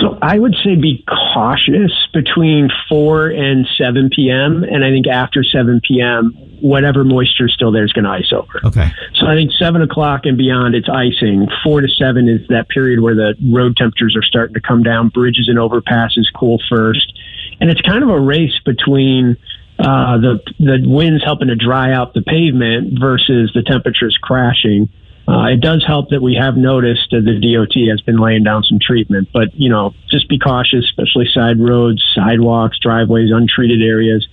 So 0.00 0.18
I 0.22 0.38
would 0.38 0.54
say 0.62 0.74
be 0.76 1.04
cautious 1.38 1.92
between 2.12 2.68
4 2.88 3.28
and 3.28 3.66
7 3.78 4.10
p.m. 4.14 4.64
And 4.64 4.84
I 4.84 4.90
think 4.90 5.06
after 5.06 5.44
7 5.44 5.80
p.m., 5.86 6.32
whatever 6.60 7.04
moisture 7.04 7.46
is 7.46 7.54
still 7.54 7.70
there 7.70 7.84
is 7.84 7.92
going 7.92 8.06
to 8.06 8.10
ice 8.10 8.32
over. 8.32 8.60
Okay. 8.64 8.90
So 9.14 9.26
I 9.26 9.34
think 9.36 9.52
7 9.52 9.80
o'clock 9.82 10.22
and 10.24 10.36
beyond, 10.36 10.74
it's 10.74 10.88
icing. 10.88 11.46
4 11.62 11.82
to 11.82 11.88
7 11.88 12.28
is 12.28 12.48
that 12.48 12.68
period 12.68 13.00
where 13.00 13.14
the 13.14 13.34
road 13.52 13.76
temperatures 13.76 14.16
are 14.16 14.24
starting 14.24 14.54
to 14.54 14.60
come 14.60 14.82
down. 14.82 15.10
Bridges 15.10 15.48
and 15.48 15.58
overpasses 15.58 16.26
cool 16.34 16.58
first. 16.68 17.12
And 17.60 17.70
it's 17.70 17.80
kind 17.82 18.02
of 18.02 18.08
a 18.08 18.20
race 18.20 18.58
between 18.64 19.36
uh, 19.78 20.18
the, 20.18 20.40
the 20.58 20.82
winds 20.84 21.22
helping 21.24 21.48
to 21.48 21.56
dry 21.56 21.92
out 21.92 22.14
the 22.14 22.22
pavement 22.22 22.98
versus 22.98 23.52
the 23.54 23.62
temperatures 23.62 24.18
crashing. 24.20 24.88
Uh, 25.28 25.48
it 25.48 25.60
does 25.60 25.84
help 25.86 26.08
that 26.08 26.22
we 26.22 26.34
have 26.34 26.56
noticed 26.56 27.10
that 27.10 27.20
the 27.20 27.36
DOT 27.36 27.90
has 27.90 28.00
been 28.00 28.16
laying 28.16 28.42
down 28.42 28.62
some 28.62 28.78
treatment, 28.80 29.28
but 29.30 29.54
you 29.54 29.68
know, 29.68 29.94
just 30.10 30.26
be 30.26 30.38
cautious, 30.38 30.84
especially 30.86 31.26
side 31.34 31.60
roads, 31.60 32.02
sidewalks, 32.14 32.78
driveways, 32.78 33.30
untreated 33.30 33.82
areas. 33.82 34.26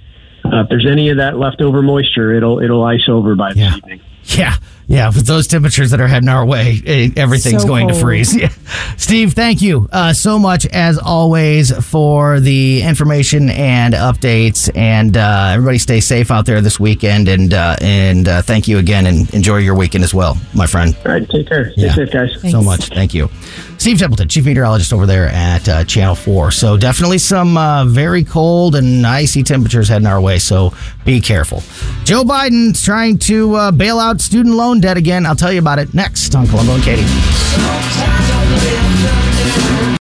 Uh, 0.45 0.61
if 0.61 0.69
there's 0.69 0.87
any 0.87 1.09
of 1.09 1.17
that 1.17 1.37
leftover 1.37 1.81
moisture, 1.81 2.33
it'll 2.33 2.61
it'll 2.61 2.83
ice 2.83 3.09
over 3.09 3.35
by 3.35 3.51
this 3.51 3.75
evening. 3.75 4.01
Yeah, 4.27 4.55
yeah. 4.87 5.07
With 5.09 5.27
those 5.27 5.47
temperatures 5.47 5.91
that 5.91 6.01
are 6.01 6.07
heading 6.07 6.29
our 6.29 6.45
way, 6.45 6.81
eh, 6.85 7.09
everything's 7.15 7.61
So 7.61 7.67
going 7.67 7.87
to 7.89 7.93
freeze. 7.93 8.35
Yeah. 8.41 8.49
Steve, 8.97 9.33
thank 9.33 9.61
you 9.61 9.87
uh, 9.91 10.13
so 10.13 10.39
much 10.39 10.65
as 10.67 10.97
always 10.97 11.71
for 11.85 12.39
the 12.39 12.81
information 12.81 13.49
and 13.49 13.93
updates. 13.93 14.69
And 14.75 15.15
uh, 15.15 15.51
everybody, 15.53 15.77
stay 15.77 15.99
safe 15.99 16.31
out 16.31 16.45
there 16.45 16.59
this 16.61 16.79
weekend. 16.79 17.27
And 17.27 17.53
uh, 17.53 17.75
and 17.81 18.27
uh, 18.27 18.41
thank 18.41 18.67
you 18.67 18.77
again, 18.79 19.05
and 19.05 19.31
enjoy 19.33 19.57
your 19.57 19.75
weekend 19.75 20.03
as 20.03 20.13
well, 20.13 20.37
my 20.53 20.65
friend. 20.65 20.95
All 21.05 21.11
right, 21.11 21.29
take 21.29 21.47
care. 21.47 21.71
Stay 21.73 21.81
Yeah. 21.83 21.93
safe, 21.93 22.11
guys. 22.11 22.51
So 22.51 22.61
much. 22.63 22.87
Thank 22.89 23.13
you. 23.13 23.29
Steve 23.85 23.99
Templeton, 23.99 24.27
chief 24.27 24.45
meteorologist 24.45 24.91
over 24.93 25.05
there 25.05 25.27
at 25.27 25.69
uh, 25.69 25.83
Channel 25.83 26.15
4. 26.15 26.49
So 26.49 26.75
definitely 26.75 27.19
some 27.19 27.55
uh, 27.55 27.85
very 27.85 28.23
cold 28.23 28.73
and 28.73 29.05
icy 29.05 29.43
temperatures 29.43 29.87
heading 29.89 30.07
our 30.07 30.19
way. 30.19 30.39
So 30.39 30.73
be 31.05 31.21
careful. 31.21 31.59
Joe 32.03 32.23
Biden's 32.23 32.83
trying 32.83 33.19
to 33.19 33.53
uh, 33.53 33.71
bail 33.71 33.99
out 33.99 34.21
student 34.21 34.55
loan 34.55 34.79
debt 34.79 34.97
again. 34.97 35.27
I'll 35.27 35.35
tell 35.35 35.53
you 35.53 35.59
about 35.59 35.77
it 35.77 35.93
next 35.93 36.33
on 36.33 36.47
Colombo 36.47 36.73
and 36.73 36.83
Katie. 36.83 37.03